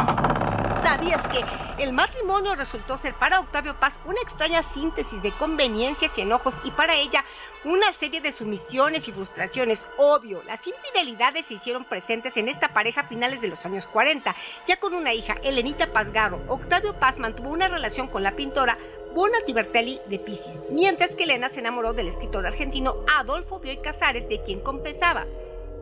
¿Sabías 0.83 1.27
que 1.29 1.45
el 1.83 1.93
matrimonio 1.93 2.55
resultó 2.55 2.97
ser 2.97 3.13
para 3.15 3.41
Octavio 3.41 3.75
Paz 3.79 4.01
una 4.07 4.21
extraña 4.23 4.63
síntesis 4.63 5.23
de 5.23 5.31
conveniencias 5.31 6.17
y 6.17 6.23
enojos 6.23 6.57
y 6.65 6.71
para 6.71 6.97
ella 6.97 7.25
una 7.65 7.93
serie 7.93 8.23
de 8.23 8.33
sumisiones 8.33 9.07
y 9.07 9.13
frustraciones? 9.13 9.87
Obvio, 9.99 10.43
las 10.47 10.67
infidelidades 10.67 11.47
se 11.47 11.55
hicieron 11.55 11.85
presentes 11.85 12.39
en 12.39 12.49
esta 12.49 12.69
pareja 12.69 13.03
a 13.03 13.09
finales 13.09 13.43
de 13.43 13.49
los 13.49 13.65
años 13.67 13.87
40. 13.87 14.35
Ya 14.67 14.79
con 14.79 14.95
una 14.95 15.13
hija, 15.13 15.37
Elenita 15.43 15.87
Garro, 15.87 16.41
Octavio 16.49 16.95
Paz 16.99 17.19
mantuvo 17.19 17.51
una 17.51 17.69
relación 17.69 18.09
con 18.09 18.23
la 18.23 18.33
pintora 18.33 18.79
Bona 19.15 19.39
Tibertelli 19.45 20.01
de 20.09 20.19
Pisces, 20.19 20.61
mientras 20.71 21.15
que 21.15 21.25
Elena 21.25 21.51
se 21.51 21.61
enamoró 21.61 21.93
del 21.93 22.09
escritor 22.09 22.47
argentino 22.47 22.97
Adolfo 23.19 23.59
Bioy 23.59 23.79
Casares, 23.79 24.29
de 24.29 24.41
quien 24.41 24.61
compensaba. 24.61 25.27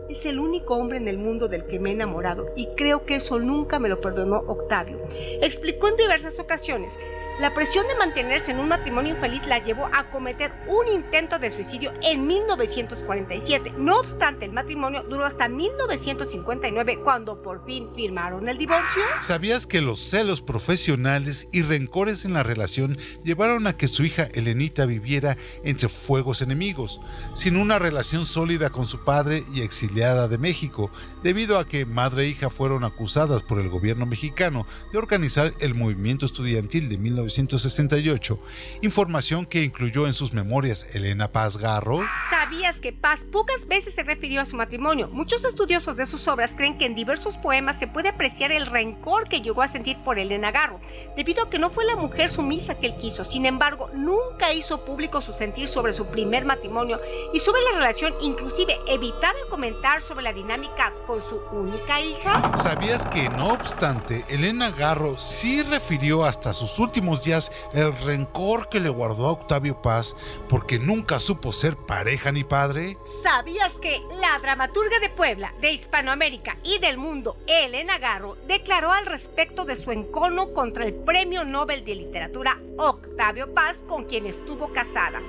Es 0.08 0.24
el 0.24 0.38
único 0.38 0.74
hombre 0.74 0.96
en 0.96 1.06
el 1.06 1.18
mundo 1.18 1.48
del 1.48 1.66
que 1.66 1.78
me 1.78 1.90
he 1.90 1.92
enamorado 1.92 2.46
y 2.56 2.66
creo 2.76 3.04
que 3.04 3.16
eso 3.16 3.38
nunca 3.38 3.78
me 3.78 3.90
lo 3.90 4.00
perdonó 4.00 4.38
Octavio. 4.46 4.98
Explicó 5.42 5.88
en 5.88 5.96
diversas 5.96 6.40
ocasiones. 6.40 6.96
La 7.40 7.54
presión 7.54 7.86
de 7.86 7.94
mantenerse 7.94 8.50
en 8.50 8.58
un 8.58 8.68
matrimonio 8.68 9.14
infeliz 9.14 9.46
la 9.46 9.62
llevó 9.62 9.88
a 9.92 10.10
cometer 10.10 10.50
un 10.66 10.88
intento 10.88 11.38
de 11.38 11.52
suicidio 11.52 11.92
en 12.02 12.26
1947. 12.26 13.74
No 13.76 14.00
obstante, 14.00 14.46
el 14.46 14.52
matrimonio 14.52 15.04
duró 15.04 15.24
hasta 15.24 15.48
1959 15.48 16.98
cuando 17.04 17.40
por 17.40 17.64
fin 17.64 17.90
firmaron 17.94 18.48
el 18.48 18.58
divorcio. 18.58 19.02
¿Sabías 19.20 19.68
que 19.68 19.80
los 19.80 20.00
celos 20.00 20.42
profesionales 20.42 21.48
y 21.52 21.62
rencores 21.62 22.24
en 22.24 22.32
la 22.32 22.42
relación 22.42 22.98
llevaron 23.22 23.68
a 23.68 23.76
que 23.76 23.86
su 23.86 24.04
hija 24.04 24.24
Elenita 24.32 24.84
viviera 24.86 25.36
entre 25.62 25.88
fuegos 25.88 26.42
enemigos, 26.42 27.00
sin 27.34 27.56
una 27.56 27.78
relación 27.78 28.24
sólida 28.24 28.70
con 28.70 28.86
su 28.86 29.04
padre 29.04 29.44
y 29.54 29.60
exiliada? 29.60 29.97
De 29.98 30.38
México, 30.38 30.92
debido 31.24 31.58
a 31.58 31.66
que 31.66 31.84
madre 31.84 32.22
e 32.22 32.28
hija 32.28 32.50
fueron 32.50 32.84
acusadas 32.84 33.42
por 33.42 33.58
el 33.58 33.68
gobierno 33.68 34.06
mexicano 34.06 34.64
de 34.92 34.98
organizar 34.98 35.52
el 35.58 35.74
movimiento 35.74 36.24
estudiantil 36.24 36.88
de 36.88 36.98
1968, 36.98 38.40
información 38.82 39.44
que 39.44 39.64
incluyó 39.64 40.06
en 40.06 40.14
sus 40.14 40.32
memorias 40.32 40.94
Elena 40.94 41.32
Paz 41.32 41.56
Garro. 41.56 42.00
¿Sabías 42.30 42.78
que 42.78 42.92
Paz 42.92 43.24
pocas 43.24 43.66
veces 43.66 43.96
se 43.96 44.04
refirió 44.04 44.40
a 44.40 44.44
su 44.44 44.54
matrimonio? 44.54 45.08
Muchos 45.08 45.44
estudiosos 45.44 45.96
de 45.96 46.06
sus 46.06 46.28
obras 46.28 46.54
creen 46.54 46.78
que 46.78 46.86
en 46.86 46.94
diversos 46.94 47.36
poemas 47.36 47.80
se 47.80 47.88
puede 47.88 48.10
apreciar 48.10 48.52
el 48.52 48.66
rencor 48.66 49.28
que 49.28 49.42
llegó 49.42 49.62
a 49.62 49.68
sentir 49.68 49.96
por 50.04 50.20
Elena 50.20 50.52
Garro, 50.52 50.80
debido 51.16 51.42
a 51.42 51.50
que 51.50 51.58
no 51.58 51.70
fue 51.70 51.84
la 51.84 51.96
mujer 51.96 52.30
sumisa 52.30 52.76
que 52.76 52.86
él 52.86 52.96
quiso, 52.98 53.24
sin 53.24 53.46
embargo, 53.46 53.90
nunca 53.94 54.52
hizo 54.52 54.84
público 54.84 55.20
su 55.20 55.32
sentir 55.32 55.66
sobre 55.66 55.92
su 55.92 56.06
primer 56.06 56.44
matrimonio 56.44 57.00
y 57.34 57.40
sobre 57.40 57.62
la 57.62 57.78
relación, 57.78 58.14
inclusive 58.22 58.76
evitaba 58.86 59.38
comentar 59.50 59.87
sobre 59.96 60.22
la 60.22 60.32
dinámica 60.32 60.92
con 61.06 61.22
su 61.22 61.40
única 61.50 62.00
hija. 62.00 62.52
¿Sabías 62.56 63.06
que, 63.06 63.28
no 63.30 63.52
obstante, 63.54 64.24
Elena 64.28 64.70
Garro 64.70 65.16
sí 65.16 65.62
refirió 65.62 66.24
hasta 66.24 66.52
sus 66.52 66.78
últimos 66.78 67.24
días 67.24 67.50
el 67.72 67.96
rencor 68.00 68.68
que 68.68 68.80
le 68.80 68.90
guardó 68.90 69.26
a 69.26 69.32
Octavio 69.32 69.80
Paz 69.80 70.14
porque 70.48 70.78
nunca 70.78 71.18
supo 71.18 71.52
ser 71.52 71.74
pareja 71.74 72.30
ni 72.30 72.44
padre? 72.44 72.98
¿Sabías 73.22 73.78
que 73.78 74.02
la 74.20 74.38
dramaturga 74.40 75.00
de 75.00 75.08
Puebla, 75.08 75.54
de 75.60 75.72
Hispanoamérica 75.72 76.56
y 76.62 76.78
del 76.78 76.98
mundo, 76.98 77.38
Elena 77.46 77.98
Garro, 77.98 78.36
declaró 78.46 78.92
al 78.92 79.06
respecto 79.06 79.64
de 79.64 79.76
su 79.76 79.90
encono 79.90 80.52
contra 80.52 80.84
el 80.84 80.94
Premio 80.94 81.44
Nobel 81.44 81.84
de 81.84 81.94
Literatura 81.94 82.58
Octavio 82.76 83.54
Paz, 83.54 83.82
con 83.88 84.04
quien 84.04 84.26
estuvo 84.26 84.70
casada? 84.72 85.20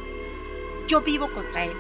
Yo 0.87 1.01
vivo 1.01 1.31
contra 1.33 1.63
él, 1.63 1.73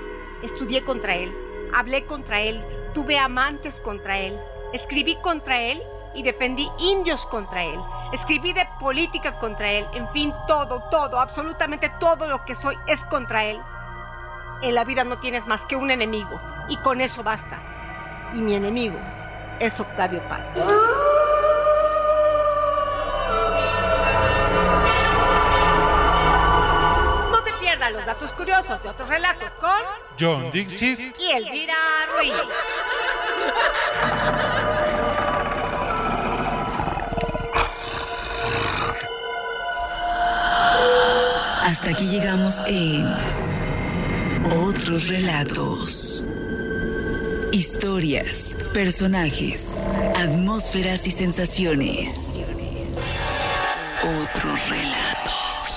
estudié 0.43 0.83
contra 0.83 1.15
él, 1.15 1.48
hablé 1.73 2.05
contra 2.05 2.41
él, 2.41 2.63
tuve 2.93 3.17
amantes 3.17 3.79
contra 3.79 4.17
él, 4.17 4.37
escribí 4.73 5.15
contra 5.15 5.61
él 5.61 5.81
y 6.13 6.23
defendí 6.23 6.69
indios 6.79 7.25
contra 7.25 7.63
él. 7.63 7.79
Escribí 8.11 8.53
de 8.53 8.67
política 8.79 9.37
contra 9.39 9.71
él. 9.71 9.85
En 9.93 10.07
fin, 10.09 10.33
todo, 10.47 10.81
todo, 10.89 11.19
absolutamente 11.19 11.91
todo 11.99 12.27
lo 12.27 12.43
que 12.45 12.55
soy 12.55 12.75
es 12.87 13.03
contra 13.05 13.45
él. 13.45 13.59
En 14.61 14.75
la 14.75 14.83
vida 14.83 15.03
no 15.03 15.19
tienes 15.19 15.47
más 15.47 15.61
que 15.63 15.75
un 15.75 15.91
enemigo 15.91 16.39
y 16.67 16.77
con 16.77 17.01
eso 17.01 17.23
basta. 17.23 17.59
Y 18.33 18.41
mi 18.41 18.55
enemigo 18.55 18.97
es 19.59 19.79
Octavio 19.79 20.21
Paz. 20.27 20.57
Datos 28.19 28.33
curiosos 28.33 28.83
de 28.83 28.89
otros 28.89 29.07
relatos 29.07 29.49
con 29.51 29.69
John 30.19 30.51
Dixit 30.51 31.15
y 31.17 31.31
Elvira 31.31 31.73
Ruiz. 32.17 32.35
Hasta 41.63 41.91
aquí 41.91 42.07
llegamos 42.07 42.61
en 42.67 43.07
otros 44.67 45.07
relatos. 45.07 46.25
Historias, 47.53 48.57
personajes, 48.73 49.77
atmósferas 50.17 51.07
y 51.07 51.11
sensaciones. 51.11 52.33
Otros 54.03 54.69
relatos. 54.69 55.18